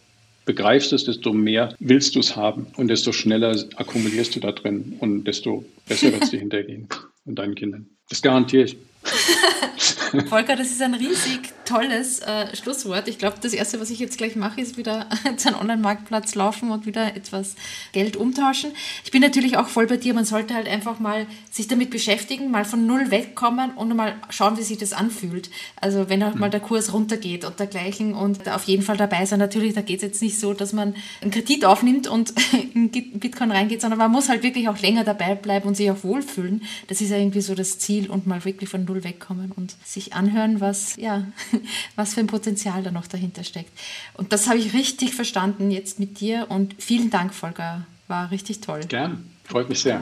begreifst 0.46 0.92
es, 0.92 1.04
desto 1.04 1.32
mehr 1.32 1.74
willst 1.78 2.14
du 2.14 2.20
es 2.20 2.34
haben 2.34 2.66
und 2.76 2.88
desto 2.88 3.12
schneller 3.12 3.54
akkumulierst 3.76 4.34
du 4.34 4.40
da 4.40 4.52
drin 4.52 4.96
und 5.00 5.24
desto 5.24 5.64
besser 5.86 6.12
wird 6.12 6.22
es 6.22 6.30
dir 6.30 6.40
hintergehen 6.40 6.88
und 7.26 7.38
deinen 7.38 7.54
Kindern. 7.54 7.86
Das 8.08 8.22
garantiere 8.22 8.64
ich. 8.64 8.76
Volker, 10.28 10.56
das 10.56 10.68
ist 10.68 10.82
ein 10.82 10.94
riesig 10.94 11.52
tolles 11.64 12.20
äh, 12.20 12.54
Schlusswort. 12.54 13.08
Ich 13.08 13.18
glaube, 13.18 13.36
das 13.40 13.52
Erste, 13.52 13.80
was 13.80 13.90
ich 13.90 13.98
jetzt 13.98 14.18
gleich 14.18 14.36
mache, 14.36 14.60
ist 14.60 14.76
wieder 14.76 15.08
zu 15.36 15.48
einem 15.48 15.58
Online-Marktplatz 15.60 16.34
laufen 16.34 16.70
und 16.70 16.86
wieder 16.86 17.16
etwas 17.16 17.56
Geld 17.92 18.16
umtauschen. 18.16 18.72
Ich 19.04 19.10
bin 19.10 19.20
natürlich 19.20 19.56
auch 19.56 19.68
voll 19.68 19.86
bei 19.86 19.96
dir. 19.96 20.14
Man 20.14 20.24
sollte 20.24 20.54
halt 20.54 20.68
einfach 20.68 20.98
mal 20.98 21.26
sich 21.50 21.68
damit 21.68 21.90
beschäftigen, 21.90 22.50
mal 22.50 22.64
von 22.64 22.86
Null 22.86 23.10
wegkommen 23.10 23.72
und 23.72 23.94
mal 23.94 24.14
schauen, 24.30 24.56
wie 24.58 24.62
sich 24.62 24.78
das 24.78 24.92
anfühlt. 24.92 25.50
Also 25.80 26.08
wenn 26.08 26.22
auch 26.22 26.34
mal 26.34 26.50
der 26.50 26.60
Kurs 26.60 26.92
runtergeht 26.92 27.44
und 27.44 27.58
dergleichen 27.58 28.14
und 28.14 28.48
auf 28.48 28.64
jeden 28.64 28.82
Fall 28.82 28.96
dabei 28.96 29.26
sein. 29.26 29.38
Natürlich, 29.38 29.74
da 29.74 29.82
geht 29.82 29.96
es 29.96 30.02
jetzt 30.02 30.22
nicht 30.22 30.38
so, 30.38 30.54
dass 30.54 30.72
man 30.72 30.94
einen 31.20 31.30
Kredit 31.30 31.64
aufnimmt 31.64 32.06
und 32.06 32.32
in 32.74 32.90
Bitcoin 32.90 33.50
reingeht, 33.50 33.80
sondern 33.80 33.98
man 33.98 34.10
muss 34.10 34.28
halt 34.28 34.42
wirklich 34.42 34.68
auch 34.68 34.78
länger 34.78 35.04
dabei 35.04 35.34
bleiben 35.34 35.68
und 35.68 35.76
sich 35.76 35.90
auch 35.90 36.04
wohlfühlen. 36.04 36.62
Das 36.86 37.00
ist 37.00 37.10
ja 37.10 37.16
irgendwie 37.16 37.40
so 37.40 37.54
das 37.54 37.78
Ziel 37.78 38.08
und 38.08 38.26
mal 38.26 38.44
wirklich 38.44 38.70
von 38.70 38.84
Null 38.84 38.95
wegkommen 39.04 39.52
und 39.52 39.76
sich 39.84 40.14
anhören, 40.14 40.60
was, 40.60 40.96
ja, 40.96 41.26
was 41.96 42.14
für 42.14 42.20
ein 42.20 42.26
Potenzial 42.26 42.82
da 42.82 42.90
noch 42.90 43.06
dahinter 43.06 43.44
steckt. 43.44 43.72
Und 44.14 44.32
das 44.32 44.48
habe 44.48 44.58
ich 44.58 44.72
richtig 44.74 45.14
verstanden 45.14 45.70
jetzt 45.70 45.98
mit 45.98 46.20
dir 46.20 46.46
und 46.48 46.74
vielen 46.78 47.10
Dank, 47.10 47.34
Volker. 47.34 47.86
War 48.08 48.30
richtig 48.30 48.60
toll. 48.60 48.80
Gern, 48.86 49.28
freut 49.44 49.68
mich 49.68 49.80
sehr. 49.80 50.00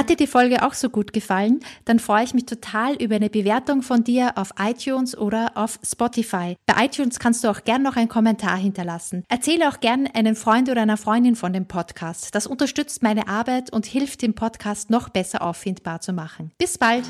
Hat 0.00 0.08
dir 0.08 0.16
die 0.16 0.26
Folge 0.26 0.66
auch 0.66 0.72
so 0.72 0.88
gut 0.88 1.12
gefallen? 1.12 1.60
Dann 1.84 1.98
freue 1.98 2.24
ich 2.24 2.32
mich 2.32 2.46
total 2.46 2.94
über 2.94 3.16
eine 3.16 3.28
Bewertung 3.28 3.82
von 3.82 4.02
dir 4.02 4.32
auf 4.38 4.54
iTunes 4.58 5.14
oder 5.14 5.52
auf 5.56 5.78
Spotify. 5.84 6.56
Bei 6.64 6.86
iTunes 6.86 7.18
kannst 7.18 7.44
du 7.44 7.48
auch 7.48 7.64
gern 7.64 7.82
noch 7.82 7.96
einen 7.96 8.08
Kommentar 8.08 8.56
hinterlassen. 8.56 9.24
Erzähle 9.28 9.68
auch 9.68 9.78
gern 9.80 10.06
einen 10.06 10.36
Freund 10.36 10.70
oder 10.70 10.80
einer 10.80 10.96
Freundin 10.96 11.36
von 11.36 11.52
dem 11.52 11.66
Podcast. 11.66 12.34
Das 12.34 12.46
unterstützt 12.46 13.02
meine 13.02 13.28
Arbeit 13.28 13.70
und 13.74 13.84
hilft, 13.84 14.22
den 14.22 14.34
Podcast 14.34 14.88
noch 14.88 15.10
besser 15.10 15.42
auffindbar 15.42 16.00
zu 16.00 16.14
machen. 16.14 16.50
Bis 16.56 16.78
bald! 16.78 17.04